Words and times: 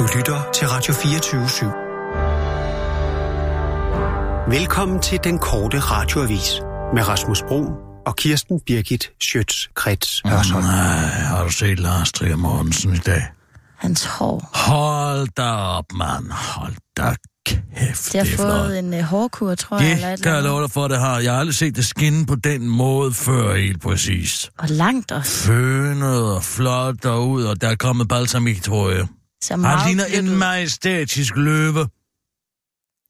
Du 0.00 0.06
lytter 0.16 0.50
til 0.54 0.68
Radio 0.68 0.94
24 0.94 1.44
/7. 1.44 1.66
Velkommen 4.50 5.00
til 5.02 5.18
den 5.24 5.38
korte 5.38 5.78
radioavis 5.78 6.60
med 6.94 7.08
Rasmus 7.08 7.42
Bro 7.48 7.64
og 8.06 8.16
Kirsten 8.16 8.60
Birgit 8.66 9.10
Schøtz-Krets 9.24 10.20
Hørsholm. 10.24 10.64
Nej, 10.64 10.72
har 11.08 11.44
du 11.44 11.50
set 11.50 11.78
Lars 11.78 12.12
Trier 12.12 12.36
Mortensen 12.36 12.94
i 12.94 12.98
dag? 12.98 13.22
Hans 13.78 14.04
hår. 14.04 14.50
Hold 14.54 15.28
da 15.36 15.50
op, 15.52 15.84
mand. 15.94 16.30
Hold 16.30 16.74
da 16.96 17.14
kæft, 17.46 18.12
Det 18.12 18.20
har 18.20 18.24
det 18.24 18.34
fået 18.36 18.66
flot. 18.66 18.84
en 18.84 18.94
uh, 18.94 19.00
hårkur, 19.00 19.54
tror 19.54 19.78
jeg. 19.80 19.92
Eller 19.92 20.08
et 20.12 20.18
Det 20.18 20.22
kan 20.24 20.32
jeg 20.34 20.42
love 20.42 20.62
dig 20.62 20.70
for, 20.70 20.88
det 20.88 20.98
har. 20.98 21.18
Jeg 21.18 21.32
har 21.32 21.40
aldrig 21.40 21.54
set 21.54 21.76
det 21.76 21.86
skinne 21.86 22.26
på 22.26 22.34
den 22.34 22.68
måde 22.68 23.12
før, 23.14 23.56
helt 23.56 23.82
præcis. 23.82 24.50
Og 24.58 24.68
langt 24.68 25.12
også. 25.12 25.46
Fønet 25.46 26.34
og 26.34 26.44
flot 26.44 26.94
derud, 27.02 27.44
og 27.44 27.60
der 27.60 27.68
er 27.68 27.76
kommet 27.76 28.08
balsamik, 28.08 28.62
tror 28.62 28.90
jeg. 28.90 29.06
Meget 29.50 29.78
Han 29.80 29.88
ligner 29.88 30.04
en 30.04 30.38
majestætisk 30.38 31.36
løve. 31.36 31.88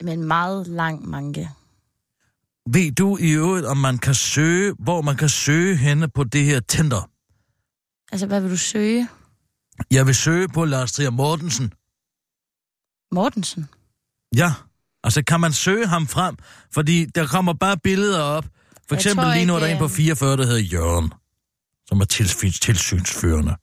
med 0.02 0.12
en 0.12 0.24
meget 0.24 0.66
lang 0.66 1.08
manke. 1.08 1.50
Ved 2.72 2.92
du 2.92 3.16
i 3.16 3.30
øvrigt, 3.30 3.66
om 3.66 3.76
man 3.76 3.98
kan 3.98 4.14
søge, 4.14 4.74
hvor 4.78 5.02
man 5.02 5.16
kan 5.16 5.28
søge 5.28 5.76
henne 5.76 6.08
på 6.08 6.24
det 6.24 6.44
her 6.44 6.60
Tinder? 6.60 7.10
Altså, 8.12 8.26
hvad 8.26 8.40
vil 8.40 8.50
du 8.50 8.56
søge? 8.56 9.08
Jeg 9.90 10.06
vil 10.06 10.14
søge 10.14 10.48
på 10.48 10.64
Lars 10.64 10.92
Trier 10.92 11.10
Mortensen. 11.10 11.72
Mortensen? 13.12 13.68
Ja, 14.36 14.52
altså 15.04 15.22
kan 15.24 15.40
man 15.40 15.52
søge 15.52 15.86
ham 15.86 16.06
frem? 16.06 16.36
Fordi 16.72 17.04
der 17.04 17.26
kommer 17.26 17.52
bare 17.52 17.76
billeder 17.78 18.20
op. 18.22 18.44
For 18.44 18.50
Jeg 18.90 18.98
eksempel 18.98 19.26
lige 19.32 19.46
nu 19.46 19.54
er 19.54 19.58
der 19.60 19.66
en 19.66 19.78
på 19.78 19.84
øh, 19.84 19.90
44, 19.90 20.36
der 20.36 20.44
hedder 20.46 20.60
Jørgen, 20.60 21.12
som 21.88 22.00
er 22.00 22.04
tilsyns, 22.04 22.60
tilsynsførende. 22.60 23.56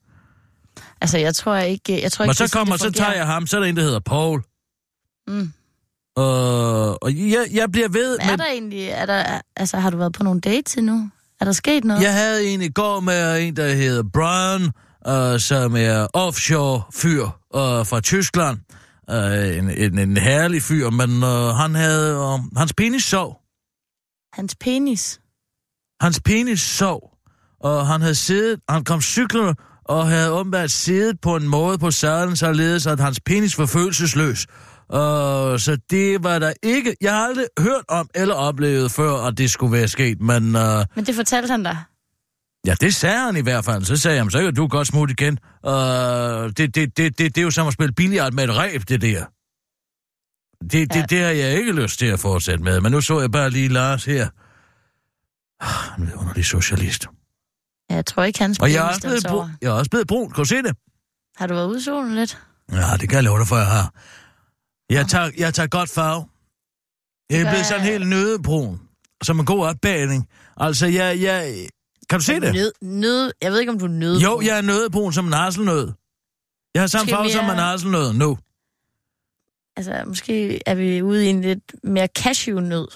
Altså, 1.01 1.17
jeg 1.17 1.35
tror 1.35 1.55
ikke... 1.55 2.01
Jeg 2.01 2.11
tror 2.11 2.23
ikke 2.23 2.29
Men 2.29 2.47
så 2.47 2.57
kommer, 2.57 2.77
så 2.77 2.91
tager 2.91 3.13
jeg 3.13 3.25
ham, 3.25 3.47
så 3.47 3.57
er 3.57 3.61
der 3.61 3.67
en, 3.67 3.77
der 3.77 3.83
hedder 3.83 3.99
Paul. 3.99 4.43
Mm. 5.27 5.54
Og, 6.15 7.04
og 7.04 7.15
jeg, 7.15 7.48
jeg 7.51 7.71
bliver 7.71 7.89
ved 7.89 8.17
Er 8.20 8.26
med... 8.26 8.37
der 8.37 8.45
egentlig... 8.45 8.87
Er 8.87 9.05
der, 9.05 9.41
altså, 9.55 9.77
har 9.77 9.89
du 9.89 9.98
været 9.98 10.13
på 10.13 10.23
nogle 10.23 10.41
dates 10.41 10.76
endnu? 10.76 11.09
Er 11.39 11.45
der 11.45 11.51
sket 11.51 11.84
noget? 11.84 12.01
Jeg 12.01 12.13
havde 12.13 12.45
en 12.45 12.62
i 12.62 12.70
går 12.70 12.99
med 12.99 13.48
en, 13.48 13.55
der 13.55 13.73
hedder 13.73 14.04
Brian, 14.13 14.63
uh, 15.07 15.39
som 15.39 15.76
er 15.76 16.07
offshore-fyr 16.13 17.23
uh, 17.23 17.85
fra 17.85 18.01
Tyskland. 18.01 18.57
Uh, 19.11 19.57
en, 19.57 19.70
en, 19.70 19.99
en 19.99 20.17
herlig 20.17 20.63
fyr, 20.63 20.89
men 20.89 21.23
uh, 21.23 21.55
han 21.55 21.76
havde... 21.76 22.17
Uh, 22.20 22.57
hans 22.57 22.73
penis 22.73 23.04
sov. 23.04 23.41
Hans 24.34 24.55
penis? 24.55 25.20
Hans 26.01 26.20
penis 26.26 26.61
sov, 26.61 27.17
og 27.59 27.87
han 27.87 28.01
havde 28.01 28.15
siddet, 28.15 28.59
han 28.70 28.84
kom 28.84 29.01
cyklerne, 29.01 29.55
og 29.90 30.07
havde 30.07 30.32
åbenbart 30.32 30.71
siddet 30.71 31.21
på 31.21 31.35
en 31.35 31.48
måde 31.48 31.77
på 31.77 31.91
sadlen, 31.91 32.35
således 32.35 32.88
at 32.88 32.99
hans 32.99 33.20
penis 33.26 33.60
var 33.60 33.66
følelsesløs. 33.66 34.48
Og 34.90 35.60
så 35.60 35.77
det 35.90 36.24
var 36.24 36.40
der 36.40 36.54
ikke, 36.63 36.96
jeg 37.02 37.13
har 37.13 37.27
aldrig 37.27 37.46
hørt 37.60 37.84
om 37.88 38.10
eller 38.16 38.35
oplevet 38.35 38.91
før, 38.91 39.13
at 39.27 39.38
det 39.38 39.52
skulle 39.52 39.71
være 39.71 39.88
sket, 39.88 40.21
men 40.21 40.44
uh, 40.55 40.62
Men 40.96 41.05
det 41.05 41.16
fortalte 41.16 41.52
han 41.52 41.63
dig. 41.63 41.77
ja, 42.66 42.76
det 42.82 42.96
sagde 42.96 43.20
han 43.20 43.38
i 43.38 43.41
hvert 43.41 43.66
fald. 43.66 43.84
Så 43.84 43.98
sagde 43.98 44.18
jeg, 44.18 44.32
så 44.32 44.40
kan 44.41 44.55
du 44.55 44.68
godt 44.68 44.88
smutte 44.88 45.16
igen. 45.20 45.38
Uh, 45.68 45.71
det, 45.74 46.57
det, 46.57 46.76
det, 46.76 46.98
det, 46.98 47.18
det 47.18 47.38
er 47.38 47.41
jo 47.41 47.51
som 47.51 47.68
at 47.68 47.74
spille 47.74 47.94
billiard 47.94 48.34
med 48.34 48.44
et 48.44 48.55
ræb, 48.55 48.82
det 48.90 49.01
der. 49.01 49.26
Det, 50.63 50.94
det, 50.94 50.96
Ja. 50.96 51.05
det 51.10 51.20
har 51.20 51.29
jeg 51.32 51.57
ikke 51.57 51.72
lyst 51.72 51.99
til 51.99 52.05
at 52.05 52.20
fortsætte 52.20 52.63
med, 52.63 52.82
men 52.82 52.91
nu 52.91 53.01
så 53.01 53.20
jeg 53.20 53.32
bare 53.32 53.49
lige 53.49 53.68
Lars 53.68 54.05
her. 54.05 54.27
Ah, 55.60 55.70
er 55.91 55.96
en 56.04 56.13
underlig 56.13 56.46
socialist. 56.46 57.07
Jeg 57.90 58.05
tror 58.05 58.24
ikke, 58.24 58.40
hans 58.40 58.60
Og 58.60 58.74
jeg 58.74 58.77
er, 58.85 58.90
også 58.90 59.02
blevet 59.02 59.26
brun. 59.30 59.49
jeg 59.62 59.68
er 59.68 59.71
også 59.74 59.90
blevet 59.90 60.07
brun. 60.07 60.32
Kan 60.32 60.43
du 60.43 60.46
se 60.48 60.55
det? 60.62 60.76
Har 61.38 61.48
du 61.48 61.54
været 61.54 61.68
ude 61.68 61.77
i 61.80 61.82
solen 61.82 62.16
lidt? 62.16 62.38
Ja, 62.71 62.98
det 62.99 63.10
kan 63.10 63.16
jeg 63.16 63.24
love 63.24 63.40
dig 63.40 63.48
for, 63.48 63.55
jeg 63.57 63.66
har. 63.68 63.94
Jeg 64.90 65.07
tager, 65.07 65.31
jeg 65.38 65.53
tager 65.53 65.68
godt 65.68 65.90
farve. 65.90 66.25
Jeg 67.29 67.40
er 67.41 67.50
blevet 67.50 67.66
sådan 67.66 67.84
helt 67.84 68.07
nødebrun. 68.07 68.81
Som 69.23 69.39
en 69.39 69.45
god 69.45 69.66
opbagning. 69.66 70.29
Altså, 70.57 70.88
jeg, 70.88 71.22
jeg... 71.22 71.67
Kan 72.09 72.19
du 72.19 72.25
se 72.25 72.39
det? 72.39 72.53
Nød, 72.53 72.72
nød, 72.81 73.31
jeg 73.41 73.51
ved 73.51 73.59
ikke, 73.59 73.72
om 73.72 73.79
du 73.79 73.88
nød. 73.88 74.19
Jo, 74.19 74.41
jeg 74.41 74.57
er 74.57 74.61
nødebrun 74.61 75.13
som 75.13 75.28
en 75.28 75.34
hasselnød. 75.34 75.91
Jeg 76.73 76.81
har 76.81 76.88
samme 76.88 77.09
farve 77.11 77.31
som 77.31 77.45
en 77.45 77.56
hasselnød 77.56 78.13
nu. 78.13 78.38
Altså, 79.75 80.03
måske 80.07 80.61
er 80.66 80.75
vi 80.75 81.01
ude 81.01 81.25
i 81.25 81.29
en 81.29 81.41
lidt 81.41 81.75
mere 81.84 82.07
cashewnød. 82.17 82.88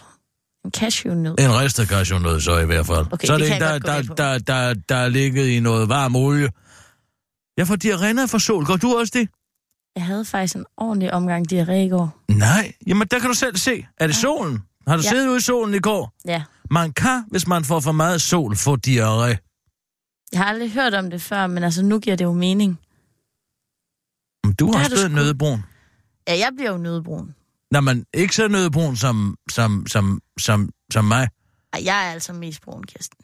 En 0.66 0.72
cashewnød. 0.72 1.36
En 1.40 1.60
ristet 1.60 1.88
cashewnød, 1.88 2.40
så 2.42 2.58
i 2.60 2.66
hvert 2.66 2.86
fald. 2.86 3.06
Okay, 3.14 3.26
så 3.28 3.34
er 3.34 3.38
det 3.38 3.48
det, 3.48 3.52
jeg 3.60 3.60
der, 3.62 3.80
der, 3.80 4.02
der, 4.16 4.38
der, 4.38 4.74
der 4.90 4.96
er 4.96 5.10
ligget 5.10 5.48
i 5.48 5.60
noget 5.60 5.90
varm 5.90 6.16
olie. 6.16 6.50
Jeg 7.58 7.68
får 7.68 7.76
diarré 7.84 8.26
for 8.28 8.38
sol. 8.38 8.66
Går 8.66 8.78
du 8.78 8.98
også 8.98 9.12
det? 9.16 9.30
Jeg 9.96 10.06
havde 10.06 10.26
faktisk 10.26 10.56
en 10.56 10.66
ordentlig 10.78 11.14
omgang 11.14 11.54
diarré 11.54 11.72
i 11.72 11.90
går. 11.90 12.18
Nej. 12.28 12.74
Jamen, 12.88 13.08
der 13.12 13.20
kan 13.20 13.28
du 13.30 13.34
selv 13.36 13.58
se. 13.58 13.86
Er 13.98 14.08
det 14.08 14.16
solen? 14.16 14.60
Har 14.88 14.96
du 14.98 15.02
Ja. 15.06 15.10
siddet 15.10 15.28
ude 15.28 15.38
i 15.38 15.42
solen 15.42 15.76
i 15.76 15.80
går? 15.80 16.14
Ja. 16.26 16.44
Man 16.72 16.92
kan, 16.94 17.24
hvis 17.32 17.48
man 17.48 17.66
får 17.66 17.80
for 17.80 17.92
meget 17.92 18.22
sol, 18.22 18.56
få 18.56 18.78
diarré. 18.88 19.38
Jeg 20.32 20.40
har 20.40 20.46
aldrig 20.46 20.72
hørt 20.72 20.94
om 20.94 21.10
det 21.10 21.22
før, 21.22 21.48
men 21.48 21.64
altså, 21.64 21.84
nu 21.84 22.00
giver 22.00 22.16
det 22.16 22.26
jo 22.26 22.34
mening. 22.34 22.80
Men 24.44 24.54
Du 24.54 24.72
har 24.72 24.80
også 24.80 24.92
blevet 24.92 25.06
sgu- 25.06 25.16
nødebrun. 25.16 25.64
Ja, 26.28 26.38
jeg 26.38 26.50
bliver 26.58 26.72
jo 26.72 26.78
nødbrun. 26.78 27.36
Nå, 27.72 27.82
men 27.82 28.06
ikke 28.14 28.36
så 28.36 28.48
nødebrun 28.48 28.96
som, 28.96 29.38
som, 29.52 29.88
som, 29.88 30.22
som, 30.40 30.70
som 30.92 31.06
mig. 31.06 31.30
Ej, 31.74 31.82
jeg 31.86 32.08
er 32.08 32.12
altså 32.12 32.34
mest 32.34 32.62
brun, 32.62 32.84
Kirsten. 32.84 33.18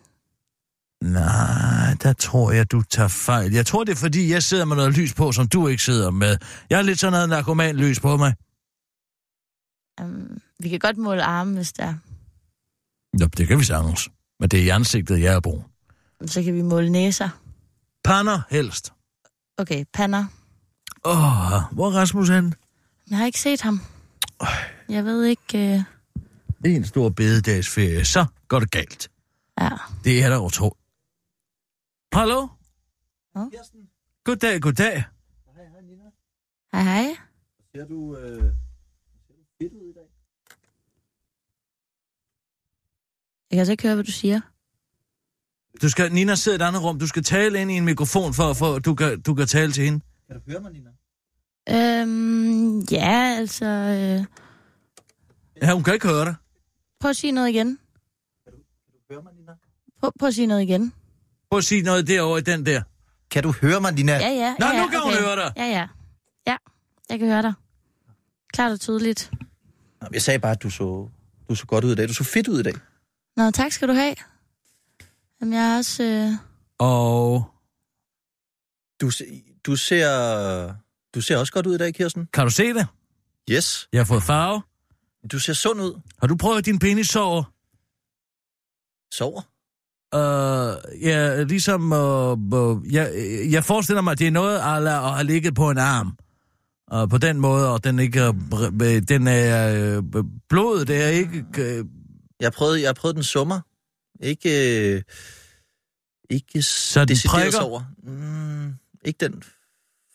Nej, 1.03 1.93
der 2.03 2.13
tror 2.13 2.51
jeg, 2.51 2.71
du 2.71 2.81
tager 2.81 3.07
fejl. 3.07 3.51
Jeg 3.51 3.65
tror, 3.65 3.83
det 3.83 3.91
er 3.91 3.95
fordi, 3.95 4.31
jeg 4.31 4.43
sidder 4.43 4.65
med 4.65 4.75
noget 4.75 4.93
lys 4.97 5.13
på, 5.13 5.31
som 5.31 5.47
du 5.47 5.67
ikke 5.67 5.83
sidder 5.83 6.11
med. 6.11 6.37
Jeg 6.69 6.77
har 6.77 6.83
lidt 6.83 6.99
sådan 6.99 7.11
noget 7.11 7.29
narkoman-lys 7.29 7.99
på 7.99 8.17
mig. 8.17 8.33
Um, 10.01 10.41
vi 10.59 10.69
kan 10.69 10.79
godt 10.79 10.97
måle 10.97 11.23
arme, 11.23 11.55
hvis 11.55 11.73
der 11.73 11.83
er. 11.83 11.93
Nå, 13.13 13.25
det 13.25 13.47
kan 13.47 13.59
vi 13.59 13.63
sagtens. 13.63 14.09
Men 14.39 14.49
det 14.49 14.59
er 14.59 14.63
i 14.63 14.69
ansigtet, 14.69 15.21
jeg 15.21 15.35
er 15.35 15.39
brun. 15.39 15.63
Så 16.25 16.43
kan 16.43 16.53
vi 16.53 16.61
måle 16.61 16.89
næser. 16.89 17.29
Pander 18.03 18.41
helst. 18.49 18.93
Okay, 19.57 19.85
pander. 19.93 20.25
Åh, 21.05 21.53
oh, 21.53 21.61
hvor 21.71 21.87
er 21.87 21.91
Rasmus 21.91 22.29
hen? 22.29 22.53
Jeg 23.09 23.17
har 23.17 23.25
ikke 23.25 23.39
set 23.39 23.61
ham. 23.61 23.81
Jeg 24.89 25.05
ved 25.05 25.23
ikke... 25.23 25.85
Uh... 26.63 26.71
En 26.71 26.85
stor 26.85 27.09
bededagsferie, 27.09 28.05
så 28.05 28.25
går 28.47 28.59
det 28.59 28.71
galt. 28.71 29.11
Ja. 29.61 29.69
Det 30.03 30.23
er 30.23 30.29
der 30.29 30.37
utro. 30.37 30.77
Hallo? 32.13 32.47
Ja? 33.35 33.45
Goddag, 34.23 34.61
goddag. 34.61 35.03
Hej, 36.73 36.83
hej. 36.83 37.17
Ser 37.75 37.85
du, 37.85 38.17
øh, 38.17 38.41
ser 38.41 39.33
du 39.33 39.43
fedt 39.61 39.73
ud 39.73 39.89
i 39.89 39.93
dag? 39.93 40.07
Jeg 43.51 43.55
kan 43.55 43.59
altså 43.59 43.71
ikke 43.71 43.83
høre, 43.83 43.95
hvad 43.95 44.03
du 44.03 44.11
siger. 44.11 44.41
Du 45.81 45.89
skal, 45.89 46.13
Nina 46.13 46.35
sidder 46.35 46.57
i 46.57 46.61
et 46.61 46.67
andet 46.67 46.83
rum. 46.83 46.99
Du 46.99 47.07
skal 47.07 47.23
tale 47.23 47.61
ind 47.61 47.71
i 47.71 47.73
en 47.73 47.85
mikrofon, 47.85 48.33
for, 48.33 48.53
for 48.53 48.79
du, 48.79 48.95
kan, 48.95 49.21
du 49.21 49.33
kan 49.33 49.47
tale 49.47 49.71
til 49.71 49.83
hende. 49.83 49.99
Kan 50.27 50.35
du 50.35 50.51
høre 50.51 50.61
mig, 50.61 50.71
Nina? 50.71 50.89
Øhm, 51.69 52.79
ja, 52.79 53.35
altså... 53.37 53.65
Øh... 53.65 54.25
Ja, 55.61 55.73
hun 55.73 55.83
kan 55.83 55.93
ikke 55.93 56.07
høre 56.07 56.25
dig. 56.25 56.35
Prøv 56.99 57.09
at 57.09 57.15
sige 57.15 57.31
noget 57.31 57.49
igen. 57.49 57.79
Kan 58.45 58.53
du 58.93 59.13
høre 59.13 59.23
mig, 59.23 59.33
Nina? 59.33 59.51
Prøv, 59.99 60.11
prøv 60.19 60.27
at 60.27 60.33
sige 60.35 60.47
noget 60.47 60.61
igen. 60.61 60.93
Prøv 61.49 61.57
at 61.57 61.63
sige 61.63 61.81
noget 61.81 62.07
derovre 62.07 62.39
i 62.39 62.41
den 62.41 62.65
der. 62.65 62.81
Kan 63.31 63.43
du 63.43 63.51
høre 63.61 63.81
mig, 63.81 63.93
Nina? 63.93 64.11
Ja, 64.13 64.29
ja. 64.29 64.55
Nå, 64.59 64.65
ja, 64.65 64.75
ja, 64.75 64.81
nu 64.81 64.87
kan 64.89 64.99
hun 65.01 65.13
høre 65.13 65.35
dig. 65.35 65.53
Ja, 65.57 65.65
ja. 65.65 65.87
Ja, 66.47 66.57
jeg 67.09 67.19
kan 67.19 67.27
høre 67.27 67.41
dig. 67.41 67.53
Klart 68.53 68.71
og 68.71 68.79
tydeligt. 68.79 69.31
Nå, 70.01 70.07
Jeg 70.13 70.21
sagde 70.21 70.39
bare, 70.39 70.51
at 70.51 70.63
du 70.63 70.69
så, 70.69 71.09
du 71.49 71.55
så 71.55 71.65
godt 71.65 71.83
ud 71.85 71.91
i 71.91 71.95
dag. 71.95 72.07
Du 72.07 72.13
så 72.13 72.23
fedt 72.23 72.47
ud 72.47 72.59
i 72.59 72.63
dag. 72.63 72.73
Nå, 73.35 73.51
tak 73.51 73.71
skal 73.71 73.87
du 73.87 73.93
have. 73.93 74.15
Jamen, 75.41 75.53
jeg 75.53 75.73
er 75.73 75.77
også... 75.77 76.03
Øh... 76.03 76.31
Og 76.79 77.43
Du, 79.01 79.11
du, 79.65 79.75
ser, 79.75 80.07
du 81.17 81.21
ser 81.21 81.37
også 81.37 81.53
godt 81.53 81.65
ud 81.67 81.75
i 81.75 81.77
dag, 81.77 81.93
Kirsten. 81.93 82.27
kan 82.33 82.43
du 82.43 82.49
se 82.49 82.73
det? 82.73 82.87
Yes. 83.51 83.87
Jeg 83.93 83.99
har 83.99 84.05
fået 84.05 84.23
farve. 84.23 84.61
Du 85.31 85.39
ser 85.39 85.53
sund 85.53 85.81
ud. 85.81 86.01
Har 86.19 86.27
du 86.27 86.35
prøvet 86.37 86.65
din 86.65 86.79
penis 86.79 87.07
sover? 87.07 87.43
Sover. 89.13 89.41
Uh, 90.15 91.01
ja, 91.03 91.43
ligesom... 91.43 91.91
Uh, 91.91 92.53
uh, 92.53 92.93
jeg, 92.93 93.11
jeg 93.51 93.63
forestiller 93.63 94.01
mig, 94.01 94.11
at 94.11 94.19
det 94.19 94.27
er 94.27 94.31
noget, 94.31 94.55
at 94.57 95.13
have 95.13 95.23
ligget 95.23 95.55
på 95.55 95.69
en 95.69 95.77
arm. 95.77 96.17
Uh, 96.93 97.09
på 97.09 97.17
den 97.17 97.39
måde, 97.39 97.73
og 97.73 97.83
den 97.83 97.99
ikke... 97.99 98.29
Uh, 98.29 98.35
den 99.09 99.27
er... 99.27 99.97
Uh, 99.97 100.25
blodet 100.49 100.87
det 100.87 101.03
er 101.03 101.07
ikke... 101.07 101.45
Uh, 101.79 101.85
Jeg 102.39 102.53
prøvede, 102.53 102.81
jeg 102.81 102.95
prøvede 102.95 103.15
den 103.15 103.23
summer. 103.23 103.59
Ikke, 104.19 104.49
øh, 104.95 105.01
ikke 106.29 106.61
Så 106.61 107.05
den 107.05 107.17
prikker? 107.27 107.51
sover. 107.51 107.81
Mm, 108.03 108.73
ikke 109.05 109.17
den 109.25 109.43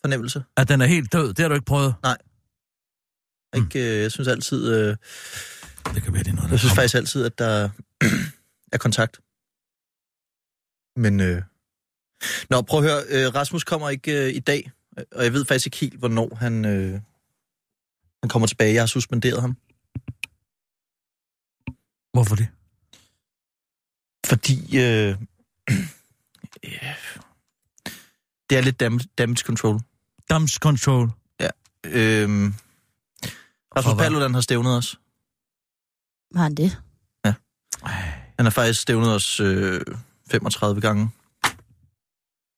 fornemmelse. 0.03 0.43
at 0.57 0.67
den 0.69 0.81
er 0.81 0.85
helt 0.85 1.13
død. 1.13 1.27
Det 1.33 1.39
har 1.39 1.47
du 1.47 1.53
ikke 1.55 1.65
prøvet. 1.65 1.95
Ikke, 3.55 3.79
øh, 3.95 4.01
jeg 4.01 4.11
synes 4.11 4.27
altid, 4.27 4.73
øh, 4.73 4.97
Det 5.95 6.03
kan 6.03 6.13
være, 6.13 6.23
det 6.23 6.29
er 6.31 6.35
noget, 6.35 6.51
jeg 6.51 6.59
synes 6.59 6.71
kommer. 6.71 6.81
faktisk 6.81 6.95
altid, 6.95 7.25
at 7.25 7.37
der 7.39 7.69
er 8.75 8.77
kontakt. 8.77 9.19
Men, 10.95 11.19
øh... 11.19 11.41
Nå, 12.49 12.61
prøv 12.61 12.79
at 12.83 12.89
høre, 12.89 13.01
øh, 13.09 13.35
Rasmus 13.35 13.63
kommer 13.63 13.89
ikke 13.89 14.25
øh, 14.27 14.33
i 14.35 14.39
dag, 14.39 14.71
Og 15.11 15.23
jeg 15.23 15.33
ved 15.33 15.45
faktisk 15.45 15.67
ikke 15.67 15.77
helt, 15.77 15.99
hvornår 15.99 16.35
han, 16.35 16.65
øh, 16.65 17.01
han 18.23 18.29
kommer 18.29 18.47
tilbage. 18.47 18.73
Jeg 18.73 18.81
har 18.81 18.87
suspenderet 18.87 19.41
ham. 19.41 19.57
Hvorfor 22.13 22.35
det? 22.35 22.47
Fordi 24.25 24.77
øh, 24.77 25.09
øh, 26.65 26.95
det 28.49 28.57
er 28.57 28.61
lidt 28.61 28.79
damage 29.17 29.45
control. 29.45 29.79
Damage 30.29 30.57
control. 30.59 31.09
Øh, 31.85 32.29
For 33.73 33.79
Rasmus? 33.79 33.97
Paludan 33.97 34.33
har 34.33 34.41
stævnet 34.41 34.77
os. 34.77 34.99
Har 36.35 36.43
han 36.43 36.55
det? 36.55 36.81
Han 38.37 38.45
har 38.45 38.49
faktisk 38.49 38.81
stævnet 38.81 39.15
os 39.15 39.39
øh, 39.39 39.81
35 40.31 40.81
gange. 40.81 41.09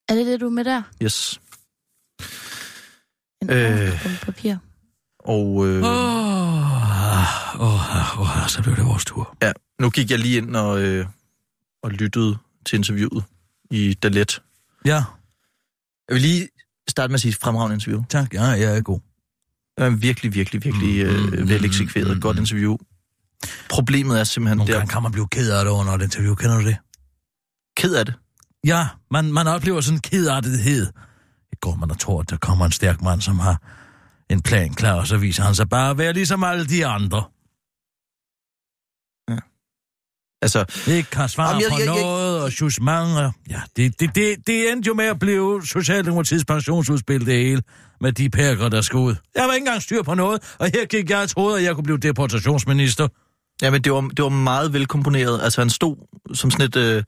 Er 0.09 0.15
det 0.15 0.25
det, 0.25 0.39
du 0.41 0.45
er 0.45 0.49
med 0.49 0.63
der? 0.65 0.81
Yes. 1.03 1.39
En 3.41 3.49
Øh. 3.49 4.01
på 4.19 4.25
papir. 4.25 4.57
Og 5.19 5.67
øh, 5.67 5.83
Åh, 5.83 7.61
åh, 7.61 8.19
åh, 8.21 8.47
så 8.47 8.61
blev 8.63 8.75
det 8.75 8.85
vores 8.85 9.05
tur. 9.05 9.37
ja, 9.41 9.51
nu 9.79 9.89
gik 9.89 10.11
jeg 10.11 10.19
lige 10.19 10.37
ind 10.37 10.55
og, 10.55 10.81
øh, 10.81 11.05
og 11.83 11.91
lyttede 11.91 12.37
til 12.65 12.77
interviewet 12.77 13.23
i 13.71 13.93
Dalet. 13.93 14.41
Ja, 14.85 15.03
Jeg 16.07 16.13
vil 16.13 16.21
lige 16.21 16.49
starte 16.89 17.11
med 17.11 17.13
at 17.15 17.21
sige 17.21 17.33
fremragende 17.33 17.73
interview. 17.73 18.03
tak. 18.09 18.33
Ja, 18.33 18.43
jeg 18.43 18.77
er 18.77 18.81
god. 18.81 18.99
Det 19.77 19.83
var 19.83 19.89
virkelig, 19.89 20.33
virkelig, 20.33 20.63
virkelig 20.63 21.05
Mm, 21.05 21.33
øh, 21.33 21.49
vel 21.49 21.65
eksekveret 21.65 22.15
mm, 22.15 22.21
godt 22.21 22.37
interview. 22.39 22.77
Problemet 23.69 24.19
er 24.19 24.23
simpelthen, 24.23 24.57
Nogle 24.57 24.71
der 24.73 24.77
gange 24.79 24.91
kan 24.93 25.03
man 25.03 25.11
blive 25.11 25.27
ked 25.27 25.51
af 25.51 25.65
det 25.65 25.71
under 25.71 25.93
et 25.93 26.01
interview. 26.01 26.35
Kender 26.35 26.59
du 26.59 26.65
det? 26.65 26.77
ked 27.77 27.95
af 27.95 28.05
det. 28.05 28.15
Ja, 28.65 28.87
man, 29.11 29.33
man 29.33 29.47
oplever 29.47 29.81
sådan 29.81 29.97
en 29.97 30.01
kedartighed. 30.01 30.87
I 31.51 31.55
går 31.61 31.75
man 31.75 31.91
og 31.91 31.99
tror, 31.99 32.21
at 32.21 32.29
der 32.29 32.37
kommer 32.37 32.65
en 32.65 32.71
stærk 32.71 33.01
mand, 33.01 33.21
som 33.21 33.39
har 33.39 33.61
en 34.29 34.41
plan 34.41 34.73
klar, 34.73 34.93
og 34.93 35.07
så 35.07 35.17
viser 35.17 35.43
han 35.43 35.55
sig 35.55 35.69
bare 35.69 35.89
at 35.89 35.97
være 35.97 36.13
ligesom 36.13 36.43
alle 36.43 36.65
de 36.65 36.85
andre. 36.85 37.23
Altså, 40.41 40.65
Ikke 40.87 41.09
kan 41.09 41.29
svare 41.29 41.47
Jamen, 41.49 41.61
jeg- 41.61 41.69
på 41.71 41.77
jeg- 41.79 41.85
jeg- 41.85 42.03
noget, 42.03 42.24
og 42.45 43.25
og 43.25 43.33
ja, 43.49 43.61
det, 43.75 43.99
det, 43.99 44.15
det, 44.15 44.35
det 44.47 44.71
endte 44.71 44.87
jo 44.87 44.93
med 44.93 45.05
at 45.05 45.19
blive 45.19 45.61
Socialdemokratiets 45.65 46.45
pensionsudspil, 46.45 47.25
det 47.25 47.33
hele, 47.33 47.61
med 48.01 48.11
de 48.11 48.29
pærker, 48.29 48.69
der 48.69 48.81
skulle 48.81 49.03
ud. 49.03 49.15
Jeg 49.35 49.43
var 49.43 49.53
ikke 49.53 49.63
engang 49.63 49.81
styr 49.81 50.03
på 50.03 50.13
noget, 50.13 50.55
og 50.59 50.69
her 50.73 50.85
gik 50.85 51.09
jeg 51.09 51.21
og 51.21 51.29
troede, 51.29 51.57
at 51.57 51.63
jeg 51.63 51.75
kunne 51.75 51.83
blive 51.83 51.97
deportationsminister. 51.97 53.07
ja, 53.61 53.69
men 53.69 53.81
det 53.81 53.91
var, 53.91 54.01
det 54.01 54.23
var 54.23 54.29
meget 54.29 54.73
velkomponeret. 54.73 55.41
Altså, 55.43 55.61
han 55.61 55.69
stod 55.69 55.95
som 56.33 56.51
sådan 56.51 56.65
et 56.65 56.75
øh, 56.75 57.03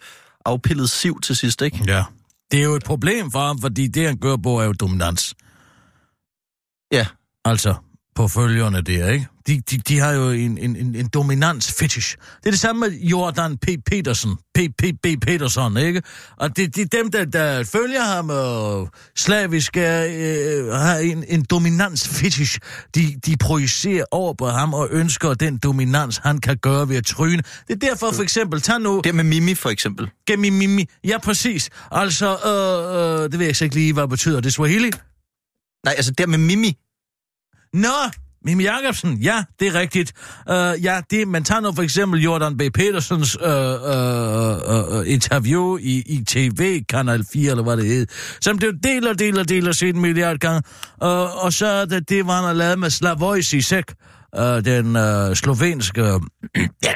afpillet 0.45 0.89
siv 0.89 1.21
til 1.21 1.35
sidst, 1.35 1.61
ikke? 1.61 1.83
Ja. 1.87 2.03
Det 2.51 2.59
er 2.59 2.63
jo 2.63 2.75
et 2.75 2.83
problem 2.83 3.31
for 3.31 3.39
ham, 3.39 3.59
fordi 3.61 3.87
det, 3.87 4.05
han 4.05 4.17
gør 4.17 4.35
på, 4.35 4.59
er 4.59 4.65
jo 4.65 4.73
dominans. 4.73 5.35
Ja. 6.91 7.05
Altså, 7.45 7.75
på 8.17 8.27
følgerne 8.27 8.81
der, 8.81 9.09
ikke? 9.09 9.27
De, 9.47 9.61
de, 9.71 9.77
de 9.77 9.99
har 9.99 10.11
jo 10.11 10.29
en, 10.29 10.57
en, 10.57 10.75
en, 10.75 10.95
en 10.95 11.07
dominans 11.07 11.73
fetish. 11.79 12.17
Det 12.17 12.45
er 12.45 12.51
det 12.51 12.59
samme 12.59 12.79
med 12.79 12.99
Jordan 12.99 13.57
P. 13.57 13.67
Peterson. 13.85 14.35
P. 14.55 14.59
P. 14.77 14.83
B. 15.03 15.05
Peterson, 15.21 15.77
ikke? 15.77 16.01
Og 16.37 16.57
det, 16.57 16.77
er 16.77 16.85
dem, 16.85 17.11
der, 17.11 17.25
der 17.25 17.63
følger 17.63 18.03
ham 18.03 18.29
og 18.29 18.89
slavisk 19.15 19.77
er, 19.77 20.07
øh, 20.09 20.73
har 20.73 20.97
en, 20.97 21.23
en 21.27 21.45
dominans 21.49 22.07
fetish. 22.07 22.59
De, 22.95 23.15
de 23.25 23.37
projicerer 23.37 24.05
over 24.11 24.33
på 24.33 24.47
ham 24.47 24.73
og 24.73 24.87
ønsker 24.91 25.33
den 25.33 25.57
dominans, 25.57 26.17
han 26.17 26.39
kan 26.39 26.57
gøre 26.57 26.89
ved 26.89 26.95
at 26.95 27.05
tryne. 27.05 27.43
Det 27.67 27.83
er 27.83 27.89
derfor 27.89 28.11
for 28.11 28.23
eksempel, 28.23 28.61
tag 28.61 28.79
nu... 28.81 29.01
Det 29.03 29.15
med 29.15 29.23
Mimi, 29.23 29.55
for 29.55 29.69
eksempel. 29.69 30.09
Gemi 30.27 30.49
mimi. 30.49 30.85
Ja, 31.03 31.17
præcis. 31.17 31.69
Altså, 31.91 32.27
øh, 32.27 33.23
øh, 33.23 33.31
det 33.31 33.39
ved 33.39 33.45
jeg 33.45 33.61
ikke 33.61 33.75
lige, 33.75 33.93
hvad 33.93 34.07
betyder. 34.07 34.41
Det 34.41 34.53
Swahili? 34.53 34.91
Nej, 35.85 35.93
altså, 35.97 36.11
der 36.11 36.27
med 36.27 36.37
Mimi. 36.37 36.77
Nå, 37.73 38.11
Mimi 38.47 38.63
Jacobsen, 38.63 39.17
ja, 39.17 39.43
det 39.59 39.67
er 39.67 39.73
rigtigt. 39.73 40.13
Uh, 40.49 40.83
ja, 40.83 41.01
det, 41.11 41.27
man 41.27 41.43
tager 41.43 41.61
nu 41.61 41.71
for 41.71 41.83
eksempel 41.83 42.21
Jordan 42.21 42.57
B. 42.57 42.61
Petersens 42.73 43.37
uh, 43.41 43.47
uh, 43.47 44.99
uh, 44.99 45.11
interview 45.11 45.77
i, 45.77 46.03
i 46.05 46.23
TV, 46.27 46.83
Kanal 46.89 47.25
4, 47.33 47.51
eller 47.51 47.63
hvad 47.63 47.77
det 47.77 47.85
hed, 47.85 48.07
som 48.41 48.59
det 48.59 48.83
deler, 48.83 49.13
deler, 49.13 49.43
deler 49.43 49.71
sin 49.71 49.95
en 49.95 50.01
milliard 50.01 50.37
gange. 50.37 50.61
Uh, 51.03 51.09
øh, 51.09 51.45
og 51.45 51.53
så 51.53 51.67
er 51.67 51.85
det, 51.85 52.09
det, 52.09 52.27
var 52.27 52.35
han 52.35 52.43
har 52.43 52.53
lavet 52.53 52.79
med 52.79 52.89
Slavoj 52.89 53.41
Zizek, 53.41 53.93
uh, 54.37 54.43
øh, 54.43 54.65
den 54.65 54.95
uh, 54.95 55.35
slovenske... 55.35 56.01
ja, 56.83 56.93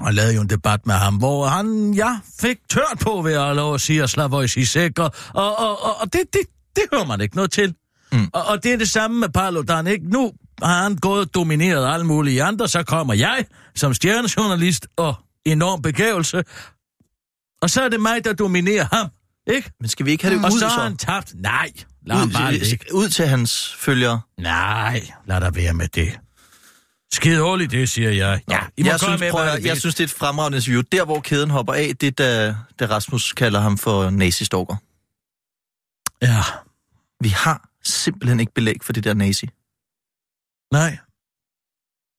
og 0.00 0.14
lavede 0.14 0.34
jo 0.34 0.40
en 0.40 0.50
debat 0.50 0.86
med 0.86 0.94
ham, 0.94 1.14
hvor 1.14 1.46
han, 1.46 1.94
ja, 1.94 2.18
fik 2.40 2.56
tørt 2.70 2.98
på 3.00 3.22
ved 3.22 3.32
at 3.32 3.56
lov 3.56 3.74
at 3.74 3.80
sige, 3.80 4.02
at 4.02 4.10
Slavoj 4.10 4.46
Zizek, 4.46 4.98
og, 4.98 5.10
og, 5.34 5.58
og, 5.58 6.00
og 6.00 6.12
det, 6.12 6.20
det, 6.32 6.40
det 6.76 6.82
hører 6.92 7.06
man 7.06 7.20
ikke 7.20 7.36
noget 7.36 7.50
til. 7.50 7.74
Mm. 8.18 8.30
Og, 8.32 8.44
og 8.44 8.62
det 8.64 8.72
er 8.72 8.76
det 8.76 8.90
samme 8.90 9.20
med 9.20 9.28
Paludan, 9.28 9.86
ikke? 9.86 10.08
Nu 10.08 10.32
har 10.62 10.82
han 10.82 10.96
gået 10.96 11.20
og 11.20 11.34
domineret 11.34 11.94
alle 11.94 12.06
mulige 12.06 12.42
andre, 12.42 12.68
så 12.68 12.82
kommer 12.82 13.14
jeg 13.14 13.44
som 13.74 13.94
stjernejournalist 13.94 14.86
og 14.96 15.14
enorm 15.44 15.82
begævelse, 15.82 16.44
og 17.62 17.70
så 17.70 17.82
er 17.82 17.88
det 17.88 18.00
mig, 18.00 18.24
der 18.24 18.32
dominerer 18.32 18.86
ham, 18.92 19.08
ikke? 19.46 19.70
Men 19.80 19.88
skal 19.88 20.06
vi 20.06 20.10
ikke 20.10 20.24
have 20.24 20.36
det 20.36 20.44
Og 20.44 20.52
ud, 20.52 20.58
så 20.58 20.68
så? 20.68 20.68
har 20.68 20.82
han 20.82 20.96
tabt. 20.96 21.32
Nej, 21.34 21.70
lad 22.06 22.16
ham 22.16 22.30
bare 22.30 22.52
Ud, 22.52 22.58
ligge. 22.58 22.94
ud 22.94 23.08
til 23.08 23.26
hans 23.26 23.74
følgere. 23.78 24.20
Nej, 24.38 25.08
lad 25.26 25.40
der 25.40 25.50
være 25.50 25.74
med 25.74 25.88
det. 25.88 26.18
Skide 27.12 27.38
dårligt, 27.38 27.70
det 27.70 27.88
siger 27.88 28.10
jeg. 28.10 28.40
Ja, 28.50 28.58
I 28.76 28.82
må 28.82 28.88
jeg, 28.88 29.00
synes, 29.00 29.20
med, 29.20 29.30
prøv, 29.30 29.46
jeg 29.64 29.76
synes, 29.76 29.94
det 29.94 30.00
er 30.04 30.08
et 30.08 30.10
fremragende 30.10 30.56
interview. 30.58 30.82
Der, 30.92 31.04
hvor 31.04 31.20
kæden 31.20 31.50
hopper 31.50 31.72
af, 31.72 31.92
det 32.00 32.06
er, 32.06 32.10
da, 32.10 32.54
da 32.80 32.94
Rasmus 32.94 33.32
kalder 33.32 33.60
ham 33.60 33.78
for 33.78 34.10
nazistalker. 34.10 34.76
Ja, 36.22 36.42
Vi 37.20 37.28
har 37.28 37.68
simpelthen 37.84 38.40
ikke 38.40 38.52
belæg 38.54 38.76
for 38.82 38.92
det 38.92 39.04
der 39.04 39.14
nazi. 39.14 39.48
nej. 40.72 40.98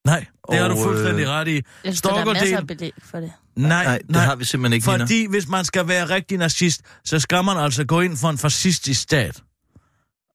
Nej, 0.06 0.26
det 0.52 0.60
har 0.60 0.68
du 0.68 0.76
fuldstændig 0.84 1.24
øh, 1.24 1.30
ret 1.30 1.48
i. 1.48 1.54
Jeg 1.54 1.64
synes, 1.84 2.02
der 2.02 2.14
er 2.14 2.26
masser 2.26 2.58
af 2.58 2.68
belæg 2.68 2.94
for 3.04 3.20
det. 3.20 3.32
Nej, 3.56 3.84
Nej, 3.86 4.00
det 4.08 4.16
har 4.16 4.36
vi 4.36 4.46
simpelthen 4.46 4.74
ikke, 4.74 4.88
Nina. 4.88 5.04
Fordi 5.04 5.28
hvis 5.30 5.48
man 5.48 5.66
skal 5.66 5.88
være 5.88 6.10
rigtig 6.10 6.38
nazist, 6.38 6.82
så 7.06 7.20
skal 7.20 7.44
man 7.44 7.58
altså 7.58 7.86
gå 7.86 8.02
ind 8.02 8.18
for 8.18 8.30
en 8.30 8.38
fascistisk 8.38 9.02
stat. 9.02 9.44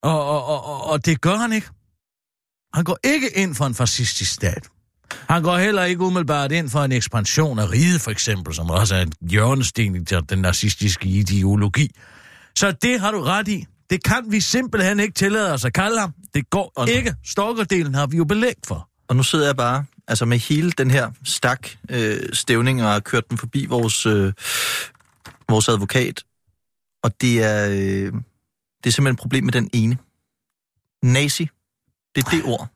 Og, 0.03 0.25
og, 0.25 0.45
og, 0.45 0.65
og, 0.65 0.89
og 0.89 1.05
det 1.05 1.21
gør 1.21 1.35
han 1.35 1.53
ikke. 1.53 1.67
Han 2.73 2.83
går 2.83 2.97
ikke 3.03 3.37
ind 3.37 3.55
for 3.55 3.65
en 3.65 3.75
fascistisk 3.75 4.33
stat. 4.33 4.67
Han 5.29 5.43
går 5.43 5.57
heller 5.57 5.83
ikke 5.83 6.01
umiddelbart 6.01 6.51
ind 6.51 6.69
for 6.69 6.83
en 6.83 6.91
ekspansion 6.91 7.59
af 7.59 7.69
riget, 7.71 8.01
for 8.01 8.11
eksempel, 8.11 8.53
som 8.53 8.69
også 8.69 8.95
er 8.95 9.01
en 9.01 9.13
hjørnesten 9.21 9.95
i 9.95 9.99
den 9.99 10.39
nazistiske 10.39 11.05
ideologi. 11.09 11.89
Så 12.55 12.71
det 12.71 12.99
har 12.99 13.11
du 13.11 13.21
ret 13.21 13.47
i. 13.47 13.65
Det 13.91 14.03
kan 14.03 14.23
vi 14.31 14.39
simpelthen 14.39 14.99
ikke 14.99 15.13
tillade 15.13 15.53
os 15.53 15.65
at 15.65 15.73
kalde 15.73 15.99
ham. 15.99 16.13
Det 16.33 16.49
går 16.49 16.71
Og- 16.75 16.89
ikke. 16.89 17.15
Stalkerdelen 17.25 17.93
har 17.95 18.07
vi 18.07 18.17
jo 18.17 18.23
belæg 18.25 18.55
for. 18.67 18.89
Og 19.07 19.15
nu 19.15 19.23
sidder 19.23 19.45
jeg 19.45 19.55
bare 19.55 19.85
altså 20.07 20.25
med 20.25 20.37
hele 20.37 20.71
den 20.71 20.91
her 20.91 21.11
stak 21.23 21.67
øh, 21.89 22.19
stævning 22.33 22.83
og 22.83 22.91
har 22.91 22.99
kørt 22.99 23.29
den 23.29 23.37
forbi 23.37 23.65
vores, 23.65 24.05
øh, 24.05 24.33
vores 25.49 25.69
advokat. 25.69 26.23
Og 27.03 27.21
det 27.21 27.43
er, 27.43 27.69
øh, 27.69 27.75
det 28.83 28.85
er 28.85 28.89
simpelthen 28.91 29.13
et 29.13 29.19
problem 29.19 29.43
med 29.43 29.53
den 29.53 29.69
ene. 29.73 29.97
Nazi. 31.03 31.49
Det 32.15 32.25
er 32.25 32.29
det 32.29 32.41
ord. 32.45 32.67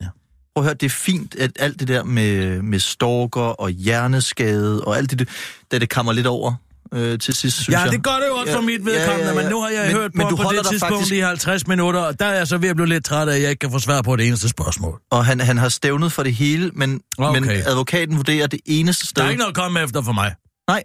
Ja. 0.00 0.06
Prøv 0.54 0.62
at 0.62 0.64
høre, 0.64 0.74
det 0.74 0.86
er 0.86 0.90
fint, 0.90 1.34
at 1.34 1.50
alt 1.58 1.80
det 1.80 1.88
der 1.88 2.04
med, 2.04 2.62
med 2.62 2.78
stalker 2.78 3.40
og 3.40 3.70
hjerneskade 3.70 4.84
og 4.84 4.96
alt 4.96 5.10
det, 5.10 5.28
da 5.72 5.78
det 5.78 5.90
kommer 5.90 6.12
lidt 6.12 6.26
over 6.26 6.54
øh, 6.94 7.18
til 7.18 7.34
sidst, 7.34 7.56
synes 7.56 7.68
Ja, 7.74 7.80
jeg. 7.80 7.92
det 7.92 8.02
gør 8.02 8.10
det 8.12 8.26
jo 8.28 8.34
også 8.36 8.50
Ja, 8.52 8.56
for 8.56 8.62
mit 8.62 8.80
ja, 8.86 8.90
vedkommende, 8.90 9.30
ja, 9.32 9.36
ja. 9.36 9.42
men 9.42 9.50
nu 9.50 9.60
har 9.60 9.68
jeg 9.68 9.86
Men- 9.86 9.96
hørt 9.96 10.14
men 10.14 10.24
på 10.24 10.30
du 10.30 10.36
på 10.36 10.42
det 10.42 10.66
tidspunkt 10.66 10.94
faktisk- 10.94 11.12
i 11.14 11.18
50 11.18 11.66
minutter, 11.66 12.00
og 12.00 12.18
der 12.20 12.26
er 12.26 12.34
jeg 12.34 12.46
så 12.48 12.58
ved 12.58 12.68
at 12.68 12.76
blive 12.76 12.88
lidt 12.88 13.04
træt 13.04 13.28
af, 13.28 13.34
at 13.36 13.42
jeg 13.42 13.50
ikke 13.50 13.60
kan 13.60 13.70
få 13.70 13.78
svar 13.78 14.02
på 14.02 14.16
det 14.16 14.26
eneste 14.28 14.48
spørgsmål. 14.48 15.00
Og 15.10 15.26
han, 15.26 15.40
han 15.40 15.58
har 15.58 15.68
stævnet 15.68 16.12
for 16.12 16.22
det 16.22 16.34
hele, 16.34 16.70
men, 16.74 17.00
Okay. 17.18 17.40
men 17.40 17.50
advokaten 17.50 18.16
vurderer 18.16 18.46
det 18.46 18.60
eneste 18.66 19.06
sted... 19.06 19.22
Der 19.22 19.26
er 19.26 19.30
ikke 19.30 19.38
noget 19.38 19.50
at 19.52 19.56
komme 19.56 19.82
efter 19.82 20.02
for 20.02 20.12
mig. 20.12 20.34
Nej. 20.68 20.82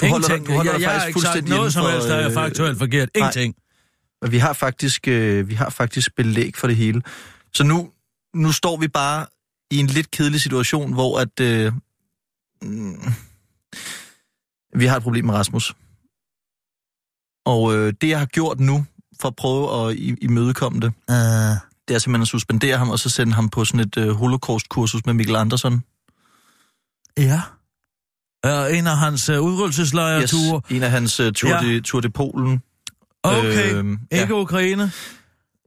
Du 0.00 0.06
holder, 0.06 0.28
dig, 0.28 0.34
Ingenting. 0.36 0.46
du 0.48 0.56
holder 0.56 0.72
jeg, 0.72 0.80
dig 0.80 0.90
faktisk 0.90 1.12
fuldstændig 1.12 1.56
noget 1.56 1.72
som 1.72 1.86
helst, 1.90 2.08
der 2.08 2.14
er 2.14 2.26
øh, 2.28 2.34
faktuelt 2.34 2.78
forkert. 2.78 3.08
nej. 3.16 3.20
Ingenting. 3.28 3.54
Men 4.22 4.32
vi 4.32 4.38
har 4.38 4.52
faktisk, 4.52 5.08
øh, 5.08 5.48
vi 5.48 5.54
har 5.54 5.70
faktisk 5.70 6.14
belæg 6.16 6.56
for 6.56 6.66
det 6.66 6.76
hele. 6.76 7.02
Så 7.54 7.64
nu, 7.64 7.90
nu 8.34 8.52
står 8.52 8.76
vi 8.76 8.88
bare 8.88 9.26
i 9.70 9.78
en 9.78 9.86
lidt 9.86 10.10
kedelig 10.10 10.40
situation, 10.40 10.92
hvor 10.92 11.18
at, 11.18 11.40
øh, 11.40 11.72
mm, 12.62 12.96
vi 14.74 14.86
har 14.86 14.96
et 14.96 15.02
problem 15.02 15.24
med 15.24 15.34
Rasmus. 15.34 15.74
Og 17.46 17.74
øh, 17.74 17.92
det, 18.00 18.08
jeg 18.08 18.18
har 18.18 18.26
gjort 18.26 18.60
nu, 18.60 18.84
for 19.20 19.28
at 19.28 19.36
prøve 19.36 19.88
at 19.90 19.96
i- 19.96 20.16
imødekomme 20.22 20.80
det, 20.80 20.92
Uh, 21.08 21.14
det 21.88 21.94
er 21.94 21.98
simpelthen 21.98 22.22
at 22.22 22.28
suspendere 22.28 22.76
ham, 22.78 22.90
og 22.90 22.98
så 22.98 23.08
sende 23.08 23.32
ham 23.32 23.48
på 23.48 23.64
sådan 23.64 23.80
et 23.80 23.96
øh, 23.96 24.08
holocaust-kursus 24.10 25.06
med 25.06 25.14
Mikkel 25.14 25.36
Andersen. 25.36 25.82
ja. 27.18 27.42
Uh, 28.46 28.78
en 28.78 28.86
af 28.86 28.96
hans 28.98 29.28
uh, 29.30 29.38
udryddelseslejreture. 29.40 30.60
en 30.70 30.82
af 30.82 30.90
hans 30.90 31.20
uh, 31.20 31.32
tur, 31.32 31.48
Ja. 31.48 31.64
ja. 31.64 31.68
de, 31.68 31.80
tur 31.80 32.00
til 32.00 32.10
Polen. 32.12 32.62
Okay, 33.22 33.74
Øhm, 33.74 33.98
ikke 34.12 34.34
Ukraine. 34.34 34.92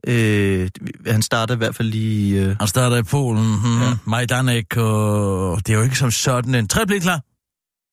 Øh, 0.06 0.70
han 1.06 1.22
starter 1.22 1.54
i 1.54 1.58
hvert 1.58 1.74
fald 1.74 1.88
lige... 1.88 2.42
Øh, 2.44 2.56
Han 2.58 2.68
starter 2.68 2.96
i 2.96 3.02
Polen. 3.02 3.44
Hmm. 3.60 3.78
Ja. 3.80 3.88
Ja. 3.88 3.96
Majdanek, 4.04 4.76
og 4.76 5.66
det 5.66 5.72
er 5.72 5.76
jo 5.78 5.82
ikke 5.84 5.98
som 5.98 6.10
sådan 6.10 6.54
en... 6.54 6.68
Tre 6.68 6.86
klar? 7.00 7.20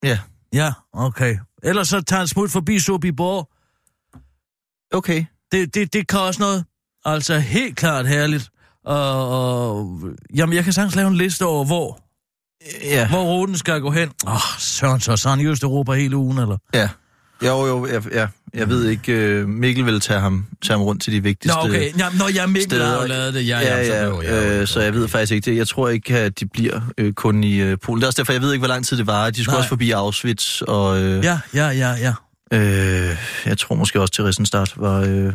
ja, 0.04 0.20
Ja, 0.54 0.74
okay. 0.94 1.38
Ellers 1.64 1.88
så 1.88 2.02
tager 2.02 2.18
han 2.20 2.28
smut 2.28 2.52
forbi 2.52 2.80
Sobibor. 2.80 3.52
okay. 4.98 5.26
Det, 5.52 5.76
det, 5.76 5.94
det 5.94 6.08
kan 6.08 6.20
også 6.20 6.42
noget. 6.42 6.66
Altså 7.06 7.40
helt 7.40 7.78
klart 7.78 8.08
herligt. 8.08 8.50
Og, 8.86 9.30
og 9.30 10.00
jamen, 10.36 10.56
jeg 10.56 10.64
kan 10.64 10.74
sagtens 10.74 10.96
lave 10.96 11.08
en 11.08 11.16
liste 11.16 11.46
over, 11.46 11.66
hvor, 11.66 12.00
Ja, 12.84 13.10
hvor 13.10 13.24
ruten 13.24 13.58
skal 13.58 13.82
gå 13.82 13.92
hen. 13.92 14.10
Åh, 14.28 14.34
oh, 14.34 14.40
søren, 14.60 15.00
så 15.02 15.18
så 15.18 15.30
er 15.30 15.34
han 15.36 15.40
i 15.42 15.46
Østeuropa 15.48 15.92
hele 15.94 16.18
ugen, 16.18 16.38
eller? 16.38 16.58
ja. 16.74 16.90
Jo, 17.44 17.66
jo, 17.66 17.88
jeg, 17.88 18.12
ja, 18.14 18.28
jeg 18.56 18.70
ved 18.70 18.86
ikke, 18.90 19.14
øh, 19.14 19.48
Mikkel 19.50 19.86
vil 19.86 20.00
tage 20.00 20.20
ham, 20.20 20.46
tage 20.66 20.78
ham 20.78 20.82
rundt 20.86 21.02
til 21.02 21.14
de 21.14 21.18
Nå, 21.20 21.24
vigtigste 21.24 21.58
okay. 21.60 21.92
Jamen, 21.98 22.18
når 22.18 22.30
jeg 22.36 22.50
Mikkel 22.50 22.82
har 22.82 22.94
jo 22.94 22.96
steder. 23.02 23.08
lavet 23.08 23.34
det. 23.34 23.48
Ja, 23.48 23.60
Ja, 23.60 23.78
ja, 23.78 23.78
ja, 23.78 23.88
så, 23.88 24.06
jo, 24.06 24.22
ja, 24.22 24.60
øh, 24.62 24.68
så 24.68 24.82
jeg 24.82 24.94
ved 24.94 25.08
faktisk 25.08 25.32
ikke 25.32 25.52
det. 25.52 25.58
Jeg 25.58 25.68
tror 25.68 25.90
ikke, 25.90 26.18
at 26.18 26.40
de 26.40 26.46
bliver 26.48 26.80
øh, 26.98 27.14
kun 27.14 27.44
i 27.44 27.56
øh, 27.62 27.78
Polen. 27.84 28.02
Det 28.02 28.04
er 28.04 28.08
også 28.08 28.18
derfor, 28.22 28.34
jeg 28.34 28.42
ved 28.42 28.54
ikke, 28.54 28.62
hvor 28.62 28.68
lang 28.74 28.86
tid 28.86 28.98
det 28.98 29.08
var. 29.08 29.30
De 29.30 29.44
skulle 29.44 29.54
Nej. 29.54 29.58
også 29.58 29.70
forbi 29.70 29.92
Auschwitz, 29.92 30.62
og 30.62 31.02
øh, 31.02 31.24
Ja, 31.24 31.40
ja, 31.54 31.68
ja, 31.70 31.92
ja. 32.02 32.14
Øh, 32.54 33.18
jeg 33.46 33.58
tror 33.58 33.76
måske 33.76 34.02
også, 34.02 34.14
til 34.14 34.24
Risenstart 34.24 34.74
var... 34.78 35.00
Øh, 35.00 35.08
Ej, 35.08 35.34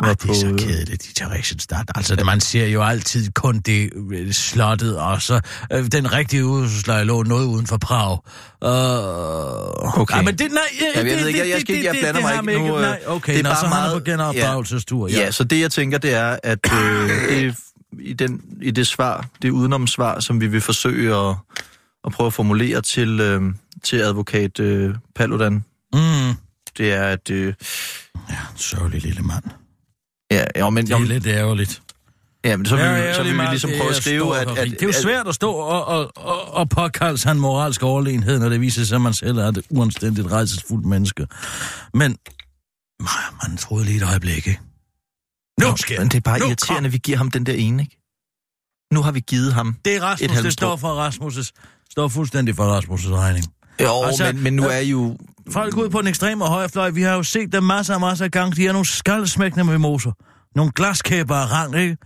var 0.00 0.14
det 0.14 0.30
er 0.30 0.34
så 0.34 0.46
på, 0.46 0.52
øh, 0.52 0.58
kedeligt, 0.58 1.02
de 1.02 1.12
terroristen 1.14 1.58
start. 1.58 1.90
Altså, 1.94 2.16
det, 2.16 2.26
man 2.26 2.40
ser 2.40 2.66
jo 2.66 2.82
altid 2.82 3.30
kun 3.32 3.58
det 3.58 3.90
øh, 4.12 4.32
slottet, 4.32 4.96
og 4.98 5.22
så 5.22 5.40
øh, 5.72 5.86
den 5.86 6.12
rigtige 6.12 6.46
udsløj 6.46 7.02
lå 7.04 7.22
noget 7.22 7.46
uden 7.46 7.66
for 7.66 7.76
Prag. 7.76 8.18
Uh, 8.64 10.00
Okay. 10.00 10.14
Ej, 10.14 10.22
men 10.22 10.38
det, 10.38 10.52
nej, 10.52 10.60
Ja, 10.80 11.00
jeg 11.00 11.04
ved 11.18 11.26
ikke, 11.26 11.40
jeg- 11.40 11.48
jeg 11.48 11.60
skal 11.60 11.74
ikke- 11.74 11.86
jeg 11.86 11.96
blander 12.00 12.20
mig 12.44 12.52
ikke 12.54 12.68
nu, 12.68 12.76
øh, 12.76 12.82
Nej, 12.82 13.00
okay, 13.06 13.32
det 13.32 13.38
er 13.38 13.42
nå, 13.42 13.48
bare 13.48 13.60
så 13.60 13.66
han 13.66 13.76
er 13.76 13.80
meget- 13.80 14.02
på 14.02 14.10
genopdragelsestur. 14.10 15.08
Ja. 15.08 15.14
ja, 15.14 15.30
så 15.30 15.44
det 15.44 15.60
jeg 15.60 15.72
tænker, 15.72 15.98
det 15.98 16.14
er, 16.14 16.36
at 16.42 16.58
øh, 16.72 17.08
det, 17.30 17.54
i, 18.00 18.12
den, 18.12 18.40
i 18.62 18.70
det 18.70 18.86
svar, 18.86 19.26
det 19.42 19.50
udenomsvar, 19.50 20.20
som 20.20 20.40
vi 20.40 20.46
vil 20.46 20.60
forsøge 20.60 21.16
at, 21.16 21.36
at 22.06 22.12
prøve 22.12 22.26
at 22.26 22.32
formulere 22.32 22.80
til, 22.80 23.20
øh, 23.20 23.42
til 23.84 23.96
advokat 23.96 24.60
øh, 24.60 24.94
Paludan, 25.16 25.64
Mm. 25.94 26.00
Det 26.78 26.92
er, 26.92 27.02
at... 27.02 27.30
Øh, 27.30 27.54
Ja, 28.30 28.36
sørgelig 28.56 29.02
lille 29.02 29.22
mand. 29.22 29.44
ja, 30.30 30.44
jo, 30.60 30.70
men, 30.70 30.86
Det 30.86 30.92
er 30.92 30.98
lidt 30.98 31.26
ærgerligt. 31.26 31.82
ja, 32.44 32.56
men 32.56 32.66
så 32.66 32.76
vil, 32.76 32.84
Ja, 32.84 33.08
vi, 33.08 33.14
så 33.14 33.22
vil 33.22 33.32
vi 33.38 33.42
ligesom 33.50 33.70
prøve 33.78 33.90
at 33.90 33.96
skrive, 33.96 34.38
at... 34.38 34.48
at, 34.50 34.58
rigt. 34.58 34.70
Det 34.74 34.82
er 34.82 34.86
jo 34.86 34.88
at- 34.88 34.94
svært 35.02 35.28
at 35.28 35.34
stå 35.34 35.52
og, 35.52 35.84
og, 35.84 36.12
og, 36.16 36.54
og 36.54 36.68
påkalde 36.68 37.18
sig 37.18 37.30
en 37.32 37.40
moralsk 37.40 37.82
overlegenhed, 37.82 38.38
når 38.38 38.48
det 38.48 38.60
viser 38.60 38.84
sig, 38.84 38.94
at 38.96 39.00
man 39.00 39.14
selv 39.14 39.38
er 39.38 39.48
et 39.48 39.62
uanstændigt 39.70 40.26
rejsesfuldt 40.30 40.86
menneske. 40.86 41.26
Men 41.94 42.16
nej, 43.02 43.48
man 43.48 43.56
troede 43.56 43.84
lige 43.84 43.96
et 43.96 44.02
øjeblik, 44.08 44.36
ikke? 44.36 44.60
Nu 45.60 45.66
Nå, 45.68 45.76
sker 45.76 45.98
Men 46.00 46.08
det 46.08 46.16
er 46.16 46.20
bare 46.20 46.38
Nu 46.38 46.46
irriterende, 46.46 46.86
at 46.86 46.92
vi 46.92 46.98
giver 46.98 47.18
ham 47.18 47.30
den 47.30 47.46
der 47.46 47.52
ene, 47.54 47.82
ikke? 47.82 48.00
Nu 48.92 49.02
har 49.02 49.12
vi 49.12 49.20
givet 49.20 49.54
ham... 49.54 49.76
Det 49.84 49.92
er 49.92 49.96
Et 49.96 50.02
Rasmus, 50.02 50.30
halmstrå. 50.30 50.44
det 50.44 50.52
står 50.52 50.76
for 50.76 51.08
Rasmus' 51.08 51.50
står 51.90 52.08
fuldstændig 52.08 52.56
for 52.56 52.80
Rasmus' 52.80 53.08
regning. 53.14 53.46
Jo, 53.82 54.02
Altså, 54.02 54.24
men, 54.24 54.42
men 54.42 54.52
nu 54.52 54.66
øh, 54.68 54.74
er 54.74 54.80
jo... 54.80 55.18
Folk 55.50 55.76
ude 55.76 55.90
på 55.90 56.00
den 56.00 56.08
ekstreme 56.08 56.44
højrefløj, 56.44 56.90
vi 56.90 57.02
har 57.02 57.14
jo 57.14 57.22
set 57.22 57.52
dem 57.52 57.62
masser 57.62 57.94
og 57.94 58.00
masser 58.00 58.24
af 58.24 58.30
gange, 58.30 58.56
de 58.56 58.66
er 58.66 58.72
nogle 58.72 58.86
skaldsmækkende 58.86 59.64
med 59.64 59.78
moser. 59.78 60.12
Nogle 60.56 60.72
glaskæber 60.72 61.34
af 61.34 61.52
rang, 61.52 61.76
ikke? 61.76 61.96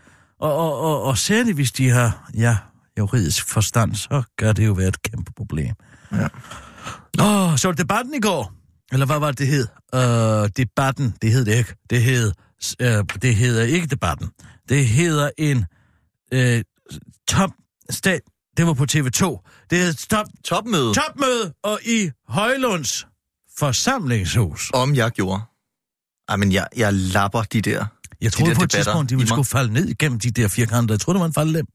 Og, 0.40 0.56
og, 0.56 0.80
og, 0.80 1.02
og 1.02 1.18
særligt 1.18 1.54
hvis 1.54 1.72
de 1.72 1.90
har, 1.90 2.30
ja, 2.34 2.56
juridisk 2.98 3.48
forstand, 3.48 3.94
så 3.94 4.22
gør 4.36 4.52
det 4.52 4.66
jo 4.66 4.72
være 4.72 4.88
et 4.88 5.02
kæmpe 5.02 5.32
problem. 5.36 5.74
Ja. 6.12 6.28
Åh, 7.20 7.56
så 7.56 7.68
var 7.68 7.72
det 7.72 7.78
debatten 7.78 8.14
i 8.14 8.20
går? 8.20 8.52
Eller 8.92 9.06
hvad 9.06 9.18
var 9.18 9.30
det, 9.30 9.38
det 9.38 9.46
hed? 9.46 9.66
Øh, 9.94 10.50
debatten, 10.56 11.14
det 11.22 11.32
hed 11.32 11.44
det 11.44 11.54
ikke. 11.54 11.74
Det 11.90 12.02
hed, 12.02 12.32
øh, 12.80 13.04
det 13.22 13.34
hedder 13.34 13.62
ikke 13.62 13.86
debatten. 13.86 14.28
Det 14.68 14.86
hedder 14.86 15.30
en 15.38 15.64
øh, 16.32 16.62
top 17.28 17.50
stat. 17.90 18.20
Det 18.56 18.66
var 18.66 18.72
på 18.72 18.86
TV2. 18.92 19.46
Det 19.70 19.78
hedder 19.78 20.06
top, 20.10 20.26
Topmøde, 20.44 20.94
topmøde 20.94 21.52
og 21.62 21.78
i 21.84 22.10
Højlunds 22.28 23.06
forsamlingshus. 23.58 24.70
om 24.74 24.94
jeg 24.94 25.10
gjorde. 25.10 25.42
Ej, 26.28 26.36
men 26.36 26.52
jeg, 26.52 26.66
jeg 26.76 26.94
lapper 26.94 27.42
de 27.42 27.62
der... 27.62 27.86
Jeg 28.20 28.32
troede 28.32 28.50
der 28.50 28.56
på 28.58 28.62
et 28.64 28.72
debatter 28.72 28.92
tidspunkt, 28.92 29.10
de 29.10 29.14
i 29.14 29.16
ville 29.16 29.28
mig. 29.30 29.34
skulle 29.34 29.46
falde 29.46 29.72
ned 29.72 29.88
igennem 29.88 30.18
de 30.20 30.30
der 30.30 30.48
firkanter. 30.48 30.94
Jeg 30.94 31.00
troede, 31.00 31.16
det 31.16 31.20
var 31.20 31.26
en 31.26 31.32
faldlem. 31.34 31.66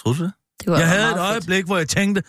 Troede 0.00 0.18
du 0.18 0.24
det? 0.24 0.32
Det 0.60 0.70
var 0.72 0.78
Jeg 0.78 0.88
havde 0.88 1.04
et 1.08 1.08
fedt. 1.10 1.20
øjeblik, 1.20 1.64
hvor 1.64 1.76
jeg 1.76 1.88
tænkte, 1.88 2.22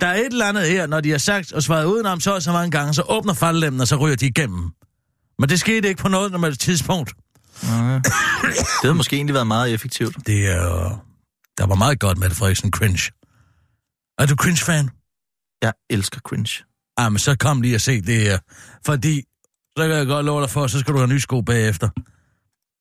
der 0.00 0.06
er 0.06 0.14
et 0.14 0.26
eller 0.26 0.46
andet 0.48 0.66
her, 0.68 0.86
når 0.86 1.00
de 1.00 1.10
har 1.10 1.18
sagt 1.18 1.52
og 1.52 1.62
svaret 1.62 1.84
udenom 1.84 2.20
så 2.20 2.34
og 2.34 2.42
så 2.42 2.52
mange 2.52 2.70
gange, 2.70 2.94
så 2.94 3.02
åbner 3.08 3.34
faldlemmen, 3.34 3.80
og 3.80 3.88
så 3.88 3.96
ryger 3.96 4.16
de 4.16 4.26
igennem. 4.26 4.70
Men 5.38 5.48
det 5.48 5.60
skete 5.60 5.88
ikke 5.88 6.00
på 6.02 6.08
noget 6.08 6.32
normalt 6.32 6.60
tidspunkt. 6.60 7.12
Nej. 7.62 7.94
Det 7.98 8.82
havde 8.82 8.94
måske 8.94 9.16
egentlig 9.16 9.34
været 9.34 9.46
meget 9.46 9.74
effektivt. 9.74 10.16
Det 10.26 10.46
er... 10.46 11.04
Der 11.58 11.66
var 11.66 11.74
meget 11.74 12.00
godt 12.00 12.18
med 12.18 12.30
Frederiksen 12.30 12.70
cringe. 12.70 13.10
Er 14.18 14.26
du 14.26 14.34
cringe-fan? 14.34 14.90
Jeg 15.62 15.72
elsker 15.90 16.20
cringe. 16.20 16.64
Ah, 16.98 17.12
men 17.12 17.18
så 17.18 17.36
kom 17.36 17.62
lige 17.62 17.74
og 17.74 17.80
se 17.80 18.00
det 18.00 18.20
her. 18.20 18.38
Fordi, 18.86 19.14
så 19.78 19.82
kan 19.86 19.90
jeg 19.90 20.06
godt 20.06 20.26
love 20.26 20.40
dig 20.42 20.50
for, 20.50 20.66
så 20.66 20.78
skal 20.80 20.92
du 20.94 20.98
have 20.98 21.08
nye 21.08 21.20
sko 21.20 21.40
bagefter. 21.40 21.88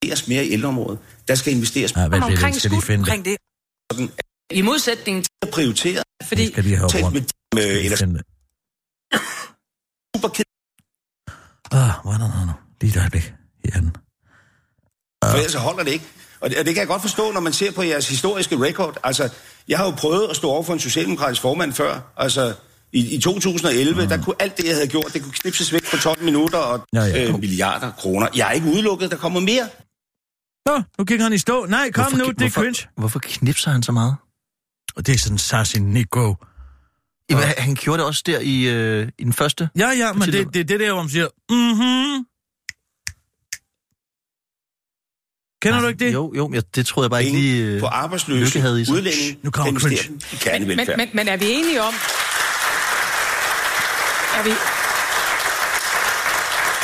investeres 0.04 0.28
mere 0.28 0.46
i 0.46 0.52
ældreområdet. 0.52 1.00
Der 1.28 1.36
skal 1.36 1.54
investeres 1.54 1.96
Ja, 1.96 2.04
lidt, 2.08 2.14
omkring 2.24 2.42
jeg 2.54 2.56
skal 2.56 2.70
skuld 2.72 2.84
finde 2.84 3.06
det. 3.06 3.12
omkring 3.14 3.26
det. 3.26 3.38
I 4.52 4.62
modsætning 4.62 5.24
til, 5.24 5.32
mere 5.44 5.52
prioriteret. 5.54 6.04
fordi 6.24 6.42
Jeg 6.44 6.52
skal 6.52 6.64
lige 6.64 6.78
have 6.78 6.90
rundt. 7.04 7.14
med, 7.14 7.22
med 7.56 7.82
eller 7.86 7.98
finde 7.98 8.14
det. 8.18 8.26
super 10.16 10.30
Ah, 11.72 11.92
hvor 12.04 12.14
er 12.14 12.18
der 12.18 12.46
nu? 12.46 12.52
Lige 12.82 12.92
et 12.92 12.98
øjeblik. 13.00 13.34
Herhen. 13.66 13.96
For 15.24 15.36
ellers 15.38 15.52
så 15.52 15.60
holder 15.60 15.84
det 15.84 15.92
ikke. 15.92 16.06
Og 16.40 16.50
det, 16.50 16.60
og 16.60 16.66
det 16.66 16.74
kan 16.74 16.80
jeg 16.80 16.88
godt 16.88 17.02
forstå, 17.02 17.32
når 17.32 17.40
man 17.42 17.54
ser 17.54 17.72
på 17.72 17.84
jeres 17.84 18.10
historiske 18.10 18.56
record. 18.60 18.98
Altså, 19.04 19.30
jeg 19.68 19.78
har 19.78 19.86
jo 19.86 19.92
prøvet 19.92 20.28
at 20.30 20.36
stå 20.36 20.50
over 20.50 20.64
for 20.64 20.74
en 20.74 20.80
socialdemokratisk 20.80 21.42
formand 21.42 21.74
før. 21.74 22.00
Altså, 22.18 22.54
i, 22.94 23.16
i 23.16 23.20
2011, 23.22 24.02
mm. 24.02 24.08
der 24.10 24.24
kunne 24.24 24.36
alt 24.40 24.58
det, 24.58 24.66
jeg 24.66 24.74
havde 24.76 24.88
gjort, 24.88 25.14
det 25.14 25.22
kunne 25.24 25.32
knipses 25.34 25.74
væk 25.74 25.82
på 25.92 25.98
12 25.98 26.24
minutter 26.24 26.58
og 26.58 26.88
Ja, 26.94 27.02
ja. 27.04 27.28
Øh, 27.28 27.40
milliarder 27.40 27.92
kroner. 27.92 28.28
Jeg 28.36 28.48
er 28.48 28.52
ikke 28.52 28.68
udelukket, 28.68 29.12
der 29.12 29.18
kommer 29.18 29.40
mere. 29.40 29.70
Nå, 30.66 30.84
nu 31.00 31.06
gik 31.06 31.20
han 31.22 31.34
i 31.34 31.38
stå. 31.38 31.66
Nej, 31.66 31.92
kom 31.92 32.04
Hvorfor- 32.04 32.18
nu, 32.18 32.24
det 32.26 32.32
er 32.36 32.40
hvorfor, 32.40 32.62
cringe. 32.62 32.88
Hvorfor 32.98 33.20
knipser 33.24 33.72
han 33.72 33.84
så 33.84 33.92
meget? 33.92 34.16
Og 34.96 35.08
det 35.08 35.14
er 35.16 35.20
sådan 35.20 35.38
sassy 35.38 35.78
Nico. 35.78 36.36
Jamen, 37.30 37.44
han- 37.44 37.56
han 37.58 37.76
gjorde 37.76 37.98
det 37.98 38.06
også 38.08 38.24
der 38.26 38.40
i, 38.40 38.64
øh, 38.64 39.08
i 39.20 39.24
den 39.24 39.34
første. 39.34 39.70
Ja, 39.78 39.90
ja, 39.90 40.14
men 40.14 40.22
det, 40.22 40.54
det 40.54 40.60
er 40.60 40.64
det 40.64 40.80
der, 40.80 40.94
hvor 40.94 41.02
man 41.02 41.10
siger, 41.10 41.28
mhm. 41.50 42.26
Kender 45.62 45.82
du 45.82 45.88
ikke 45.88 46.06
det? 46.06 46.14
Jo, 46.14 46.34
jo, 46.36 46.48
men 46.48 46.56
jeg, 46.56 46.64
det 46.76 46.86
troede 46.86 47.06
jeg 47.06 47.12
bare 47.12 47.24
ikke 47.26 47.38
lige... 47.38 47.66
Øh, 47.66 47.80
på 47.80 47.86
arbejdsløse 47.86 48.60
havde 48.62 48.82
i 48.82 48.86
udlændinge. 48.92 49.40
Nu 49.44 49.52
kommer 49.52 49.80
cringe. 49.80 50.04
i 50.06 50.10
men, 50.10 50.20
kernevelfærd. 50.40 50.98
men, 50.98 51.10
men 51.14 51.28
er 51.28 51.38
vi 51.38 51.46
enige 51.52 51.82
om... 51.82 51.94
Er 54.38 54.44
vi, 54.44 54.50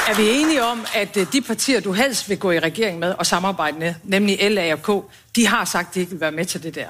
er 0.08 0.16
vi 0.16 0.42
enige 0.42 0.64
om, 0.64 0.86
at 0.96 1.18
øh, 1.18 1.28
de 1.34 1.42
partier, 1.42 1.80
du 1.80 1.92
helst 1.92 2.30
vil 2.30 2.38
gå 2.38 2.52
i 2.52 2.60
regering 2.60 3.00
med 3.00 3.14
og 3.18 3.26
samarbejde 3.26 3.80
med, 3.80 3.94
nemlig 4.04 4.52
LA 4.52 4.74
og 4.74 4.82
K, 4.82 5.12
de 5.36 5.48
har 5.48 5.66
sagt, 5.66 5.88
at 5.90 5.96
de 5.96 6.00
ikke 6.00 6.12
vil 6.12 6.22
være 6.22 6.32
med 6.32 6.46
til 6.46 6.64
det 6.64 6.76
der. 6.76 6.88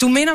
Du 0.00 0.08
minder, 0.08 0.34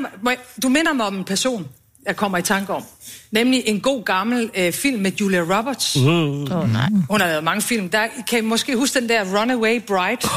du 0.63 0.69
minder 0.69 0.93
mig 0.93 1.05
om 1.05 1.15
en 1.17 1.23
person, 1.23 1.67
jeg 2.05 2.15
kommer 2.15 2.37
i 2.37 2.41
tanke 2.41 2.73
om. 2.73 2.83
Nemlig 3.31 3.63
en 3.65 3.81
god 3.81 4.03
gammel 4.03 4.49
øh, 4.55 4.73
film 4.73 5.01
med 5.01 5.11
Julia 5.11 5.41
Roberts. 5.41 5.95
Åh, 5.95 6.03
oh, 6.03 6.73
nej. 6.73 6.89
Hun 7.09 7.21
har 7.21 7.27
lavet 7.27 7.43
mange 7.43 7.61
film. 7.61 7.89
Der 7.89 8.07
kan 8.29 8.39
I 8.39 8.41
måske 8.41 8.75
huske 8.75 8.99
den 8.99 9.09
der 9.09 9.39
Runaway 9.39 9.81
Bride. 9.87 10.29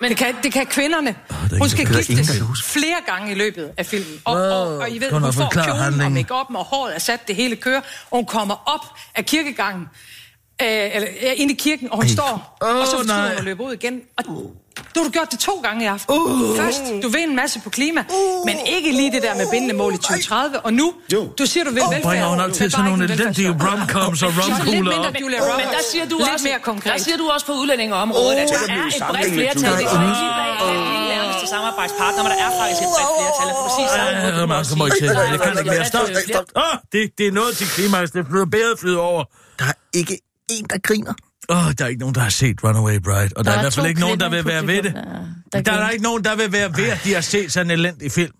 Men 0.00 0.10
det 0.10 0.16
kan, 0.18 0.34
det 0.42 0.52
kan 0.52 0.66
kvinderne. 0.66 1.14
er 1.30 1.58
Hun 1.58 1.68
skal 1.68 1.86
giftes 1.86 2.62
flere 2.64 2.96
gange 3.06 3.32
i 3.32 3.34
løbet 3.34 3.72
af 3.76 3.86
filmen. 3.86 4.20
Og, 4.24 4.34
Wow. 4.34 4.42
og, 4.42 4.78
og 4.78 4.90
I 4.90 4.98
ved, 4.98 5.10
du 5.10 5.18
hun 5.18 5.32
får 5.32 5.48
kjolen 5.52 5.70
og 5.70 5.78
handlingen? 5.84 6.14
make 6.14 6.34
og 6.56 6.64
håret 6.64 6.94
er 6.94 6.98
sat, 6.98 7.28
det 7.28 7.36
hele 7.36 7.56
kører. 7.56 7.80
Og 8.10 8.16
hun 8.18 8.26
kommer 8.26 8.62
op 8.66 8.86
af 9.14 9.26
kirkegangen, 9.26 9.86
øh, 10.62 10.68
eller 10.94 11.08
ind 11.36 11.50
i 11.50 11.54
kirken, 11.54 11.90
og 11.90 11.96
hun 11.96 12.04
Ej. 12.06 12.10
står, 12.12 12.58
Åh, 12.62 12.76
og 12.76 12.86
så 12.86 12.96
fortryder 12.96 13.28
hun 13.28 13.38
og 13.38 13.44
løber 13.44 13.64
ud 13.64 13.72
igen. 13.72 14.00
Og 14.18 14.24
du 14.94 15.00
har 15.00 15.04
du 15.04 15.10
gjort 15.10 15.30
det 15.30 15.38
to 15.38 15.54
gange 15.66 15.84
i 15.84 15.86
aften. 15.86 16.14
Uh. 16.14 16.56
Først, 16.56 16.82
du 17.02 17.08
vil 17.08 17.22
en 17.30 17.36
masse 17.36 17.60
på 17.64 17.70
klima, 17.70 18.00
uh. 18.00 18.46
men 18.48 18.56
ikke 18.66 18.92
lige 18.92 19.12
det 19.12 19.22
der 19.22 19.34
med 19.34 19.46
bindende 19.50 19.74
mål 19.74 19.92
i 19.94 19.96
2030. 19.96 20.60
Og 20.60 20.72
nu, 20.72 20.94
Jo. 21.12 21.28
du 21.38 21.46
siger, 21.46 21.64
du 21.64 21.70
vil 21.70 21.82
velfærd. 21.82 22.02
Bringer 22.02 22.26
hun 22.26 22.38
men 22.38 22.44
altid 22.44 22.70
sådan 22.70 22.84
nogle 22.84 23.04
elendige 23.04 23.50
romcoms 23.50 24.22
og 24.22 24.30
romkugler 24.38 24.96
op. 24.98 25.14
Men 25.14 25.68
der 25.76 25.82
siger 25.92 26.06
du 26.08 26.16
lidt 26.18 26.28
også, 26.34 26.46
mere 26.48 26.60
konkret. 26.70 26.92
Der 26.92 26.98
siger 26.98 27.16
du 27.16 27.26
også 27.34 27.46
på 27.46 27.52
udlændingeområdet, 27.52 28.36
at 28.36 28.48
der 28.48 28.58
det 28.66 28.74
er 28.74 28.86
et 28.86 29.02
bredt 29.12 29.32
flertal. 29.38 29.72
Det 29.76 29.86
er 29.86 31.08
nærmeste 31.14 31.46
samarbejdspartnere, 31.54 32.22
men 32.24 32.32
der 32.32 32.38
er 32.46 32.52
faktisk 32.60 32.80
et 32.86 32.90
bredt 32.94 33.10
flertal 33.18 33.46
af 33.52 33.56
præcis 33.64 33.88
samme 33.96 34.12
måde, 34.22 34.40
Ja, 34.40 34.46
man 34.76 34.86
ikke. 34.86 35.06
Jeg 35.32 35.40
kan 35.40 35.58
ikke 35.58 35.70
mere. 35.70 35.84
Stop, 35.84 36.06
stop. 36.28 36.44
Åh, 36.56 36.62
det, 36.92 37.00
det 37.18 37.26
er 37.26 37.32
noget 37.32 37.56
til 37.56 37.66
klimaks. 37.66 38.10
Det 38.10 38.26
flyder 38.30 38.46
bedre 38.46 38.76
flyder 38.80 38.98
over. 38.98 39.24
der 39.58 39.64
er 39.64 39.78
ikke 39.94 40.18
en, 40.50 40.64
der 40.70 40.78
griner. 40.88 41.14
Åh, 41.48 41.66
oh, 41.66 41.72
der 41.78 41.84
er 41.84 41.88
ikke 41.88 42.00
nogen, 42.00 42.14
der 42.14 42.20
har 42.20 42.30
set 42.30 42.64
Runaway 42.64 42.96
Bride. 43.00 43.28
Og 43.36 43.44
der, 43.44 43.50
er 43.50 43.56
i 43.58 43.60
hvert 43.60 43.74
fald 43.74 43.86
ikke 43.86 44.00
nogen, 44.00 44.20
der 44.20 44.28
vil 44.30 44.44
være 44.44 44.66
ved 44.66 44.82
det. 44.82 44.94
Der, 44.94 45.62
Der 45.62 45.72
er 45.72 45.80
der 45.80 45.88
ikke 45.90 46.02
nogen, 46.02 46.24
der 46.24 46.36
vil 46.36 46.52
være 46.52 46.76
ved, 46.76 46.84
at 46.88 47.00
de 47.04 47.14
har 47.14 47.20
set 47.20 47.52
sådan 47.52 47.66
en 47.70 47.78
elendig 47.78 48.12
film. 48.12 48.32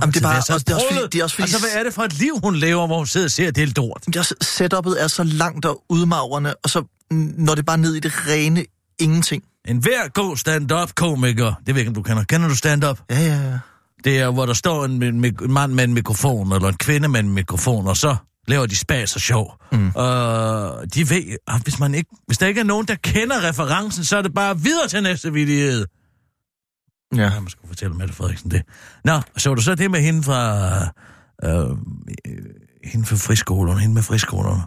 Jamen, 0.00 0.14
det 0.14 0.16
er 0.16 0.22
bare- 0.22 0.38
også- 0.38 0.58
det 0.58 0.70
er 0.70 0.74
også 0.74 0.86
fordi- 0.92 1.06
det 1.12 1.18
er 1.18 1.22
også 1.24 1.36
fordi- 1.36 1.42
Altså, 1.42 1.58
hvad 1.60 1.70
er 1.80 1.82
det 1.84 1.94
for 1.94 2.02
et 2.02 2.12
liv, 2.18 2.34
hun 2.42 2.56
lever, 2.56 2.86
hvor 2.86 2.96
hun 2.96 3.06
sidder 3.06 3.26
og 3.26 3.30
ser 3.30 3.50
det 3.50 3.62
er 3.62 3.72
lort? 3.76 4.02
Det 4.06 4.16
er 4.16 4.20
også, 4.20 4.34
setup'et 4.44 5.02
er 5.04 5.08
så 5.08 5.22
langt 5.22 5.64
og 5.64 5.82
udmagrende, 5.88 6.54
og 6.64 6.70
så 6.70 6.84
når 7.10 7.54
det 7.54 7.66
bare 7.66 7.78
ned 7.78 7.94
i 7.94 8.00
det 8.00 8.12
rene 8.28 8.64
ingenting. 9.00 9.42
En 9.68 9.76
hver 9.78 10.08
god 10.08 10.36
stand-up-komiker, 10.36 11.44
det 11.44 11.54
ved 11.66 11.74
jeg 11.74 11.78
ikke, 11.78 11.88
om 11.88 11.94
du 11.94 12.02
kender. 12.02 12.24
Kender 12.24 12.48
du 12.48 12.56
stand-up? 12.56 12.98
Ja, 13.10 13.18
ja, 13.20 13.34
ja. 13.50 13.58
Det 14.04 14.18
er, 14.18 14.30
hvor 14.30 14.46
der 14.46 14.52
står 14.52 14.84
en, 14.84 15.02
en, 15.02 15.24
en 15.24 15.52
mand 15.52 15.72
med 15.72 15.84
en 15.84 15.94
mikrofon, 15.94 16.52
eller 16.52 16.68
en 16.68 16.76
kvinde 16.76 17.08
med 17.08 17.20
en 17.20 17.30
mikrofon, 17.30 17.86
og 17.86 17.96
så 17.96 18.16
laver 18.48 18.66
de 18.66 18.76
spas 18.76 19.14
og 19.14 19.20
sjov. 19.20 19.54
Mm. 19.72 19.90
Og 19.94 20.94
de 20.94 21.10
ved, 21.10 21.36
at 21.48 21.62
hvis, 21.62 21.78
man 21.78 21.94
ikke, 21.94 22.10
hvis 22.26 22.38
der 22.38 22.46
ikke 22.46 22.60
er 22.60 22.64
nogen, 22.64 22.86
der 22.86 22.94
kender 22.94 23.48
referencen, 23.48 24.04
så 24.04 24.16
er 24.16 24.22
det 24.22 24.34
bare 24.34 24.58
videre 24.60 24.88
til 24.88 25.02
næste 25.02 25.32
vidighed. 25.32 25.86
Ja. 27.16 27.22
Ja, 27.22 27.40
man 27.40 27.48
skulle 27.50 27.68
fortælle 27.68 27.94
Mette 27.94 28.14
Frederiksen 28.14 28.50
det. 28.50 28.62
Nå, 29.04 29.20
så 29.36 29.54
du 29.54 29.62
så 29.62 29.74
det 29.74 29.90
med 29.90 30.00
hende 30.00 30.22
fra... 30.22 30.68
Øh, 31.44 31.70
øh, 31.70 31.76
hende 32.84 33.06
fra 33.06 33.16
friskolerne, 33.16 33.80
hende 33.80 33.94
med 33.94 34.02
friskolerne. 34.02 34.62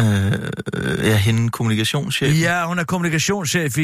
Øh, 0.00 1.06
ja, 1.06 1.16
hende 1.16 1.48
kommunikationschef. 1.50 2.40
Ja, 2.40 2.66
hun 2.66 2.78
er 2.78 2.84
kommunikationschef 2.84 3.78
i, 3.78 3.82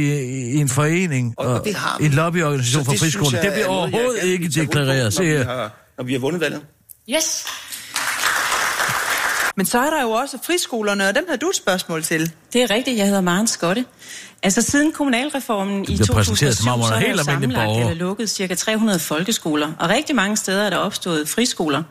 i 0.51 0.57
en 0.57 0.69
forening, 0.69 1.35
Og- 1.39 1.47
og 1.47 1.65
det 1.65 1.75
har 1.75 2.01
i 2.01 2.05
en 2.07 2.13
lobbyorganisation 2.13 2.85
for 2.85 2.93
friskolen. 2.99 3.33
Det 3.33 3.45
er 3.47 3.53
bliver 3.53 3.67
overhovedet 3.67 4.23
ikke 4.25 4.49
deklareret. 4.49 5.13
Se 5.15 5.23
Når 5.23 5.29
vi, 5.31 5.37
her. 5.37 5.45
har, 5.45 5.73
når 5.99 6.05
vi 6.05 6.13
har 6.13 6.21
vundet 6.21 6.41
valget. 6.41 6.63
Yes. 7.15 7.47
Men 9.57 9.67
så 9.67 9.79
er 9.79 9.91
der 9.91 10.03
jo 10.03 10.11
også 10.11 10.39
friskolerne, 10.43 11.09
og 11.09 11.15
dem 11.15 11.27
har 11.29 11.37
du 11.37 11.49
et 11.49 11.57
spørgsmål 11.57 12.03
til. 12.03 12.33
Det 12.53 12.63
er 12.63 12.71
rigtigt, 12.71 12.99
jeg 12.99 13.07
hedder 13.07 13.21
Maren 13.21 13.47
Skotte. 13.47 13.85
Altså 14.43 14.63
siden 14.63 14.93
kommunalreformen 14.93 15.83
i 15.83 15.97
bliver 15.97 16.13
præsenteret, 16.13 16.57
2007, 16.57 16.63
som 16.63 16.73
om 16.73 16.79
hun 16.79 16.85
er 16.85 16.89
så 16.89 16.95
er 16.95 16.99
helt 16.99 17.25
sammenlagt 17.25 17.71
eller 17.71 17.95
lukket 17.95 18.31
cirka 18.31 18.55
300 18.55 18.99
folkeskoler, 18.99 19.73
og 19.79 19.89
rigtig 19.89 20.17
mange 20.17 20.37
steder 20.37 20.63
er 20.63 20.71
der 20.71 20.77
opstået 20.77 21.29
friskoler. 21.29 21.83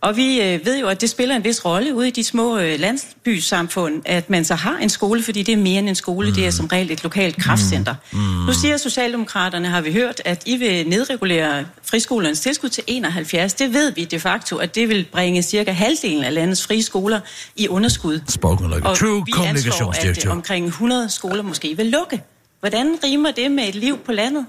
Og 0.00 0.16
vi 0.16 0.40
øh, 0.40 0.66
ved 0.66 0.80
jo, 0.80 0.88
at 0.88 1.00
det 1.00 1.10
spiller 1.10 1.36
en 1.36 1.44
vis 1.44 1.64
rolle 1.64 1.94
ude 1.94 2.08
i 2.08 2.10
de 2.10 2.24
små 2.24 2.58
øh, 2.58 2.80
landsbysamfund, 2.80 4.02
at 4.04 4.30
man 4.30 4.44
så 4.44 4.54
har 4.54 4.76
en 4.76 4.88
skole, 4.88 5.22
fordi 5.22 5.42
det 5.42 5.52
er 5.52 5.56
mere 5.56 5.78
end 5.78 5.88
en 5.88 5.94
skole, 5.94 6.28
mm. 6.28 6.34
det 6.34 6.46
er 6.46 6.50
som 6.50 6.66
regel 6.66 6.90
et 6.90 7.02
lokalt 7.02 7.36
kraftcenter. 7.36 7.94
Mm. 8.12 8.18
Nu 8.18 8.52
siger 8.52 8.76
Socialdemokraterne, 8.76 9.68
har 9.68 9.80
vi 9.80 9.92
hørt, 9.92 10.20
at 10.24 10.42
I 10.46 10.56
vil 10.56 10.88
nedregulere 10.88 11.64
friskolernes 11.84 12.40
tilskud 12.40 12.68
til 12.68 12.84
71. 12.86 13.54
Det 13.54 13.72
ved 13.72 13.92
vi 13.92 14.04
de 14.04 14.20
facto, 14.20 14.56
at 14.56 14.74
det 14.74 14.88
vil 14.88 15.06
bringe 15.12 15.42
cirka 15.42 15.72
halvdelen 15.72 16.24
af 16.24 16.34
landets 16.34 16.66
frie 16.66 16.82
skoler 16.82 17.20
i 17.56 17.68
underskud. 17.68 18.20
Spoken 18.28 18.70
like 18.70 18.86
Og 18.86 18.98
true 18.98 19.24
vi 19.26 19.32
anslår, 19.46 19.94
at 20.08 20.26
omkring 20.26 20.66
100 20.66 21.10
skoler 21.10 21.42
måske 21.42 21.76
vil 21.76 21.86
lukke. 21.86 22.22
Hvordan 22.60 22.98
rimer 23.04 23.30
det 23.30 23.50
med 23.50 23.68
et 23.68 23.74
liv 23.74 23.98
på 23.98 24.12
landet? 24.12 24.46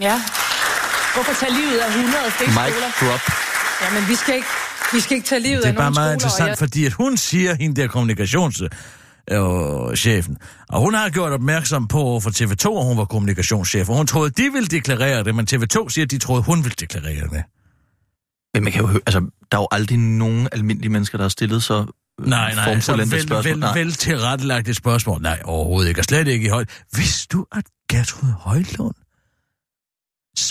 Ja. 0.00 0.22
Hvorfor 1.14 1.32
tage 1.32 1.52
livet 1.52 1.78
af 1.78 1.88
100 1.88 2.14
Mic 2.24 2.54
friskoler? 2.54 3.10
drop. 3.10 3.45
Ja, 3.82 4.00
men 4.00 4.08
vi 4.08 4.14
skal 4.14 4.34
ikke, 4.34 4.46
vi 4.92 5.00
skal 5.00 5.16
ikke 5.16 5.26
tage 5.28 5.40
livet 5.40 5.62
Det 5.62 5.68
af 5.68 5.72
er 5.72 5.76
bare 5.76 5.84
nogen 5.84 5.94
meget 5.94 6.06
skoler. 6.08 6.12
interessant, 6.14 6.48
jeg, 6.48 6.58
fordi 6.58 6.86
at 6.86 6.92
hun 6.92 7.16
siger, 7.16 7.54
hende 7.54 7.80
der 7.80 7.86
kommunikationschefen, 7.88 10.36
og 10.68 10.80
hun 10.80 10.94
har 10.94 11.10
gjort 11.10 11.32
opmærksom 11.32 11.88
på 11.88 12.20
for 12.20 12.30
TV2, 12.30 12.78
at 12.80 12.84
hun 12.86 12.98
var 12.98 13.04
kommunikationschef, 13.04 13.88
og 13.88 13.96
hun 13.96 14.06
troede, 14.06 14.30
de 14.30 14.52
ville 14.52 14.66
deklarere 14.66 15.24
det, 15.24 15.34
men 15.34 15.46
TV2 15.52 15.88
siger, 15.88 16.04
at 16.04 16.10
de 16.10 16.18
troede, 16.18 16.42
hun 16.42 16.64
ville 16.64 16.74
deklarere 16.80 17.28
det. 17.28 17.42
Men 18.54 18.64
man 18.64 18.72
kan 18.72 18.80
jo 18.80 18.86
høre, 18.86 19.00
altså, 19.06 19.20
der 19.52 19.58
er 19.58 19.62
jo 19.62 19.68
aldrig 19.70 19.98
nogen 19.98 20.48
almindelige 20.52 20.90
mennesker, 20.92 21.18
der 21.18 21.24
har 21.24 21.28
stillet 21.28 21.62
så 21.62 21.74
øh, 22.20 22.26
Nej, 22.26 22.54
nej, 22.54 22.64
så 22.64 22.70
formfuldendt 22.70 23.12
et 23.12 23.18
vel, 23.18 23.26
spørgsmål. 23.28 23.52
vel, 23.52 23.58
Nej. 23.60 23.74
vel 23.78 23.92
tilrettelagt 23.92 24.68
et 24.68 24.76
spørgsmål. 24.76 25.22
Nej, 25.22 25.40
overhovedet 25.44 25.88
ikke, 25.88 26.00
og 26.00 26.04
slet 26.04 26.28
ikke 26.28 26.46
i 26.46 26.48
højt. 26.48 26.82
Vidste 26.96 27.26
du, 27.32 27.46
at 27.52 27.64
Gertrud 27.90 28.30
Højlund 28.30 28.94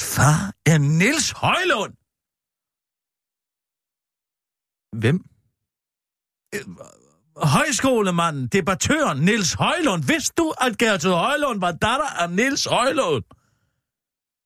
far 0.01 0.51
er 0.65 0.77
Nils 0.77 1.32
Højlund? 1.36 1.94
Hvem? 5.00 5.20
Højskolemanden, 7.38 8.48
debattøren 8.48 9.18
Nils 9.18 9.54
Højlund. 9.54 10.04
Vidste 10.04 10.34
du, 10.38 10.54
at 10.62 10.78
Gertrud 10.78 11.12
Højlund 11.12 11.60
var 11.60 11.72
datter 11.72 12.22
af 12.22 12.30
Nils 12.30 12.66
Højlund? 12.66 13.24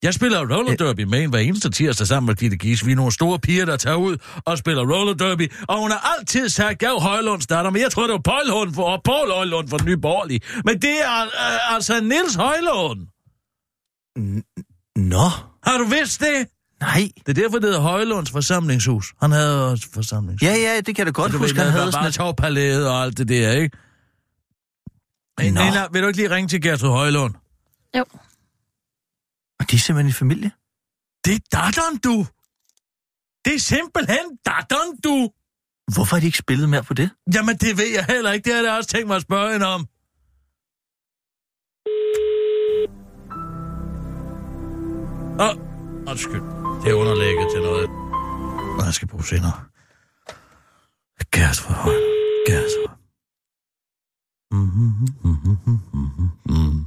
Jeg 0.04 0.14
spiller 0.14 0.40
roller 0.56 0.76
derby 0.76 1.02
med 1.04 1.24
en 1.24 1.30
hver 1.30 1.40
eneste 1.40 1.70
tirsdag 1.70 2.08
sammen 2.08 2.28
med 2.28 2.36
Gitte 2.36 2.58
Gies. 2.58 2.86
Vi 2.86 2.92
er 2.92 2.96
nogle 2.96 3.12
store 3.12 3.40
piger, 3.40 3.66
der 3.66 3.78
tager 3.78 3.96
ud 3.96 4.18
og 4.46 4.58
spiller 4.58 4.82
roller 4.82 5.14
derby. 5.14 5.52
Og 5.68 5.80
hun 5.82 5.92
har 5.92 6.16
altid 6.20 6.50
sagt, 6.50 6.80
Gav 6.80 7.00
Højlunds 7.02 7.48
datter, 7.48 7.72
men 7.72 7.82
jeg 7.82 7.92
tror, 7.92 8.04
det 8.04 8.14
var 8.14 8.20
Paul 8.20 8.50
Højlund 8.50 8.74
for, 8.76 8.84
og 8.84 9.04
Paul 9.04 9.32
Højlund 9.32 9.68
for 9.68 9.84
nye 9.86 9.98
borgerlige. 9.98 10.42
Men 10.66 10.82
det 10.82 11.02
er 11.02 11.22
øh, 11.24 11.76
altså 11.76 12.02
Nils 12.02 12.36
Højlund. 12.36 13.00
Nå, 14.96 15.30
Har 15.64 15.78
du 15.78 15.84
vidst 15.84 16.22
det? 16.22 16.48
Nej. 16.82 17.12
Det 17.26 17.38
er 17.38 17.42
derfor, 17.42 17.60
det 17.60 17.70
hedder 17.70 17.82
Højlunds 17.82 18.32
forsamlingshus. 18.32 19.14
Han 19.22 19.32
havde 19.32 19.72
også 19.72 19.88
forsamlingshus. 19.94 20.48
Ja, 20.48 20.56
ja, 20.56 20.78
det 20.78 20.96
kan 20.96 20.98
jeg 20.98 21.06
da 21.06 21.12
godt 21.12 21.32
huske, 21.32 21.58
ved, 21.58 21.64
han 21.64 21.72
havde 21.72 21.92
sådan 21.92 22.02
bare 22.02 22.08
et... 22.08 22.14
tovpalæet 22.14 22.90
og 22.90 23.04
alt 23.04 23.18
det 23.18 23.28
der, 23.28 23.52
ikke? 23.52 23.78
Nå. 25.38 25.44
Nina, 25.44 25.88
vil 25.92 26.02
du 26.02 26.08
ikke 26.08 26.18
lige 26.18 26.30
ringe 26.30 26.48
til 26.48 26.62
Gertrud 26.62 26.90
Højlund? 26.90 27.34
Jo. 27.98 28.06
Og 29.60 29.72
de 29.72 29.76
er 29.76 29.80
simpelthen 29.80 30.10
i 30.10 30.14
familie. 30.14 30.52
Det 31.26 31.34
er 31.36 31.40
datteren, 31.58 31.98
du. 31.98 32.26
Det 33.46 33.56
er 33.56 33.60
simpelthen 33.60 34.38
datteren, 34.46 34.98
du. 35.04 35.30
Hvorfor 35.94 36.16
har 36.16 36.20
de 36.20 36.26
ikke 36.26 36.38
spillet 36.38 36.70
mere 36.70 36.84
på 36.84 36.94
det? 36.94 37.10
Jamen, 37.36 37.56
det 37.56 37.78
ved 37.78 37.88
jeg 37.94 38.06
heller 38.10 38.32
ikke. 38.32 38.46
Det 38.46 38.54
har 38.54 38.64
jeg 38.64 38.74
også 38.78 38.90
tænkt 38.90 39.08
mig 39.08 39.16
at 39.16 39.22
spørge 39.22 39.52
hende 39.52 39.66
om. 39.66 39.88
Åh, 45.40 45.50
oh, 45.50 45.56
undskyld. 46.12 46.59
Det 46.84 46.90
er 46.92 46.94
underlægget 46.94 47.48
til 47.54 47.62
noget. 47.62 47.90
Hvad 48.76 48.86
jeg 48.86 48.94
skal 48.94 49.08
bruge 49.08 49.24
senere. 49.24 49.54
Gertrud 51.36 51.76
Højlund. 51.76 52.06
Gertrud. 52.50 52.90
Mm-hmm. 54.52 56.86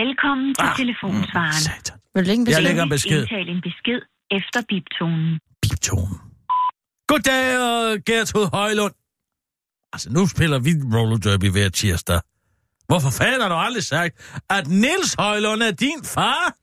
Velkommen 0.00 0.54
til 0.54 0.62
Ah, 0.66 0.76
telefonsvaren. 0.76 1.52
Satan. 1.66 1.98
Vil 2.14 2.24
du 2.24 2.26
lægge 2.28 2.40
en 2.42 2.48
Jeg 2.48 2.62
lægger 2.62 2.82
en 2.82 2.88
besked. 2.88 3.20
Indtal 3.20 3.48
en 3.48 3.62
besked 3.62 4.00
efter 4.30 4.62
biptonen. 4.68 5.40
Biptonen. 5.62 6.18
Goddag, 7.08 8.04
Gertrud 8.04 8.46
Højlund. 8.52 8.94
Altså, 9.92 10.10
nu 10.10 10.26
spiller 10.26 10.58
vi 10.58 10.70
roller 10.96 11.16
derby 11.18 11.50
hver 11.50 11.68
tirsdag. 11.68 12.20
Hvorfor 12.86 13.10
fanden 13.10 13.40
har 13.40 13.48
du 13.48 13.54
aldrig 13.54 13.84
sagt, 13.84 14.40
at 14.50 14.66
Nils 14.68 15.14
Højlund 15.18 15.62
er 15.62 15.70
din 15.70 16.04
far? 16.04 16.54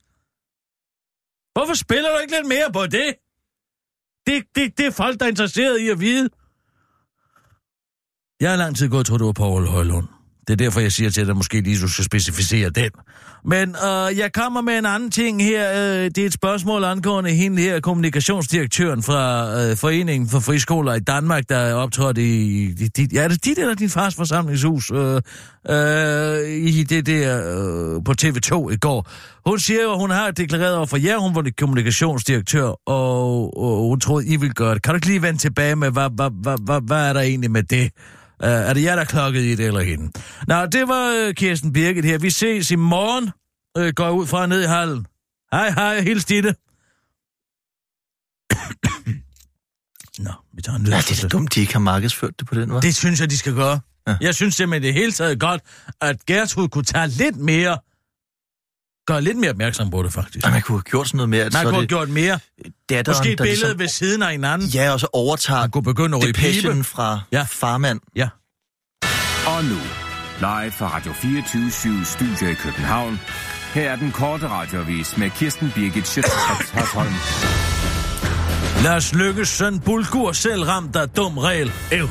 Hvorfor 1.52 1.74
spiller 1.74 2.10
du 2.12 2.18
ikke 2.18 2.34
lidt 2.36 2.48
mere 2.48 2.72
på 2.72 2.86
det? 2.86 3.14
Det, 4.26 4.44
det, 4.54 4.78
det 4.78 4.86
er 4.86 4.90
folk, 4.90 5.18
der 5.20 5.24
er 5.26 5.30
interesseret 5.30 5.80
i 5.80 5.88
at 5.88 6.00
vide. 6.00 6.28
Jeg 8.40 8.50
har 8.50 8.56
lang 8.56 8.76
tid 8.76 8.88
gået 8.88 9.00
og 9.00 9.06
troet, 9.06 9.20
du 9.20 9.24
var 9.24 9.32
Paul 9.32 9.66
Højlund. 9.66 10.08
Det 10.48 10.60
er 10.60 10.64
derfor, 10.64 10.80
jeg 10.80 10.92
siger 10.92 11.10
til 11.10 11.26
dig, 11.26 11.36
måske 11.36 11.60
lige 11.60 11.80
du 11.80 11.88
skal 11.88 12.04
specificere 12.04 12.70
den. 12.70 12.90
Men 13.44 13.68
øh, 13.68 14.18
jeg 14.18 14.32
kommer 14.32 14.60
med 14.60 14.78
en 14.78 14.86
anden 14.86 15.10
ting 15.10 15.44
her. 15.44 15.70
Øh, 15.72 16.04
det 16.04 16.18
er 16.18 16.26
et 16.26 16.32
spørgsmål 16.32 16.84
angående 16.84 17.30
hende 17.30 17.62
her, 17.62 17.80
kommunikationsdirektøren 17.80 19.02
fra 19.02 19.50
øh, 19.60 19.76
Foreningen 19.76 20.28
for 20.28 20.40
Friskoler 20.40 20.94
i 20.94 21.00
Danmark, 21.00 21.48
der 21.48 21.56
er 21.56 21.74
optrådt 21.74 22.18
i... 22.18 22.62
i 22.62 22.72
dit, 22.72 23.12
ja, 23.12 23.22
er 23.22 23.28
det 23.28 23.44
dit 23.44 23.58
eller 23.58 23.74
din 23.74 23.90
fars 23.90 24.14
forsamlingshus? 24.14 24.90
Øh, 24.90 25.20
øh, 25.70 26.48
I 26.48 26.82
det 26.82 27.06
der 27.06 27.38
øh, 27.38 28.04
på 28.04 28.14
TV2 28.22 28.70
i 28.72 28.76
går. 28.76 29.10
Hun 29.46 29.58
siger 29.58 29.82
jo, 29.82 29.92
at 29.92 29.98
hun 29.98 30.10
har 30.10 30.30
deklareret 30.30 30.76
over 30.76 30.86
for 30.86 30.96
jer, 30.96 31.18
hun 31.18 31.34
var 31.34 31.50
kommunikationsdirektør, 31.58 32.88
og, 32.88 33.58
og 33.58 33.88
hun 33.88 34.00
troede, 34.00 34.26
I 34.26 34.36
ville 34.36 34.54
gøre 34.54 34.74
det. 34.74 34.82
Kan 34.82 34.92
du 34.92 34.96
ikke 34.96 35.06
lige 35.06 35.22
vende 35.22 35.38
tilbage 35.38 35.76
med, 35.76 35.90
hvad, 35.90 36.10
hvad, 36.14 36.30
hvad, 36.42 36.56
hvad, 36.64 36.80
hvad 36.80 37.08
er 37.08 37.12
der 37.12 37.20
egentlig 37.20 37.50
med 37.50 37.62
det? 37.62 37.90
Uh, 38.44 38.48
er 38.48 38.72
det 38.72 38.82
jer, 38.82 38.96
der 38.96 39.04
klokket 39.04 39.40
i 39.40 39.54
det, 39.54 39.66
eller 39.66 39.80
hende? 39.80 40.12
Nå, 40.46 40.66
det 40.66 40.88
var 40.88 41.26
uh, 41.26 41.34
Kirsten 41.34 41.72
Birgit 41.72 42.04
her. 42.04 42.18
Vi 42.18 42.30
ses 42.30 42.70
i 42.70 42.76
morgen. 42.76 43.30
Uh, 43.78 43.88
går 43.88 44.10
ud 44.10 44.26
fra 44.26 44.46
ned 44.46 44.62
i 44.62 44.66
hallen. 44.66 45.06
Hej, 45.52 45.70
hej, 45.70 46.00
hils 46.00 46.24
Ditte. 46.24 46.48
Nå, 50.24 50.30
vi 50.52 50.62
tager 50.62 50.76
en 50.76 50.82
lyd. 50.84 50.90
Ja, 50.90 50.98
det 50.98 51.18
er 51.18 51.22
da 51.22 51.28
dumt, 51.28 51.54
de 51.54 51.60
ikke 51.60 51.72
har 51.72 51.80
markedsført 51.80 52.38
det 52.38 52.46
på 52.48 52.54
den 52.54 52.68
måde. 52.68 52.82
Det 52.82 52.96
synes 52.96 53.20
jeg, 53.20 53.30
de 53.30 53.38
skal 53.38 53.54
gøre. 53.54 53.80
Ja. 54.08 54.16
Jeg 54.20 54.34
synes 54.34 54.54
simpelthen 54.54 54.82
det 54.82 54.94
hele 54.94 55.12
taget 55.12 55.40
godt, 55.40 55.62
at 56.00 56.26
Gertrud 56.26 56.68
kunne 56.68 56.84
tage 56.84 57.08
lidt 57.08 57.36
mere... 57.36 57.78
Gøre 59.08 59.20
lidt 59.22 59.38
mere 59.38 59.50
opmærksom 59.50 59.90
på 59.90 60.02
det, 60.02 60.12
faktisk. 60.12 60.46
Og 60.46 60.52
man 60.52 60.62
kunne 60.62 60.78
have 60.78 60.82
gjort 60.82 61.06
sådan 61.06 61.16
noget 61.16 61.28
mere, 61.28 61.44
Man 61.44 61.52
så 61.52 61.62
kunne 61.62 61.72
have 61.72 61.80
det 61.82 61.88
gjort 61.88 62.08
mere. 62.08 62.38
datteren, 62.90 63.18
Måske 63.18 63.32
et 63.32 63.38
der 63.38 63.44
billede 63.44 63.60
ligesom, 63.60 63.78
ved 63.78 63.88
siden 63.88 64.22
af 64.22 64.30
hinanden. 64.32 64.68
Ja, 64.68 64.92
og 64.92 65.00
så 65.00 65.06
overtager 65.12 65.60
Man 65.60 65.70
kunne 65.70 65.82
begynde 65.82 66.16
at 66.16 66.22
depression 66.22 66.84
fra 66.84 67.20
Ja. 67.32 67.46
farmand. 67.50 68.00
Ja. 68.16 68.28
Og 69.46 69.64
nu, 69.64 69.78
live 70.40 70.72
fra 70.72 70.96
Radio 70.96 71.12
24 71.12 71.70
Studio 72.04 72.48
i 72.50 72.54
København. 72.54 73.20
Her 73.74 73.90
er 73.90 73.96
den 73.96 74.12
korte 74.12 74.48
radiovis 74.48 75.16
med 75.16 75.30
Kirsten 75.30 75.72
Birgit 75.74 76.06
Schøtzgrads 76.08 76.70
Hasholm. 76.70 77.14
Lars 78.84 79.14
Lykkes 79.14 79.48
søn 79.48 79.80
Bulgur 79.80 80.32
selv 80.32 80.62
ramt 80.62 80.96
af 80.96 81.08
dum 81.08 81.38
regel. 81.38 81.72
Ev. 81.92 82.08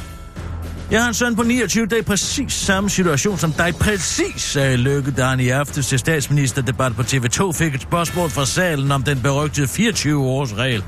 Jeg 0.92 1.02
har 1.02 1.08
en 1.08 1.14
søn 1.14 1.36
på 1.36 1.44
29, 1.44 1.86
der 1.86 1.96
er 1.96 2.00
i 2.00 2.04
præcis 2.04 2.54
samme 2.54 2.90
situation 2.90 3.38
som 3.38 3.52
dig. 3.52 3.76
Præcis, 3.76 4.42
sagde 4.42 4.78
Lykke, 4.78 5.12
da 5.12 5.26
han 5.26 5.40
i 5.40 5.50
aftes 5.50 5.88
til 5.88 6.00
statsministerdebat 6.00 6.96
på 6.96 7.02
TV2 7.02 7.52
fik 7.52 7.76
et 7.76 7.82
spørgsmål 7.82 8.30
fra 8.30 8.46
salen 8.46 8.92
om 8.92 9.04
den 9.04 9.22
berygtede 9.22 9.68
24-års 9.68 10.54
regel, 10.54 10.84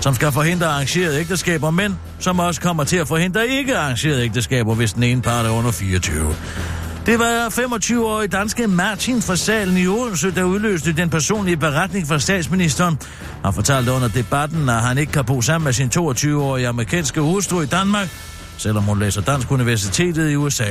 som 0.00 0.14
skal 0.14 0.32
forhindre 0.32 0.66
arrangerede 0.66 1.20
ægteskaber, 1.20 1.70
men 1.70 1.98
som 2.18 2.38
også 2.38 2.60
kommer 2.60 2.84
til 2.84 2.96
at 2.96 3.08
forhindre 3.08 3.48
ikke 3.48 3.78
arrangerede 3.78 4.24
ægteskaber, 4.24 4.74
hvis 4.74 4.92
den 4.92 5.02
ene 5.02 5.22
part 5.22 5.46
er 5.46 5.50
under 5.50 5.72
24. 5.72 6.34
Det 7.06 7.18
var 7.18 7.48
25-årige 7.48 8.28
danske 8.28 8.66
Martin 8.66 9.22
fra 9.22 9.36
salen 9.36 9.76
i 9.76 9.86
Odense, 9.86 10.30
der 10.30 10.42
udløste 10.42 10.92
den 10.92 11.10
personlige 11.10 11.56
beretning 11.56 12.08
fra 12.08 12.18
statsministeren. 12.18 12.98
Han 13.44 13.54
fortalte 13.54 13.92
under 13.92 14.08
debatten, 14.08 14.68
at 14.68 14.80
han 14.80 14.98
ikke 14.98 15.12
kan 15.12 15.24
bo 15.24 15.42
sammen 15.42 15.64
med 15.64 15.72
sin 15.72 15.90
22-årige 15.96 16.68
amerikanske 16.68 17.20
hustru 17.20 17.60
i 17.60 17.66
Danmark, 17.66 18.08
selvom 18.56 18.84
hun 18.84 18.98
læser 18.98 19.20
Dansk 19.20 19.50
Universitetet 19.50 20.30
i 20.30 20.36
USA. 20.36 20.64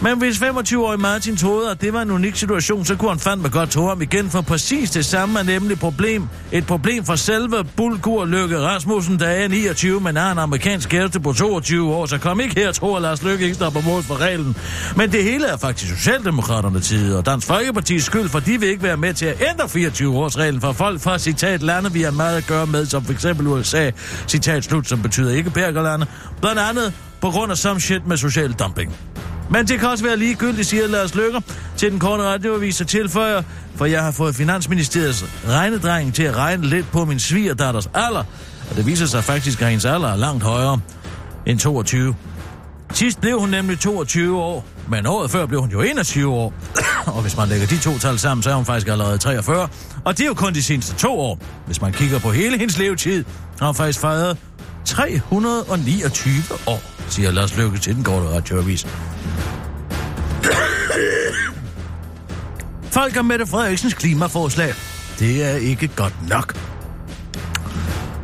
Men 0.00 0.18
hvis 0.18 0.36
25-årig 0.36 1.00
Martin 1.00 1.36
troede, 1.36 1.70
at 1.70 1.80
det 1.80 1.92
var 1.92 2.02
en 2.02 2.10
unik 2.10 2.36
situation, 2.36 2.84
så 2.84 2.96
kunne 2.96 3.10
han 3.10 3.18
fandme 3.18 3.48
godt 3.48 3.70
tro 3.70 3.86
ham 3.86 4.02
igen, 4.02 4.30
for 4.30 4.40
præcis 4.40 4.90
det 4.90 5.04
samme 5.04 5.38
er 5.38 5.42
nemlig 5.42 5.78
problem. 5.78 6.28
Et 6.52 6.66
problem 6.66 7.04
for 7.04 7.16
selve 7.16 7.64
Bulgur 7.76 8.24
Lykke 8.24 8.58
Rasmussen, 8.58 9.18
der 9.18 9.26
er 9.26 9.48
29, 9.48 10.00
men 10.00 10.16
er 10.16 10.32
en 10.32 10.38
amerikansk 10.38 10.88
kæreste 10.88 11.20
på 11.20 11.32
22 11.32 11.94
år, 11.94 12.06
så 12.06 12.18
kom 12.18 12.40
ikke 12.40 12.60
her 12.60 12.68
og 12.68 12.74
tro, 12.74 12.94
at 12.94 13.02
Lars 13.02 13.22
Lykke 13.22 13.44
ikke 13.44 13.54
står 13.54 13.70
på 13.70 13.80
mål 13.80 14.02
for 14.02 14.20
reglen. 14.20 14.56
Men 14.96 15.12
det 15.12 15.24
hele 15.24 15.46
er 15.46 15.56
faktisk 15.56 15.90
Socialdemokraterne 15.90 16.80
tid, 16.80 17.14
og 17.14 17.26
Dansk 17.26 17.50
Folkeparti's 17.50 17.98
skyld, 17.98 18.28
for 18.28 18.40
de 18.40 18.60
vil 18.60 18.68
ikke 18.68 18.82
være 18.82 18.96
med 18.96 19.14
til 19.14 19.26
at 19.26 19.36
ændre 19.50 19.64
24-årsreglen 19.64 20.60
for 20.60 20.72
folk 20.72 21.00
fra 21.00 21.18
citat 21.18 21.62
lande, 21.62 21.92
vi 21.92 22.02
har 22.02 22.10
meget 22.10 22.36
at 22.36 22.46
gøre 22.46 22.66
med, 22.66 22.86
som 22.86 23.04
for 23.04 23.12
eksempel 23.12 23.46
USA, 23.46 23.90
citat 24.28 24.64
slut, 24.64 24.88
som 24.88 25.02
betyder 25.02 25.34
ikke 25.34 25.50
perkerlande, 25.50 26.06
blandt 26.40 26.60
andet 26.60 26.92
på 27.20 27.30
grund 27.30 27.52
af 27.52 27.58
some 27.58 27.80
shit 27.80 28.06
med 28.06 28.16
social 28.16 28.52
dumping. 28.52 28.96
Men 29.50 29.66
det 29.66 29.80
kan 29.80 29.88
også 29.88 30.04
være 30.04 30.16
ligegyldigt, 30.16 30.68
siger 30.68 30.86
Lars 30.86 31.14
Løkker 31.14 31.40
til 31.76 31.90
den 31.90 31.98
korte 31.98 32.22
radioavis 32.22 32.80
og 32.80 32.86
tilføjer, 32.86 33.42
for 33.76 33.84
jeg 33.84 34.02
har 34.02 34.10
fået 34.10 34.34
Finansministeriets 34.34 35.24
regnedreng 35.48 36.14
til 36.14 36.22
at 36.22 36.36
regne 36.36 36.66
lidt 36.66 36.90
på 36.90 37.04
min 37.04 37.18
svigerdatters 37.18 37.90
alder, 37.94 38.24
og 38.70 38.76
det 38.76 38.86
viser 38.86 39.06
sig 39.06 39.24
faktisk, 39.24 39.62
at 39.62 39.68
hendes 39.68 39.84
alder 39.84 40.08
er 40.08 40.16
langt 40.16 40.42
højere 40.44 40.80
end 41.46 41.58
22. 41.58 42.14
Sidst 42.92 43.20
blev 43.20 43.40
hun 43.40 43.48
nemlig 43.48 43.80
22 43.80 44.40
år, 44.40 44.64
men 44.88 45.06
året 45.06 45.30
før 45.30 45.46
blev 45.46 45.60
hun 45.60 45.70
jo 45.70 45.80
21 45.80 46.32
år. 46.32 46.52
og 47.16 47.22
hvis 47.22 47.36
man 47.36 47.48
lægger 47.48 47.66
de 47.66 47.78
to 47.78 47.98
tal 47.98 48.18
sammen, 48.18 48.42
så 48.42 48.50
er 48.50 48.54
hun 48.54 48.64
faktisk 48.64 48.88
allerede 48.88 49.18
43. 49.18 49.68
Og 50.04 50.18
det 50.18 50.24
er 50.24 50.28
jo 50.28 50.34
kun 50.34 50.54
de 50.54 50.62
seneste 50.62 50.94
to 50.94 51.20
år. 51.20 51.38
Hvis 51.66 51.80
man 51.80 51.92
kigger 51.92 52.18
på 52.18 52.30
hele 52.30 52.58
hendes 52.58 52.78
levetid, 52.78 53.24
har 53.58 53.66
hun 53.66 53.74
faktisk 53.74 54.00
fejret 54.00 54.36
329 54.84 56.32
år, 56.66 56.99
siger 57.12 57.30
Lars 57.30 57.56
Løkke 57.56 57.78
til 57.78 57.94
den 57.94 58.04
korte 58.04 58.28
radioavis. 58.28 58.86
Folk 62.90 63.16
er 63.16 63.22
Mette 63.22 63.46
Frederiksens 63.46 63.94
klimaforslag. 63.94 64.74
Det 65.18 65.44
er 65.44 65.56
ikke 65.56 65.88
godt 65.96 66.28
nok. 66.28 66.56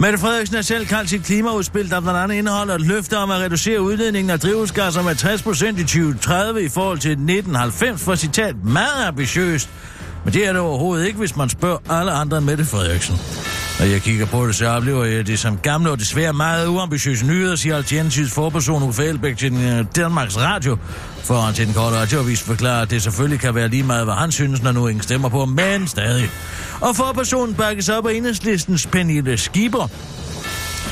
Mette 0.01 0.19
Frederiksen 0.19 0.55
har 0.55 0.63
selv 0.63 0.87
kaldt 0.87 1.11
sit 1.11 1.25
klimaudspil, 1.25 1.91
der 1.91 2.01
blandt 2.01 2.21
andet 2.21 2.35
indeholder 2.37 2.75
et 2.75 2.81
løfte 2.81 3.19
om 3.19 3.31
at 3.31 3.41
reducere 3.41 3.81
udledningen 3.81 4.31
af 4.31 4.41
drivhusgasser 4.41 5.03
med 5.03 5.15
60 5.15 5.43
procent 5.43 5.79
i 5.79 5.83
2030 5.83 6.63
i 6.63 6.69
forhold 6.69 6.99
til 6.99 7.11
1990 7.11 8.03
for 8.03 8.15
citat 8.15 8.65
meget 8.65 9.07
ambitiøst. 9.07 9.69
Men 10.25 10.35
det 10.35 10.47
er 10.47 10.53
det 10.53 10.61
overhovedet 10.61 11.07
ikke, 11.07 11.19
hvis 11.19 11.37
man 11.37 11.49
spørger 11.49 11.79
alle 11.91 12.13
andre 12.13 12.39
end 12.39 12.47
Mette 12.47 12.65
Frederiksen. 12.65 13.17
Når 13.79 13.87
jeg 13.87 14.03
kigger 14.03 14.27
på 14.27 14.47
det, 14.47 14.55
så 14.55 14.69
oplever 14.69 15.05
jeg 15.05 15.27
det 15.27 15.39
som 15.39 15.59
gamle 15.59 15.91
og 15.91 15.99
desværre 15.99 16.33
meget 16.33 16.67
uambitiøse 16.67 17.27
nyheder, 17.27 17.57
siger 17.57 17.77
Alternativets 17.77 18.33
forperson 18.33 18.83
Uffe 18.83 19.05
Elbæk 19.05 19.37
til 19.37 19.51
den, 19.51 19.69
øh, 19.69 19.85
Danmarks 19.97 20.39
Radio. 20.39 20.79
For 21.23 21.53
til 21.55 21.67
den 21.67 21.75
korte 21.75 21.97
radioavis 21.97 22.43
forklarer, 22.43 22.83
at 22.83 22.91
det 22.91 23.03
selvfølgelig 23.03 23.41
kan 23.41 23.55
være 23.55 23.69
lige 23.69 23.83
meget, 23.83 24.05
hvad 24.05 24.15
han 24.15 24.33
synes, 24.33 24.63
når 24.63 24.73
nu 24.73 24.87
ingen 24.89 25.03
stemmer 25.03 25.29
på, 25.29 25.45
men 25.45 25.89
stadig. 25.89 26.31
Og 26.81 26.97
forpersonen 26.97 27.55
bakkes 27.55 27.89
op 27.89 28.07
af 28.07 28.15
enhedslistens 28.15 28.87
Pernille 28.87 29.39
Skipper, 29.39 29.89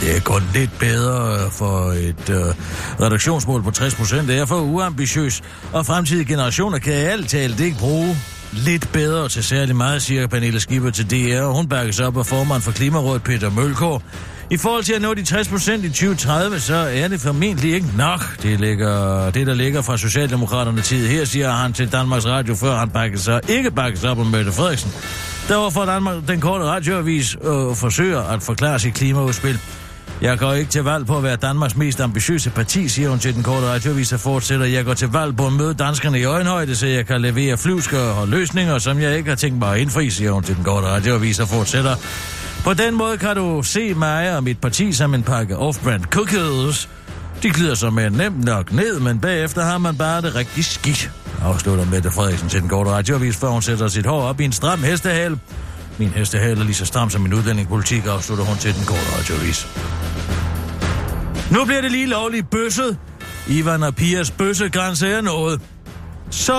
det 0.01 0.17
er 0.17 0.21
kun 0.21 0.43
lidt 0.55 0.79
bedre 0.79 1.45
øh, 1.45 1.51
for 1.51 1.93
et 1.93 2.31
øh, 2.31 2.55
reduktionsmål 3.01 3.63
på 3.63 3.71
60 3.71 3.95
procent. 3.95 4.29
Det 4.29 4.39
er 4.39 4.47
for 4.47 4.61
uambitiøs, 4.61 5.43
og 5.73 5.87
fremtidige 5.87 6.25
generationer 6.25 6.79
kan 6.79 6.93
alt 6.93 7.29
talt 7.29 7.61
ikke 7.61 7.79
bruge 7.79 8.17
lidt 8.57 8.93
bedre 8.93 9.29
til 9.29 9.45
særlig 9.45 9.77
meget, 9.77 10.03
siger 10.03 10.27
Pernille 10.27 10.61
Skipper 10.61 10.91
til 10.91 11.11
DR, 11.11 11.43
og 11.43 11.55
hun 11.55 11.69
bakkes 11.69 12.01
op 12.01 12.17
af 12.17 12.27
formand 12.27 12.63
for 12.63 12.73
Klimarådet 12.73 13.23
Peter 13.23 13.51
Mølgaard. 13.51 14.03
I 14.51 14.57
forhold 14.57 14.85
til 14.85 14.93
at 14.93 15.03
nå 15.03 15.15
de 15.15 15.25
60 15.25 15.49
procent 15.49 15.85
i 15.85 15.89
2030, 15.89 16.61
så 16.61 16.75
er 16.75 17.09
det 17.09 17.21
formentlig 17.21 17.75
ikke 17.75 17.87
nok. 17.97 18.43
Det, 18.43 18.61
ligger, 18.61 19.31
det 19.31 19.47
der 19.47 19.55
ligger 19.55 19.83
fra 19.83 19.97
Socialdemokraterne 19.97 20.81
tid 20.81 21.09
her, 21.09 21.25
siger 21.25 21.51
han 21.51 21.73
til 21.73 21.93
Danmarks 21.93 22.27
Radio, 22.27 22.55
før 22.55 22.77
han 22.77 22.91
bakkes 22.91 23.21
sig, 23.21 23.41
ikke 23.49 23.71
bakkes 23.71 24.05
op 24.05 24.19
om 24.19 24.27
Mette 24.27 24.53
Frederiksen. 24.53 24.91
Derfor 25.49 25.85
Danmark, 25.85 26.29
den 26.29 26.41
korte 26.41 26.65
radioavis 26.65 27.37
øh, 27.43 27.77
forsøger 27.77 28.23
at 28.23 28.43
forklare 28.43 28.79
sit 28.79 28.95
klimaudspil. 28.95 29.59
Jeg 30.21 30.39
går 30.39 30.53
ikke 30.53 30.71
til 30.71 30.83
valg 30.83 31.07
på 31.07 31.17
at 31.17 31.23
være 31.23 31.37
Danmarks 31.37 31.77
mest 31.77 32.01
ambitiøse 32.01 32.51
parti, 32.51 32.89
siger 32.89 33.09
hun 33.09 33.19
til 33.19 33.35
den 33.35 33.43
korte 33.43 33.67
radioavis 33.67 34.13
og 34.13 34.21
fortsætter. 34.21 34.67
Jeg 34.67 34.85
går 34.85 34.95
til 34.95 35.09
valg 35.09 35.37
på 35.37 35.47
at 35.47 35.53
møde 35.53 35.75
danskerne 35.75 36.21
i 36.21 36.25
øjenhøjde, 36.25 36.77
så 36.77 36.87
jeg 36.87 37.07
kan 37.07 37.21
levere 37.21 37.57
flyvsker 37.57 37.99
og 37.99 38.29
løsninger, 38.29 38.79
som 38.79 39.01
jeg 39.01 39.17
ikke 39.17 39.29
har 39.29 39.37
tænkt 39.37 39.59
mig 39.59 39.75
at 39.75 39.81
indfri, 39.81 40.11
siger 40.11 40.33
hun 40.33 40.43
til 40.43 40.57
den 40.57 40.65
korte 40.65 40.87
radioavis 40.87 41.41
og 41.41 41.49
fortsætter. 41.49 41.97
På 42.65 42.75
den 42.75 42.95
måde 42.95 43.19
kan 43.19 43.37
du 43.37 43.63
se 43.63 43.95
mig 43.95 44.37
og 44.37 44.45
mit 44.45 44.59
parti 44.59 44.93
som 44.93 45.15
en 45.15 45.23
pakke 45.23 45.57
off-brand 45.57 46.03
cookies. 46.03 46.89
De 47.43 47.51
glider 47.51 47.75
sig 47.75 47.93
med 47.93 48.11
nemt 48.11 48.45
nok 48.45 48.73
ned, 48.73 49.01
men 49.01 49.21
bagefter 49.21 49.63
har 49.63 49.79
man 49.79 49.97
bare 49.97 50.23
det 50.23 50.35
rigtig 50.35 50.65
skidt. 50.65 51.11
Afslutter 51.43 51.85
Mette 51.85 52.11
Frederiksen 52.11 52.49
til 52.49 52.61
den 52.61 52.69
korte 52.69 52.91
radioavis, 52.91 53.37
før 53.37 53.49
hun 53.49 53.63
sætter 53.63 53.89
sit 53.89 54.07
hår 54.07 54.23
op 54.23 54.41
i 54.41 54.45
en 54.45 54.53
stram 54.53 54.83
hestehale. 54.83 55.39
Min 55.99 56.09
hestehale 56.09 56.61
er 56.61 56.65
lige 56.65 56.75
så 56.75 56.87
stram 56.87 57.11
som 57.11 57.23
min 57.23 57.35
udlændingepolitik, 57.35 58.07
afslutter 58.07 58.45
hun 58.45 58.57
til 58.57 58.75
den 58.75 58.85
korte 58.85 59.19
radioavis. 59.19 59.67
Nu 61.55 61.65
bliver 61.65 61.81
det 61.81 61.91
lige 61.91 62.07
lovligt 62.07 62.51
bøsset. 62.51 62.99
Ivan 63.49 63.83
og 63.83 63.95
Pias 63.95 64.31
bøssegrænse 64.31 65.09
er 65.09 65.21
nået. 65.21 65.61
Så 66.31 66.53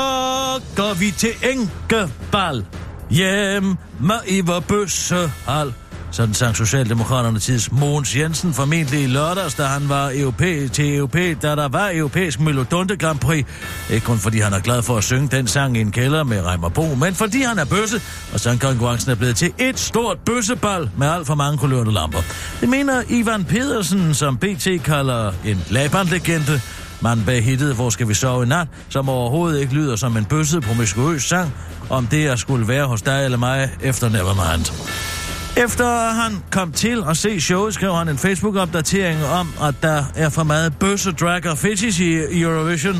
går 0.75 0.93
vi 0.93 1.11
til 1.11 1.29
Enkebal. 1.43 2.65
Hjem 3.09 3.75
med 3.99 4.19
Ivar 4.27 4.59
Bøssehal. 4.59 5.73
Sådan 6.15 6.33
sang 6.33 6.55
Socialdemokraterne 6.55 7.39
tids 7.39 7.71
Mogens 7.71 8.15
Jensen 8.15 8.53
formentlig 8.53 9.03
i 9.03 9.07
lørdags, 9.07 9.53
da 9.53 9.63
han 9.63 9.89
var 9.89 10.11
europæ 10.15 10.67
til 10.67 10.95
europæ, 10.95 11.33
da 11.41 11.55
der 11.55 11.67
var 11.67 11.91
europæisk 11.93 12.39
Melodonte 12.39 12.97
Grand 12.97 13.19
Prix. 13.19 13.45
Ikke 13.89 14.05
kun 14.05 14.17
fordi 14.17 14.39
han 14.39 14.53
er 14.53 14.59
glad 14.59 14.81
for 14.81 14.97
at 14.97 15.03
synge 15.03 15.27
den 15.27 15.47
sang 15.47 15.77
i 15.77 15.81
en 15.81 15.91
kælder 15.91 16.23
med 16.23 16.41
Reimer 16.41 16.69
Bo, 16.69 16.95
men 16.95 17.15
fordi 17.15 17.41
han 17.41 17.59
er 17.59 17.65
bøsse, 17.65 18.01
og 18.33 18.39
sangkonkurrencen 18.39 19.11
er 19.11 19.15
blevet 19.15 19.35
til 19.35 19.53
et 19.57 19.79
stort 19.79 20.17
bøssebal 20.25 20.89
med 20.97 21.07
alt 21.07 21.27
for 21.27 21.35
mange 21.35 21.57
kulørte 21.57 21.91
lamper. 21.91 22.19
Det 22.61 22.69
mener 22.69 23.03
Ivan 23.09 23.45
Pedersen, 23.45 24.13
som 24.13 24.37
BT 24.37 24.67
kalder 24.83 25.31
en 25.45 25.63
labandlegende. 25.69 26.61
Man 27.01 27.23
bag 27.25 27.43
hittet 27.43 27.75
Hvor 27.75 27.89
skal 27.89 28.07
vi 28.07 28.13
sove 28.13 28.43
i 28.43 28.47
nat, 28.47 28.67
som 28.89 29.09
overhovedet 29.09 29.61
ikke 29.61 29.73
lyder 29.73 29.95
som 29.95 30.17
en 30.17 30.25
bøsset 30.25 30.63
promiskuøs 30.63 31.23
sang, 31.23 31.53
om 31.89 32.07
det 32.07 32.27
at 32.27 32.39
skulle 32.39 32.67
være 32.67 32.85
hos 32.85 33.01
dig 33.01 33.25
eller 33.25 33.37
mig 33.37 33.69
efter 33.81 34.09
Nevermind. 34.09 35.14
Efter 35.57 36.13
han 36.13 36.43
kom 36.51 36.71
til 36.71 37.03
at 37.09 37.17
se 37.17 37.41
showet, 37.41 37.73
skrev 37.73 37.93
han 37.93 38.09
en 38.09 38.17
Facebook-opdatering 38.17 39.25
om, 39.25 39.49
at 39.63 39.75
der 39.81 40.03
er 40.15 40.29
for 40.29 40.43
meget 40.43 40.77
bøsse, 40.79 41.11
drag 41.11 41.47
og 41.47 41.57
fetish 41.57 42.01
i 42.01 42.41
Eurovision. 42.41 42.95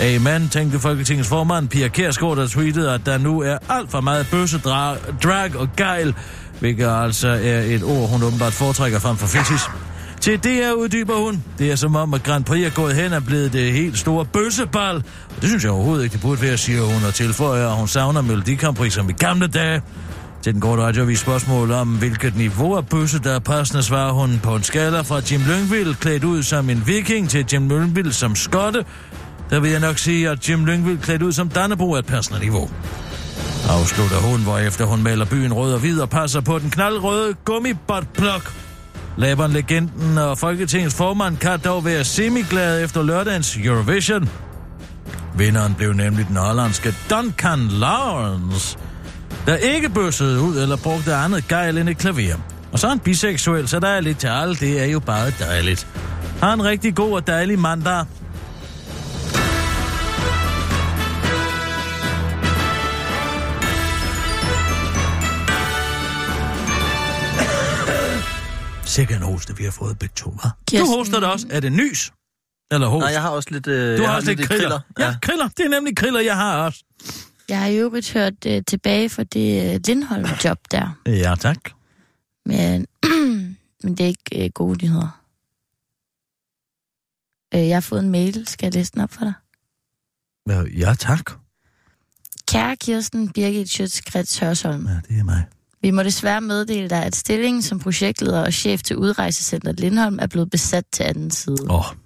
Amen, 0.00 0.48
tænkte 0.48 0.78
Folketingets 0.78 1.28
formand 1.28 1.68
Pia 1.68 1.88
Kærsgaard, 1.88 2.36
der 2.36 2.46
tweetede, 2.46 2.94
at 2.94 3.00
der 3.06 3.18
nu 3.18 3.40
er 3.40 3.58
alt 3.68 3.90
for 3.90 4.00
meget 4.00 4.26
bøsse, 4.30 4.58
drag, 4.58 4.96
drag 5.22 5.56
og 5.56 5.68
gejl, 5.76 6.14
hvilket 6.60 6.88
altså 6.88 7.28
er 7.28 7.60
et 7.60 7.82
ord, 7.82 8.08
hun 8.08 8.22
åbenbart 8.22 8.52
foretrækker 8.52 8.98
frem 8.98 9.16
for 9.16 9.26
fetish. 9.26 9.70
Til 10.20 10.44
det 10.44 10.52
her 10.54 10.72
uddyber 10.72 11.14
hun. 11.14 11.44
Det 11.58 11.70
er 11.70 11.76
som 11.76 11.96
om, 11.96 12.14
at 12.14 12.22
Grand 12.22 12.44
Prix 12.44 12.66
er 12.66 12.70
gået 12.70 12.94
hen 12.94 13.12
og 13.12 13.24
blevet 13.24 13.52
det 13.52 13.72
helt 13.72 13.98
store 13.98 14.24
bøssebal. 14.24 14.96
Og 14.96 15.36
det 15.40 15.48
synes 15.48 15.64
jeg 15.64 15.72
overhovedet 15.72 16.04
ikke, 16.04 16.12
det 16.12 16.22
burde 16.22 16.42
være, 16.42 16.56
siger 16.56 16.82
hun 16.82 17.04
og 17.04 17.14
tilføjer, 17.14 17.68
at 17.68 17.76
hun 17.76 17.88
savner 17.88 18.20
Melodi 18.20 18.54
Grand 18.54 18.76
Prix 18.76 18.92
som 18.92 19.10
i 19.10 19.12
gamle 19.12 19.46
dage. 19.46 19.82
Til 20.42 20.52
den 20.52 20.60
korte 20.60 20.82
radiovis 20.82 21.18
spørgsmål 21.18 21.72
om, 21.72 21.88
hvilket 21.88 22.36
niveau 22.36 22.76
af 22.76 22.86
bøsse, 22.86 23.18
der 23.18 23.34
er 23.34 23.38
passende, 23.38 23.82
svarer 23.82 24.12
hun 24.12 24.40
på 24.42 24.56
en 24.56 24.62
skala 24.62 25.00
fra 25.00 25.20
Jim 25.30 25.40
Lyngvild 25.48 25.94
klædt 25.94 26.24
ud 26.24 26.42
som 26.42 26.70
en 26.70 26.82
viking 26.86 27.30
til 27.30 27.46
Jim 27.52 27.68
Lyngvild 27.68 28.12
som 28.12 28.36
skotte. 28.36 28.84
Der 29.50 29.60
vil 29.60 29.70
jeg 29.70 29.80
nok 29.80 29.98
sige, 29.98 30.30
at 30.30 30.48
Jim 30.48 30.64
Lyngvild 30.64 30.98
klædt 30.98 31.22
ud 31.22 31.32
som 31.32 31.48
Dannebro 31.48 31.92
er 31.92 31.98
et 31.98 32.06
passende 32.06 32.40
niveau. 32.40 32.70
Afslutter 33.68 34.16
hun, 34.16 34.42
hvor 34.42 34.58
efter 34.58 34.84
hun 34.84 35.02
maler 35.02 35.24
byen 35.24 35.52
rød 35.52 35.72
og 35.72 35.80
hvid 35.80 36.00
og 36.00 36.10
passer 36.10 36.40
på 36.40 36.58
den 36.58 36.70
knaldrøde 36.70 37.34
gummibotplok. 37.44 38.52
Laberen, 39.16 39.52
legenden 39.52 40.18
og 40.18 40.38
Folketingets 40.38 40.94
formand 40.94 41.36
kan 41.36 41.60
dog 41.64 41.84
være 41.84 42.04
semiglad 42.04 42.84
efter 42.84 43.02
lørdagens 43.02 43.56
Eurovision. 43.56 44.28
Vinderen 45.36 45.74
blev 45.74 45.92
nemlig 45.92 46.28
den 46.28 46.36
hollandske 46.36 46.94
Duncan 47.10 47.58
Lawrence, 47.58 48.78
der 49.48 49.56
ikke 49.56 49.88
bøssede 49.88 50.40
ud 50.40 50.56
eller 50.56 50.76
brugte 50.76 51.14
andet 51.14 51.48
gejl 51.48 51.78
end 51.78 51.88
et 51.88 51.98
klaver. 51.98 52.36
Og 52.72 52.78
så 52.78 52.86
er 52.86 52.88
han 52.88 52.98
biseksuel, 52.98 53.68
så 53.68 53.80
der 53.80 53.88
er 53.88 54.00
lidt 54.00 54.18
til 54.18 54.26
alt. 54.26 54.60
Det 54.60 54.80
er 54.80 54.84
jo 54.84 55.00
bare 55.00 55.30
dejligt. 55.38 55.86
Har 56.40 56.52
en 56.52 56.64
rigtig 56.64 56.94
god 56.94 57.12
og 57.12 57.26
dejlig 57.26 57.58
mandag. 57.58 58.04
Sikke 68.84 69.14
en 69.14 69.22
hoste, 69.22 69.56
vi 69.56 69.64
har 69.64 69.70
fået 69.70 69.98
begge 69.98 70.12
to, 70.16 70.30
hva'? 70.30 70.50
Du 70.78 70.86
hoster 70.96 71.20
det 71.20 71.28
også. 71.28 71.46
Er 71.50 71.60
det 71.60 71.72
nys? 71.72 72.12
Eller 72.72 72.86
hos. 72.86 73.00
Nej, 73.00 73.12
jeg 73.12 73.22
har 73.22 73.30
også 73.30 73.48
lidt... 73.50 73.66
Øh, 73.66 73.98
du 73.98 74.02
jeg 74.02 74.10
har 74.10 74.16
også 74.16 74.28
lidt 74.34 74.48
kriller. 74.48 74.80
Ja. 74.98 75.06
ja, 75.06 75.14
kriller. 75.22 75.48
Det 75.56 75.64
er 75.64 75.68
nemlig 75.68 75.96
kriller, 75.96 76.20
jeg 76.20 76.36
har 76.36 76.64
også. 76.64 76.84
Jeg 77.48 77.60
har 77.60 77.66
jo 77.66 78.00
hørt 78.14 78.46
uh, 78.46 78.52
tilbage 78.66 79.08
for 79.08 79.22
det 79.22 79.74
uh, 79.74 79.80
Lindholm-job 79.86 80.58
der. 80.70 81.00
Ja, 81.06 81.34
tak. 81.40 81.70
Men, 82.46 82.86
men 83.82 83.94
det 83.94 84.00
er 84.00 84.06
ikke 84.06 84.44
uh, 84.44 84.50
gode 84.54 84.84
nyheder. 84.84 85.22
Uh, 87.54 87.68
jeg 87.68 87.76
har 87.76 87.80
fået 87.80 88.04
en 88.04 88.10
mail. 88.10 88.46
Skal 88.46 88.66
jeg 88.66 88.74
læse 88.74 88.92
den 88.92 89.00
op 89.00 89.12
for 89.12 89.24
dig? 89.24 89.32
Ja, 90.78 90.94
tak. 90.98 91.32
Kære 92.48 92.76
Kirsten 92.76 93.32
Birgit 93.32 93.68
Schøtz-Krets 93.68 94.40
Hørsholm. 94.40 94.86
Ja, 94.86 95.00
det 95.08 95.18
er 95.18 95.24
mig. 95.24 95.44
Vi 95.82 95.90
må 95.90 96.02
desværre 96.02 96.40
meddele 96.40 96.88
dig, 96.90 97.04
at 97.04 97.16
stillingen 97.16 97.62
som 97.62 97.78
projektleder 97.78 98.44
og 98.44 98.52
chef 98.52 98.82
til 98.82 98.96
Udrejsecenter 98.96 99.72
Lindholm 99.72 100.18
er 100.22 100.26
blevet 100.26 100.50
besat 100.50 100.84
til 100.92 101.02
anden 101.02 101.30
side. 101.30 101.66
Åh. 101.70 101.78
Oh. 101.78 101.96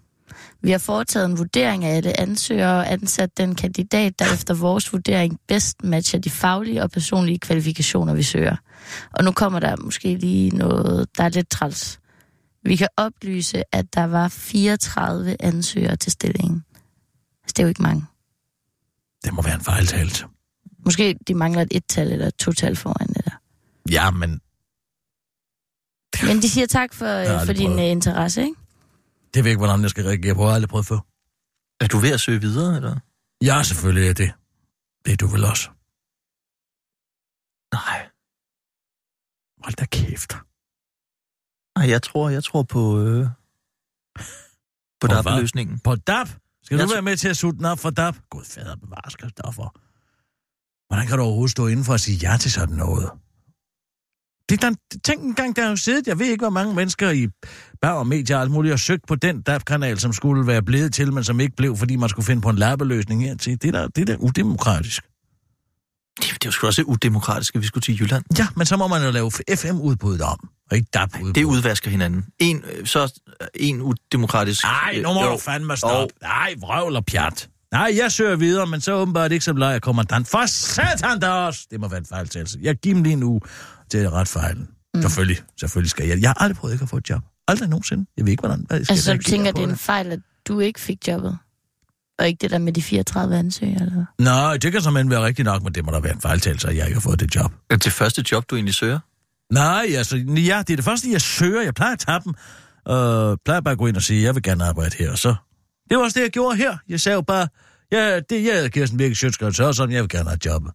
Vi 0.62 0.70
har 0.70 0.78
foretaget 0.78 1.26
en 1.26 1.38
vurdering 1.38 1.84
af 1.84 1.96
alle 1.96 2.20
ansøgere 2.20 2.78
og 2.78 2.92
ansat 2.92 3.38
den 3.38 3.54
kandidat, 3.54 4.18
der 4.18 4.32
efter 4.34 4.54
vores 4.54 4.92
vurdering 4.92 5.40
bedst 5.48 5.84
matcher 5.84 6.20
de 6.20 6.30
faglige 6.30 6.82
og 6.82 6.90
personlige 6.90 7.38
kvalifikationer, 7.38 8.14
vi 8.14 8.22
søger. 8.22 8.56
Og 9.12 9.24
nu 9.24 9.32
kommer 9.32 9.60
der 9.60 9.76
måske 9.76 10.14
lige 10.14 10.50
noget, 10.50 11.08
der 11.16 11.24
er 11.24 11.28
lidt 11.28 11.50
træls. 11.50 12.00
Vi 12.64 12.76
kan 12.76 12.88
oplyse, 12.96 13.62
at 13.72 13.94
der 13.94 14.04
var 14.04 14.28
34 14.28 15.36
ansøgere 15.40 15.96
til 15.96 16.12
stillingen. 16.12 16.64
Altså, 17.42 17.54
det 17.56 17.58
er 17.58 17.62
jo 17.62 17.68
ikke 17.68 17.82
mange. 17.82 18.04
Det 19.24 19.32
må 19.32 19.42
være 19.42 19.54
en 19.54 19.60
fejltagelse. 19.60 20.24
Måske 20.84 21.16
de 21.28 21.34
mangler 21.34 21.62
et 21.62 21.68
et-tal 21.70 22.12
eller 22.12 22.26
et 22.26 22.34
to-tal 22.34 22.76
foran 22.76 23.08
det 23.08 23.24
der. 23.24 23.40
Ja, 23.90 24.10
men... 24.10 24.40
Men 26.26 26.42
de 26.42 26.48
siger 26.48 26.66
tak 26.66 26.94
for, 26.94 27.44
for 27.46 27.52
din 27.52 27.72
uh, 27.72 27.84
interesse, 27.84 28.42
ikke? 28.42 28.61
Det 29.34 29.44
ved 29.44 29.50
jeg 29.50 29.52
ikke, 29.54 29.58
hvordan 29.64 29.82
jeg 29.82 29.90
skal 29.90 30.04
reagere 30.04 30.34
på. 30.34 30.42
Jeg 30.42 30.48
har 30.48 30.54
aldrig 30.54 30.68
prøvet 30.68 30.86
før. 30.86 31.00
Er 31.84 31.88
du 31.92 31.98
ved 31.98 32.12
at 32.12 32.20
søge 32.20 32.40
videre, 32.40 32.76
eller? 32.76 32.94
Ja, 33.48 33.62
selvfølgelig 33.62 34.08
er 34.08 34.14
det. 34.14 34.30
Det 35.04 35.12
er 35.12 35.16
du 35.16 35.26
vel 35.26 35.44
også. 35.44 35.66
Nej. 37.78 37.98
Hold 39.64 39.74
da 39.80 39.84
kæft. 39.84 40.32
Nej, 41.78 41.86
jeg 41.94 42.02
tror, 42.02 42.28
jeg 42.30 42.44
tror 42.44 42.62
på... 42.62 42.82
Øh, 43.04 43.26
på, 44.16 44.22
På 45.00 45.06
DAP-løsningen. 45.06 45.78
På 45.80 45.94
DAP? 45.94 46.28
Skal 46.64 46.78
Jeg 46.78 46.88
du 46.88 46.92
være 46.92 47.02
med 47.02 47.16
til 47.16 47.28
at 47.28 47.36
sutte 47.36 47.56
den 47.58 47.66
op 47.66 47.78
for 47.78 47.90
DAP? 47.90 48.16
Gud 48.30 48.44
fader 48.44 48.76
bevares, 48.76 49.14
Christoffer. 49.20 49.68
Hvordan 50.88 51.06
kan 51.06 51.18
du 51.18 51.24
overhovedet 51.24 51.50
stå 51.50 51.66
inden 51.66 51.84
for 51.84 51.94
at 51.94 52.00
sige 52.00 52.18
ja 52.30 52.36
til 52.36 52.52
sådan 52.52 52.76
noget? 52.76 53.10
Det 54.52 54.64
er 54.64 54.70
der, 54.70 54.76
tænk 55.04 55.22
en 55.22 55.34
gang, 55.34 55.56
der 55.56 55.62
har 55.62 55.70
jo 55.70 55.76
siddet, 55.76 56.06
jeg 56.06 56.18
ved 56.18 56.26
ikke, 56.26 56.42
hvor 56.42 56.50
mange 56.50 56.74
mennesker 56.74 57.10
i 57.10 57.28
bag 57.82 57.92
og 57.92 58.06
medier 58.06 58.36
og 58.36 58.42
alt 58.42 58.50
muligt, 58.50 58.72
har 58.72 58.76
søgt 58.76 59.06
på 59.06 59.14
den 59.14 59.42
DAP-kanal, 59.42 59.98
som 59.98 60.12
skulle 60.12 60.46
være 60.46 60.62
blevet 60.62 60.94
til, 60.94 61.12
men 61.12 61.24
som 61.24 61.40
ikke 61.40 61.56
blev, 61.56 61.76
fordi 61.76 61.96
man 61.96 62.08
skulle 62.08 62.26
finde 62.26 62.42
på 62.42 62.48
en 62.48 62.56
lappeløsning 62.56 63.22
her 63.22 63.36
til. 63.36 63.62
Det 63.62 63.74
er 63.74 63.80
da, 63.80 63.86
det 63.96 64.10
er 64.10 64.16
udemokratisk. 64.16 65.02
Det, 66.16 66.24
det 66.24 66.32
er 66.32 66.38
jo 66.46 66.50
sgu 66.50 66.66
også 66.66 66.82
udemokratisk, 66.82 67.54
at 67.54 67.60
vi 67.60 67.66
skulle 67.66 67.82
til 67.82 68.00
Jylland. 68.00 68.24
Ja, 68.38 68.46
men 68.56 68.66
så 68.66 68.76
må 68.76 68.86
man 68.86 69.04
jo 69.04 69.10
lave 69.10 69.30
FM-udbuddet 69.54 70.22
om, 70.22 70.48
og 70.70 70.76
ikke 70.76 70.88
DAP-udbuddet. 70.94 71.34
Det 71.34 71.44
udvasker 71.44 71.90
hinanden. 71.90 72.24
En, 72.38 72.64
øh, 72.78 72.86
så 72.86 73.20
øh, 73.40 73.46
en 73.54 73.80
udemokratisk... 73.80 74.64
Ej, 74.64 75.00
nu 75.02 75.12
må 75.12 75.24
øh, 75.24 75.32
du 75.32 75.38
fandme 75.38 75.76
stoppe. 75.76 76.14
Nej, 76.22 76.54
vrøvl 76.60 76.96
og 76.96 77.04
pjat. 77.04 77.48
Nej, 77.72 77.92
jeg 77.96 78.12
søger 78.12 78.36
videre, 78.36 78.66
men 78.66 78.80
så 78.80 78.94
åbenbart 78.94 79.32
ikke 79.32 79.44
som 79.44 79.56
lejerkommandant. 79.56 80.28
For 80.28 80.46
satan 80.46 81.20
da 81.20 81.28
også! 81.28 81.60
Det 81.70 81.80
må 81.80 81.88
være 81.88 81.98
en 81.98 82.06
fejltagelse. 82.06 82.58
Jeg 82.62 82.76
giver 82.76 82.94
dem 82.94 83.02
lige 83.02 83.16
nu 83.16 83.40
til 83.92 83.98
at 83.98 84.12
ret 84.12 84.28
fejlen. 84.28 84.68
Mm. 84.94 85.02
Selvfølgelig, 85.02 85.38
selvfølgelig 85.60 85.90
skal 85.90 86.08
jeg. 86.08 86.20
Jeg 86.20 86.28
har 86.28 86.42
aldrig 86.42 86.56
prøvet 86.56 86.74
ikke 86.74 86.82
at 86.82 86.88
få 86.88 86.96
et 86.96 87.10
job. 87.10 87.22
Aldrig 87.48 87.68
nogensinde. 87.68 88.06
Jeg 88.16 88.24
ved 88.24 88.30
ikke, 88.30 88.40
hvordan 88.40 88.64
hvad 88.68 88.76
jeg 88.76 88.86
skal 88.86 88.92
Altså, 88.92 89.04
så 89.04 89.14
du 89.16 89.22
tænker, 89.22 89.52
det 89.52 89.64
er 89.64 89.68
en 89.68 89.76
fejl, 89.76 90.12
at 90.12 90.20
du 90.48 90.60
ikke 90.60 90.80
fik 90.80 91.08
jobbet? 91.08 91.38
Og 92.18 92.26
ikke 92.26 92.38
det 92.40 92.50
der 92.50 92.58
med 92.58 92.72
de 92.72 92.82
34 92.82 93.38
ansøgere, 93.38 93.82
eller? 93.82 94.04
Nej, 94.18 94.56
det 94.56 94.72
kan 94.72 94.82
simpelthen 94.82 95.10
være 95.10 95.24
rigtigt 95.24 95.46
nok, 95.46 95.62
men 95.62 95.74
det 95.74 95.84
må 95.84 95.92
da 95.92 95.98
være 95.98 96.12
en 96.12 96.20
fejltagelse, 96.20 96.68
at 96.68 96.76
jeg 96.76 96.86
ikke 96.86 96.94
har 96.96 97.00
fået 97.00 97.20
det 97.20 97.34
job. 97.36 97.52
Er 97.70 97.74
det 97.76 97.84
det 97.84 97.92
første 97.92 98.24
job, 98.32 98.50
du 98.50 98.54
egentlig 98.54 98.74
søger? 98.74 98.98
Nej, 99.52 99.86
altså, 99.96 100.16
ja, 100.16 100.62
det 100.66 100.72
er 100.72 100.76
det 100.76 100.84
første, 100.84 101.12
jeg 101.12 101.20
søger. 101.20 101.62
Jeg 101.62 101.74
plejer 101.74 101.92
at 101.92 101.98
tage 101.98 102.20
dem. 102.24 102.34
Øh, 102.88 103.36
plejer 103.44 103.60
bare 103.60 103.72
at 103.72 103.78
gå 103.78 103.86
ind 103.86 103.96
og 103.96 104.02
sige, 104.02 104.22
jeg 104.22 104.34
vil 104.34 104.42
gerne 104.42 104.64
arbejde 104.64 104.96
her, 104.98 105.10
og 105.10 105.18
så... 105.18 105.34
Det 105.90 105.98
var 105.98 106.04
også 106.04 106.18
det, 106.18 106.24
jeg 106.24 106.30
gjorde 106.30 106.56
her. 106.56 106.76
Jeg 106.88 107.00
sagde 107.00 107.14
jo 107.14 107.22
bare, 107.22 107.48
ja, 107.92 108.20
det 108.20 108.44
jeg 108.44 108.54
hedder 108.54 108.68
Kirsten 108.68 108.98
Birke 108.98 109.14
Sjøtskøl, 109.14 109.54
så 109.54 109.64
er 109.64 109.72
sådan, 109.72 109.94
jeg 109.94 110.02
vil 110.02 110.08
gerne 110.08 110.28
have 110.28 110.38
jobbet. 110.46 110.72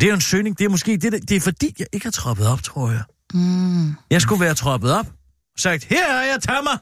Det 0.00 0.02
er 0.02 0.08
jo 0.08 0.14
en 0.14 0.20
søgning. 0.20 0.58
Det 0.58 0.64
er 0.64 0.68
måske 0.68 0.96
det, 0.96 1.28
det 1.28 1.36
er 1.36 1.40
fordi, 1.40 1.74
jeg 1.78 1.86
ikke 1.92 2.06
har 2.06 2.10
troppet 2.10 2.46
op, 2.46 2.62
tror 2.62 2.90
jeg. 2.90 3.04
Mm. 3.34 3.92
Jeg 4.10 4.22
skulle 4.22 4.40
være 4.40 4.54
troppet 4.54 4.92
op. 4.92 5.06
Sagt, 5.58 5.84
her 5.84 6.12
er 6.12 6.24
jeg, 6.24 6.42
tag 6.42 6.64
mig. 6.64 6.78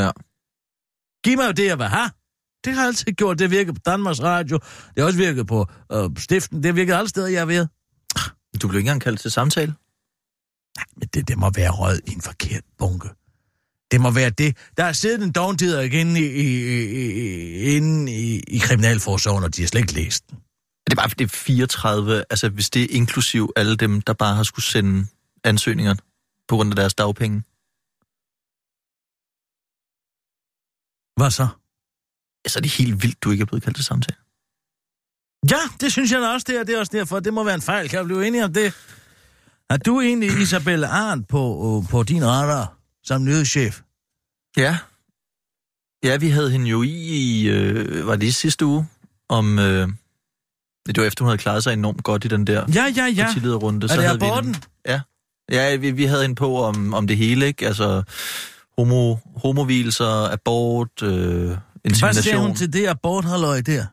Ja. 0.00 0.10
Giv 1.24 1.36
mig 1.36 1.46
jo 1.46 1.52
det, 1.52 1.66
jeg 1.66 1.78
vil 1.78 1.86
have. 1.86 2.10
Det 2.64 2.72
har 2.74 2.80
jeg 2.80 2.86
altid 2.86 3.12
gjort. 3.12 3.38
Det 3.38 3.50
virker 3.50 3.72
på 3.72 3.80
Danmarks 3.86 4.22
Radio. 4.22 4.58
Det 4.58 4.98
har 4.98 5.04
også 5.04 5.18
virket 5.18 5.46
på 5.46 5.66
øh, 5.92 6.10
Stiften. 6.18 6.56
Det 6.56 6.66
har 6.66 6.72
virket 6.72 6.94
alle 6.94 7.08
steder, 7.08 7.28
jeg 7.28 7.40
er 7.40 7.44
ved. 7.44 7.66
Du 8.62 8.68
blev 8.68 8.78
ikke 8.78 8.88
engang 8.88 9.02
kaldt 9.02 9.20
til 9.20 9.30
samtale? 9.30 9.74
Men 10.96 11.08
det, 11.14 11.28
det 11.28 11.38
må 11.38 11.50
være 11.50 11.70
rød 11.70 12.00
i 12.06 12.12
en 12.12 12.20
forkert 12.20 12.64
bunke. 12.78 13.08
Det 13.90 14.00
må 14.00 14.10
være 14.10 14.30
det. 14.30 14.56
Der 14.76 14.84
er 14.84 14.92
siddet 14.92 15.22
en 15.22 15.32
dogntider 15.32 15.80
inde 15.80 16.20
i, 16.20 16.24
i, 16.24 16.64
i, 16.64 17.76
inde 17.76 18.12
i, 18.12 18.40
i 18.40 18.58
Kriminalforsorgen, 18.58 19.44
og 19.44 19.56
de 19.56 19.62
har 19.62 19.68
slet 19.68 19.80
ikke 19.80 19.92
læst 19.92 20.30
den. 20.30 20.38
Er 20.94 20.96
det 20.96 21.02
bare, 21.02 21.10
fordi 21.10 21.24
det 21.24 21.32
er 21.32 21.36
34, 21.36 22.24
altså 22.30 22.48
hvis 22.48 22.70
det 22.70 22.82
er 22.82 22.86
inklusiv 22.90 23.52
alle 23.56 23.76
dem, 23.76 24.02
der 24.02 24.12
bare 24.12 24.34
har 24.34 24.42
skulle 24.42 24.64
sende 24.64 25.06
ansøgninger 25.44 25.94
på 26.48 26.56
grund 26.56 26.72
af 26.72 26.76
deres 26.76 26.94
dagpenge? 26.94 27.42
Hvad 31.16 31.30
så? 31.30 31.48
Ja, 32.44 32.48
så 32.48 32.58
er 32.58 32.60
det 32.60 32.70
helt 32.70 33.02
vildt, 33.02 33.22
du 33.22 33.30
ikke 33.30 33.42
er 33.42 33.46
blevet 33.46 33.62
kaldt 33.62 33.76
til 33.76 33.84
samtale. 33.84 34.16
Ja, 35.50 35.60
det 35.80 35.92
synes 35.92 36.12
jeg 36.12 36.20
også, 36.20 36.44
det 36.48 36.56
er. 36.58 36.64
Det 36.64 36.74
er 36.74 36.78
også 36.78 36.92
derfor. 36.92 37.20
Det 37.20 37.34
må 37.34 37.44
være 37.44 37.54
en 37.54 37.62
fejl. 37.62 37.88
Kan 37.88 38.00
vi 38.00 38.04
blive 38.04 38.26
enige 38.26 38.44
om 38.44 38.52
det? 38.52 38.74
Er 39.70 39.76
du 39.76 40.00
egentlig 40.00 40.42
Isabelle 40.42 40.86
Arndt 40.86 41.28
på, 41.28 41.42
øh, 41.82 41.90
på 41.90 42.02
din 42.02 42.26
radar 42.26 42.78
som 43.04 43.24
nyhedschef? 43.24 43.80
Ja. 44.56 44.78
Ja, 46.04 46.16
vi 46.16 46.28
havde 46.28 46.50
hende 46.50 46.66
jo 46.66 46.82
i, 46.82 47.42
øh, 47.48 48.06
var 48.06 48.16
det 48.16 48.34
sidste 48.34 48.66
uge, 48.66 48.88
om... 49.28 49.58
Øh, 49.58 49.88
det 50.86 50.96
var 51.00 51.04
efter, 51.04 51.24
hun 51.24 51.28
havde 51.28 51.38
klaret 51.38 51.62
sig 51.64 51.72
enormt 51.72 52.02
godt 52.04 52.24
i 52.24 52.28
den 52.28 52.46
der 52.46 52.64
Ja, 52.74 52.84
ja, 52.96 53.06
ja. 53.06 53.24
partilederrunde. 53.24 53.84
Er 53.86 53.88
det 53.96 54.04
havde 54.04 54.20
vi 54.20 54.26
aborten? 54.26 54.44
hende- 54.54 54.60
Ja. 54.88 55.00
Ja, 55.52 55.76
vi, 55.76 55.90
vi 55.90 56.04
havde 56.04 56.22
hende 56.22 56.34
på 56.34 56.62
om, 56.62 56.94
om 56.94 57.06
det 57.06 57.16
hele, 57.16 57.46
ikke? 57.46 57.66
Altså, 57.66 58.02
homo, 58.78 59.16
homovilser, 59.36 60.32
abort, 60.32 61.02
øh, 61.02 61.08
Hvad 61.10 61.56
insemination. 61.84 62.22
siger 62.22 62.36
hun 62.38 62.54
til 62.56 62.72
det 62.72 62.86
aborthalløj 62.88 63.60
der? 63.60 63.86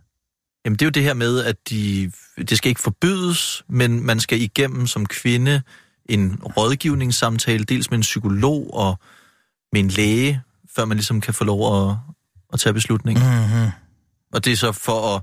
Jamen, 0.65 0.75
det 0.79 0.81
er 0.81 0.85
jo 0.85 0.91
det 0.91 1.03
her 1.03 1.13
med, 1.13 1.43
at 1.45 1.55
de, 1.69 2.11
det 2.37 2.57
skal 2.57 2.69
ikke 2.69 2.81
forbydes, 2.81 3.63
men 3.69 4.05
man 4.05 4.19
skal 4.19 4.41
igennem 4.41 4.87
som 4.87 5.05
kvinde 5.05 5.61
en 6.05 6.39
rådgivningssamtale, 6.57 7.63
dels 7.63 7.89
med 7.91 7.97
en 7.97 8.01
psykolog 8.01 8.73
og 8.73 8.99
med 9.73 9.79
en 9.81 9.87
læge, 9.87 10.41
før 10.75 10.85
man 10.85 10.97
ligesom 10.97 11.21
kan 11.21 11.33
få 11.33 11.43
lov 11.43 11.89
at, 11.89 11.95
at 12.53 12.59
tage 12.59 12.73
beslutningen. 12.73 13.25
Mm-hmm. 13.25 13.69
Og 14.33 14.45
det 14.45 14.53
er 14.53 14.57
så 14.57 14.71
for 14.71 15.15
at 15.15 15.21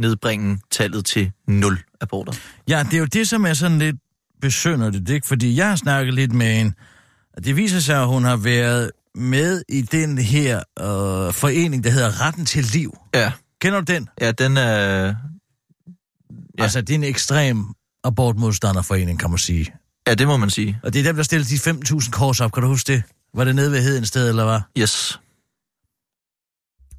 nedbringe 0.00 0.58
tallet 0.70 1.04
til 1.04 1.32
nul 1.48 1.78
aborter. 2.00 2.32
Ja, 2.68 2.82
det 2.82 2.94
er 2.94 2.98
jo 2.98 3.04
det, 3.04 3.28
som 3.28 3.46
er 3.46 3.54
sådan 3.54 3.78
lidt 3.78 3.96
besønderligt, 4.40 5.10
ikke? 5.10 5.26
Fordi 5.26 5.56
jeg 5.56 5.68
har 5.68 5.76
snakket 5.76 6.14
lidt 6.14 6.32
med 6.32 6.60
en, 6.60 6.74
og 7.36 7.44
det 7.44 7.56
viser 7.56 7.80
sig, 7.80 8.00
at 8.00 8.06
hun 8.06 8.24
har 8.24 8.36
været 8.36 8.90
med 9.14 9.62
i 9.68 9.82
den 9.82 10.18
her 10.18 10.56
øh, 10.58 11.32
forening, 11.32 11.84
der 11.84 11.90
hedder 11.90 12.20
Retten 12.20 12.44
til 12.44 12.64
Liv. 12.64 12.98
Ja. 13.14 13.32
Kender 13.60 13.80
du 13.80 13.92
den? 13.92 14.08
Ja, 14.20 14.32
den 14.32 14.56
er... 14.56 15.14
Ja. 16.58 16.62
Altså, 16.62 16.80
det 16.80 16.90
er 16.90 16.94
en 16.94 17.04
ekstrem 17.04 17.64
abortmodstanderforening, 18.04 19.18
kan 19.18 19.30
man 19.30 19.38
sige. 19.38 19.74
Ja, 20.06 20.14
det 20.14 20.26
må 20.26 20.36
man 20.36 20.50
sige. 20.50 20.80
Og 20.82 20.92
det 20.92 21.00
er 21.00 21.04
dem, 21.04 21.16
der 21.16 21.22
stiller 21.22 21.46
de 21.46 21.98
5.000 22.00 22.10
kors 22.10 22.40
op, 22.40 22.52
kan 22.52 22.62
du 22.62 22.68
huske 22.68 22.92
det? 22.92 23.02
Var 23.34 23.44
det 23.44 23.54
nede 23.54 23.72
ved 23.72 23.82
Heden 23.82 24.06
sted, 24.06 24.28
eller 24.28 24.44
hvad? 24.44 24.60
Yes. 24.78 25.20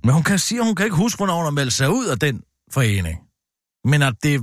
Men 0.04 0.14
hun 0.14 0.24
kan 0.24 0.40
sige, 0.40 0.60
at 0.60 0.66
hun 0.66 0.76
kan 0.76 0.86
ikke 0.86 0.96
huske, 0.96 1.18
hvornår 1.18 1.36
hun 1.36 1.44
har 1.44 1.52
meldt 1.52 1.74
sig 1.74 1.90
ud 1.90 2.06
af 2.06 2.20
den 2.20 2.44
forening. 2.72 3.20
Men 3.86 4.02
at 4.02 4.14
det... 4.24 4.40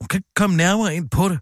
Hun 0.00 0.08
kan 0.10 0.18
ikke 0.18 0.28
komme 0.36 0.56
nærmere 0.56 0.94
ind 0.94 1.10
på 1.10 1.28
det. 1.28 1.38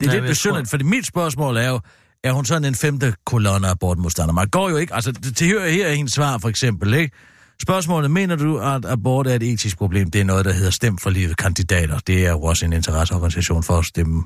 Det 0.00 0.06
er 0.06 0.10
Nej, 0.10 0.16
lidt 0.20 0.28
besynderligt, 0.30 0.70
fordi 0.70 0.84
mit 0.84 1.06
spørgsmål 1.06 1.56
er 1.56 1.68
jo, 1.68 1.80
er 2.24 2.32
hun 2.32 2.44
sådan 2.44 2.64
en 2.64 2.74
femte 2.74 3.14
kolonne 3.26 3.68
abortmodstander? 3.68 4.34
Man 4.34 4.48
går 4.48 4.70
jo 4.70 4.76
ikke... 4.76 4.94
Altså, 4.94 5.12
det 5.12 5.40
her, 5.40 5.68
her 5.68 5.86
er 5.86 5.94
hendes 5.94 6.12
svar, 6.12 6.38
for 6.38 6.48
eksempel, 6.48 6.94
ikke? 6.94 7.16
Spørgsmålet, 7.62 8.10
mener 8.10 8.36
du, 8.36 8.58
at 8.58 8.84
abort 8.84 9.26
er 9.26 9.34
et 9.34 9.42
etisk 9.42 9.78
problem? 9.78 10.10
Det 10.10 10.20
er 10.20 10.24
noget, 10.24 10.44
der 10.44 10.52
hedder 10.52 10.70
Stem 10.70 10.98
for 10.98 11.10
livet 11.10 11.36
kandidater. 11.36 11.98
Det 11.98 12.26
er 12.26 12.30
jo 12.30 12.42
også 12.42 12.64
en 12.64 12.72
interesseorganisation 12.72 13.62
for 13.62 13.78
at 13.78 13.84
stemme 13.84 14.24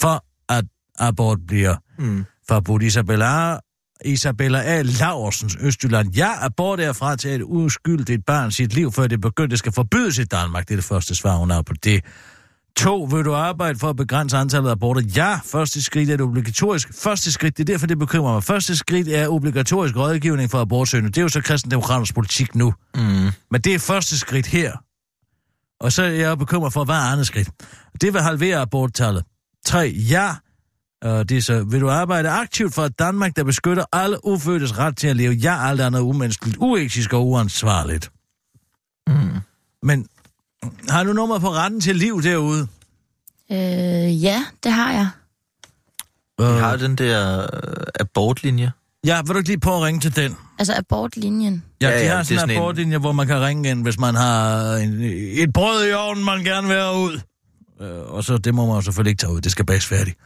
for, 0.00 0.24
at 0.48 0.64
abort 0.98 1.38
bliver 1.46 1.76
Mm. 1.98 2.24
forbudt. 2.48 2.82
Isabella, 2.82 3.58
Isabella 4.04 4.62
A. 4.62 4.82
Laursens 4.82 5.56
Østjylland. 5.60 6.20
Abort 6.20 6.80
er 6.80 6.92
fra 6.92 7.16
til 7.16 7.30
et 7.30 7.42
uskyldigt 7.44 8.26
barn 8.26 8.50
sit 8.50 8.74
liv, 8.74 8.92
før 8.92 9.06
det 9.06 9.20
begyndte, 9.20 9.50
det 9.50 9.58
skal 9.58 9.72
forbydes 9.72 10.18
i 10.18 10.24
Danmark. 10.24 10.68
Det 10.68 10.74
er 10.74 10.78
det 10.78 10.84
første 10.84 11.14
svar, 11.14 11.36
hun 11.36 11.50
har 11.50 11.62
på 11.62 11.74
det. 11.84 12.04
To, 12.76 13.02
vil 13.02 13.24
du 13.24 13.34
arbejde 13.34 13.78
for 13.78 13.90
at 13.90 13.96
begrænse 13.96 14.36
antallet 14.36 14.68
af 14.68 14.72
aborter? 14.72 15.02
Ja, 15.16 15.38
første 15.44 15.82
skridt 15.82 16.10
er 16.10 16.16
det 16.16 16.26
obligatorisk. 16.26 16.94
Første 16.94 17.32
skridt, 17.32 17.56
det 17.56 17.62
er 17.68 17.72
derfor, 17.72 17.86
det 17.86 17.98
bekymrer 17.98 18.32
mig. 18.32 18.44
Første 18.44 18.76
skridt 18.76 19.08
er 19.08 19.28
obligatorisk 19.28 19.96
rådgivning 19.96 20.50
for 20.50 20.60
abortsøgende. 20.60 21.10
Det 21.10 21.18
er 21.18 21.22
jo 21.22 21.28
så 21.28 21.40
kristendemokraters 21.40 22.12
politik 22.12 22.54
nu. 22.54 22.74
Mm. 22.94 23.30
Men 23.50 23.60
det 23.60 23.74
er 23.74 23.78
første 23.78 24.18
skridt 24.18 24.46
her. 24.46 24.72
Og 25.80 25.92
så 25.92 26.02
er 26.02 26.08
jeg 26.08 26.38
bekymret 26.38 26.72
for, 26.72 26.84
hvad 26.84 26.94
er 26.94 27.12
andet 27.12 27.26
skridt? 27.26 27.50
Det 28.00 28.12
vil 28.12 28.20
halvere 28.20 28.56
aborttallet. 28.56 29.24
3. 29.66 29.94
Ja. 29.96 30.34
Og 31.04 31.28
det 31.28 31.36
er 31.36 31.42
så, 31.42 31.64
vil 31.64 31.80
du 31.80 31.90
arbejde 31.90 32.28
aktivt 32.30 32.74
for 32.74 32.82
et 32.82 32.98
Danmark, 32.98 33.36
der 33.36 33.44
beskytter 33.44 33.84
alle 33.92 34.24
ufødtes 34.26 34.78
ret 34.78 34.96
til 34.96 35.08
at 35.08 35.16
leve? 35.16 35.32
Ja, 35.34 35.68
alt 35.68 35.80
andet 35.80 36.00
umenneskeligt, 36.00 36.56
uetisk 36.60 37.12
og 37.12 37.26
uansvarligt. 37.28 38.10
Mm. 39.06 39.14
Men 39.82 40.06
har 40.88 41.04
du 41.04 41.12
nummer 41.12 41.38
på 41.38 41.50
retten 41.50 41.80
til 41.80 41.96
liv 41.96 42.22
derude? 42.22 42.66
Øh, 43.52 44.22
ja, 44.24 44.44
det 44.64 44.72
har 44.72 44.92
jeg. 44.92 45.08
Vi 46.38 46.44
har 46.60 46.76
den 46.76 46.96
der 46.96 47.40
øh, 47.42 47.48
abortlinje. 48.00 48.72
Ja, 49.06 49.22
vil 49.22 49.28
du 49.34 49.36
ikke 49.38 49.48
lige 49.48 49.60
på 49.60 49.76
at 49.76 49.82
ringe 49.82 50.00
til 50.00 50.16
den? 50.16 50.36
Altså 50.58 50.74
abortlinjen. 50.76 51.64
Ja, 51.82 51.88
Ja, 51.90 51.98
de 51.98 52.02
ja, 52.04 52.10
har 52.10 52.18
er 52.18 52.22
sådan 52.22 52.34
en 52.36 52.40
sådan 52.40 52.56
en- 52.56 52.62
abortlinje, 52.62 52.98
hvor 52.98 53.12
man 53.12 53.26
kan 53.26 53.40
ringe 53.40 53.70
ind, 53.70 53.82
hvis 53.82 53.98
man 53.98 54.14
har 54.14 54.74
en, 54.76 55.00
et 55.42 55.52
brød 55.52 55.88
i 55.88 55.92
ovnen, 55.92 56.24
man 56.24 56.44
gerne 56.44 56.68
vil 56.68 56.76
have 56.76 56.94
ud. 56.96 57.20
Øh, 57.80 58.12
og 58.14 58.24
så 58.24 58.38
det 58.38 58.54
må 58.54 58.66
man 58.66 58.74
jo 58.74 58.80
selvfølgelig 58.80 59.10
ikke 59.10 59.20
tage 59.20 59.32
ud. 59.32 59.40
Det 59.40 59.52
skal 59.52 59.66
bages 59.66 59.86
færdigt. 59.86 60.18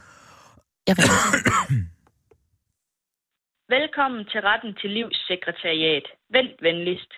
Jeg 0.88 0.96
ringer. 0.98 1.20
Velkommen 3.76 4.24
til 4.32 4.40
retten 4.40 4.74
til 4.80 4.90
livssekretariat. 4.90 6.06
Vent 6.36 6.56
venligst. 6.62 7.12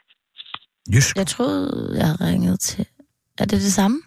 Jysk, 0.95 1.17
Jeg 1.17 1.27
troede, 1.27 1.95
jeg 1.99 2.07
havde 2.07 2.33
ringet 2.33 2.61
til... 2.61 2.87
Er 3.39 3.45
det 3.45 3.61
det 3.67 3.73
samme? 3.73 4.03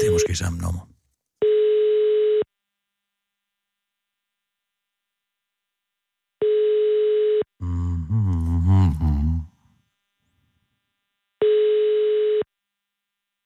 det 0.00 0.06
er 0.08 0.12
måske 0.12 0.34
samme 0.36 0.58
nummer. 0.58 0.80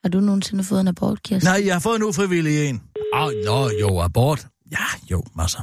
Har 0.04 0.10
du 0.10 0.20
nogensinde 0.20 0.64
fået 0.64 0.80
en 0.80 0.88
abort, 0.88 1.22
Kirsten? 1.22 1.50
Nej, 1.50 1.66
jeg 1.66 1.74
har 1.74 1.80
fået 1.80 1.96
en 1.96 2.02
ufrivillig 2.02 2.68
en. 2.68 2.82
Åh, 3.14 3.22
oh, 3.22 3.32
nå, 3.44 3.70
jo, 3.80 4.00
abort. 4.00 4.49
Ja, 4.76 4.86
jo, 5.12 5.18
masser. 5.40 5.62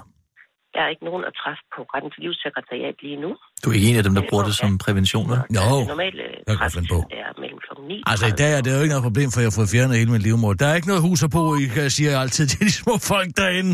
Der 0.73 0.81
er 0.85 0.89
ikke 0.93 1.05
nogen 1.09 1.23
at 1.29 1.33
træffe 1.41 1.63
på 1.75 1.79
retten 1.93 2.09
til 2.13 2.19
livssekretariat 2.25 2.95
lige 3.05 3.19
nu. 3.25 3.29
Du 3.61 3.65
er 3.69 3.73
ikke 3.77 3.89
en 3.91 3.97
af 4.01 4.05
dem, 4.07 4.13
der 4.19 4.23
bruger 4.29 4.43
det 4.49 4.55
som 4.61 4.71
prævention, 4.85 5.25
vel? 5.31 5.39
Jo, 5.57 5.79
Det 5.79 5.87
normale 5.93 6.23
jeg 6.47 6.55
kan 6.61 6.71
finde 6.75 6.87
på. 6.95 6.99
er 7.21 7.29
mellem 7.43 7.59
kl. 7.65 7.71
9. 7.87 8.03
Altså, 8.11 8.25
i 8.33 8.35
dag 8.41 8.51
er 8.57 8.61
det 8.65 8.69
jo 8.75 8.79
ikke 8.83 8.93
noget 8.95 9.07
problem, 9.09 9.27
for 9.33 9.39
jeg 9.41 9.47
har 9.51 9.55
fået 9.59 9.69
fjernet 9.73 9.97
hele 10.01 10.11
min 10.15 10.21
livmor. 10.27 10.53
Der 10.61 10.67
er 10.71 10.75
ikke 10.79 10.89
noget 10.93 11.03
hus 11.07 11.19
at 11.27 11.31
bo 11.35 11.43
i, 11.61 11.63
kan 11.73 11.81
jeg 11.87 11.93
sige 11.97 12.09
altid 12.23 12.45
til 12.51 12.59
de 12.67 12.71
små 12.81 12.93
folk 13.11 13.29
derinde. 13.41 13.71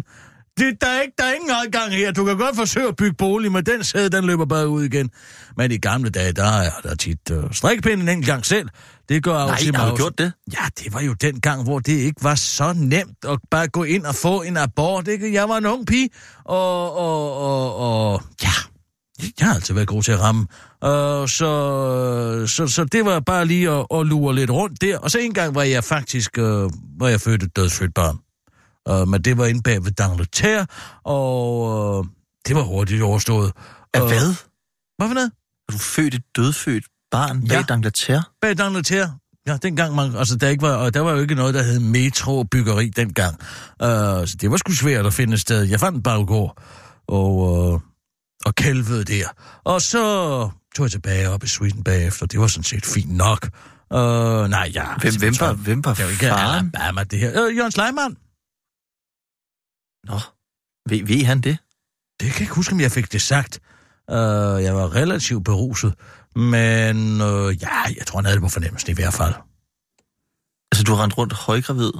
Det, 0.57 0.81
der, 0.81 0.87
er 0.87 1.01
ikke, 1.01 1.13
der 1.17 1.23
er 1.23 1.33
ingen 1.33 1.49
adgang 1.49 1.93
her. 1.93 2.11
Du 2.11 2.25
kan 2.25 2.37
godt 2.37 2.55
forsøge 2.55 2.87
at 2.87 2.95
bygge 2.95 3.15
bolig, 3.17 3.51
men 3.51 3.65
den 3.65 3.83
sæde, 3.83 4.09
den 4.09 4.25
løber 4.25 4.45
bare 4.45 4.67
ud 4.67 4.83
igen. 4.83 5.09
Men 5.57 5.71
i 5.71 5.77
gamle 5.77 6.09
dage, 6.09 6.31
der 6.31 6.43
er 6.43 6.69
der 6.83 6.95
tit 6.95 7.31
uh, 7.31 7.51
strikpinden 7.51 8.09
en 8.09 8.21
gang 8.21 8.45
selv. 8.45 8.69
Det 9.09 9.23
gør 9.23 9.33
Nej, 9.33 9.59
har 9.75 9.89
du 9.89 9.95
gjort 9.95 10.17
det? 10.17 10.33
Ja, 10.53 10.65
det 10.83 10.93
var 10.93 11.01
jo 11.01 11.13
den 11.13 11.39
gang, 11.39 11.63
hvor 11.63 11.79
det 11.79 11.93
ikke 11.93 12.23
var 12.23 12.35
så 12.35 12.73
nemt 12.77 13.25
at 13.29 13.39
bare 13.51 13.67
gå 13.67 13.83
ind 13.83 14.05
og 14.05 14.15
få 14.15 14.41
en 14.41 14.57
abort. 14.57 15.07
Ikke? 15.07 15.33
Jeg 15.33 15.49
var 15.49 15.57
en 15.57 15.65
ung 15.65 15.87
pige, 15.87 16.09
og, 16.45 16.97
og, 16.97 17.37
og, 17.37 17.75
og 17.75 18.21
ja, 18.43 18.49
jeg 19.39 19.47
har 19.47 19.55
altid 19.55 19.73
været 19.73 19.87
god 19.87 20.03
til 20.03 20.11
at 20.11 20.19
ramme. 20.19 20.41
Uh, 20.41 21.27
så, 21.27 22.43
så, 22.47 22.67
så 22.67 22.83
det 22.83 23.05
var 23.05 23.19
bare 23.19 23.45
lige 23.45 23.69
at, 23.69 23.85
at 23.95 24.05
lure 24.05 24.35
lidt 24.35 24.51
rundt 24.51 24.81
der. 24.81 24.97
Og 24.97 25.11
så 25.11 25.19
en 25.19 25.33
gang 25.33 25.55
var 25.55 25.63
jeg 25.63 25.83
faktisk, 25.83 26.37
uh, 26.37 26.71
var 26.99 27.07
jeg 27.07 27.21
født 27.21 27.43
et 27.43 27.55
dødsfødt 27.55 27.93
barn. 27.93 28.17
Uh, 28.89 29.07
men 29.07 29.21
det 29.21 29.37
var 29.37 29.45
inde 29.45 29.61
bag 29.61 29.83
ved 29.85 29.91
Dangleterre, 29.91 30.65
og 31.03 31.61
uh, 31.99 32.05
det 32.47 32.55
var 32.55 32.61
hurtigt 32.61 33.01
overstået. 33.03 33.51
Af 33.93 34.01
Og- 34.01 34.07
hvad? 34.07 34.35
Hvad 34.97 35.07
for 35.07 35.13
noget? 35.13 35.31
Er 35.69 35.71
du 35.73 35.77
født 35.77 36.13
et 36.13 36.23
dødfødt 36.35 36.83
barn 37.11 37.47
bag 37.47 37.65
Ja. 37.69 37.75
D'Angleterre? 37.75 38.37
Bag 38.41 38.57
Dangleterre. 38.57 39.13
Ja, 39.47 39.57
dengang 39.57 39.95
man, 39.95 40.15
altså 40.15 40.35
der, 40.35 40.49
ikke 40.49 40.61
var, 40.61 40.73
og 40.75 40.93
der 40.93 40.99
var 40.99 41.11
jo 41.11 41.17
ikke 41.21 41.35
noget, 41.35 41.53
der 41.53 41.63
hed 41.63 41.79
metrobyggeri 41.79 42.89
dengang. 42.89 43.35
Uh, 43.83 43.87
så 44.27 44.35
det 44.41 44.51
var 44.51 44.57
sgu 44.57 44.71
svært 44.71 45.05
at 45.05 45.13
finde 45.13 45.33
et 45.33 45.39
sted. 45.39 45.63
Jeg 45.63 45.79
fandt 45.79 45.95
en 45.95 46.03
baggård, 46.03 46.57
og, 47.07 47.35
uh, 47.35 47.79
og 48.45 48.55
kælvede 48.55 49.03
der. 49.03 49.27
Og 49.63 49.81
så 49.81 49.99
tog 50.75 50.83
jeg 50.83 50.91
tilbage 50.91 51.29
op 51.29 51.43
i 51.43 51.47
Sweden 51.47 51.83
bagefter. 51.83 52.25
Det 52.25 52.39
var 52.39 52.47
sådan 52.47 52.63
set 52.63 52.85
fint 52.85 53.11
nok. 53.17 53.49
Uh, 53.93 53.99
nej, 53.99 54.71
ja. 54.73 54.83
Hvem, 55.01 55.15
hvem, 55.19 55.33
var, 55.39 55.53
hvem 55.53 55.85
var 55.85 55.93
Det 55.93 55.99
er 55.99 56.05
jo 56.05 56.11
ikke? 56.11 56.31
Alabama, 56.31 57.03
det 57.03 57.19
her. 57.19 57.29
Uh, 57.29 57.57
Jørgen 57.57 57.71
Sleiman. 57.71 58.17
Nå, 60.07 60.19
ved, 60.89 61.05
ved 61.05 61.23
han 61.25 61.41
det? 61.41 61.57
Det 62.19 62.27
kan 62.31 62.39
jeg 62.39 62.41
ikke 62.41 62.55
huske, 62.55 62.73
om 62.73 62.79
jeg 62.79 62.91
fik 62.91 63.11
det 63.11 63.21
sagt. 63.21 63.59
Uh, 64.11 64.63
jeg 64.65 64.75
var 64.75 64.95
relativt 64.95 65.43
beruset. 65.43 65.93
Men 66.35 66.97
uh, 67.21 67.61
ja, 67.61 67.77
jeg 67.97 68.05
tror, 68.07 68.17
han 68.17 68.25
havde 68.25 68.35
det 68.35 68.43
på 68.43 68.49
fornemmelsen 68.49 68.91
i 68.91 68.93
hvert 68.93 69.13
fald. 69.13 69.33
Altså, 70.71 70.83
du 70.83 70.91
har 70.93 71.03
rendt 71.03 71.17
rundt 71.17 71.33
højgravid? 71.33 71.91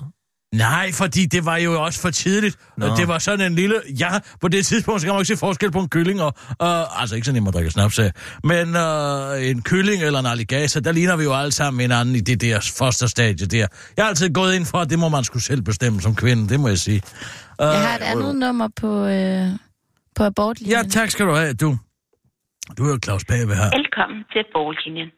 Nej, 0.54 0.92
fordi 0.92 1.26
det 1.26 1.46
var 1.46 1.58
jo 1.58 1.84
også 1.84 2.02
for 2.02 2.10
tidligt. 2.10 2.58
Nå. 2.78 2.86
Det 2.86 3.08
var 3.08 3.20
sådan 3.20 3.46
en 3.52 3.56
lille... 3.56 3.76
Ja, 4.00 4.10
på 4.42 4.48
det 4.48 4.66
tidspunkt, 4.66 5.02
så 5.02 5.08
kan 5.08 5.13
man 5.13 5.22
ikke 5.22 5.36
se 5.36 5.38
forskel 5.38 5.72
på 5.72 5.80
en 5.80 5.89
kylling 5.89 6.22
og... 6.22 6.34
Uh, 6.38 7.02
altså 7.02 7.16
ikke 7.16 7.26
så 7.26 7.34
nemt 7.34 7.48
at 7.48 7.54
drikke 7.54 7.72
snaps 7.72 8.00
af. 8.00 8.12
Men 8.44 8.68
uh, 8.86 9.50
en 9.50 9.62
kylling 9.62 10.04
eller 10.04 10.20
en 10.20 10.26
alligator, 10.26 10.80
der 10.82 10.92
ligner 10.92 11.16
vi 11.16 11.24
jo 11.24 11.34
alle 11.34 11.52
sammen 11.52 11.82
hinanden 11.82 12.16
i 12.16 12.20
det 12.20 12.42
der 12.42 12.74
fosterstadie 12.78 13.48
der. 13.48 13.68
Jeg 13.98 14.06
har 14.06 14.10
altid 14.10 14.34
gået 14.34 14.56
ind 14.56 14.66
for, 14.66 14.78
at 14.78 14.89
det 14.89 15.00
må 15.00 15.10
man 15.10 15.24
skulle 15.24 15.44
selv 15.44 15.62
bestemme 15.62 16.02
som 16.02 16.16
kvinde, 16.16 16.50
det 16.50 16.60
må 16.60 16.68
jeg 16.68 16.78
sige. 16.78 17.02
Jeg 17.60 17.88
har 17.88 17.96
et 17.96 18.02
andet 18.02 18.36
nummer 18.36 18.68
på, 18.82 19.06
øh, 19.06 19.48
på 20.16 20.24
abortlinjen. 20.24 20.78
Ja, 20.78 20.84
tak 20.89 21.10
skal 21.10 21.26
du 21.26 21.34
have, 21.34 21.54
du. 21.54 21.78
Du 22.78 22.86
er 22.86 22.89
jo 22.89 23.00
Claus 23.06 23.26
Pave 23.26 23.56
her. 23.56 23.70
Velkommen 23.80 24.20
til 24.34 24.44
Borglinjen. 24.54 25.10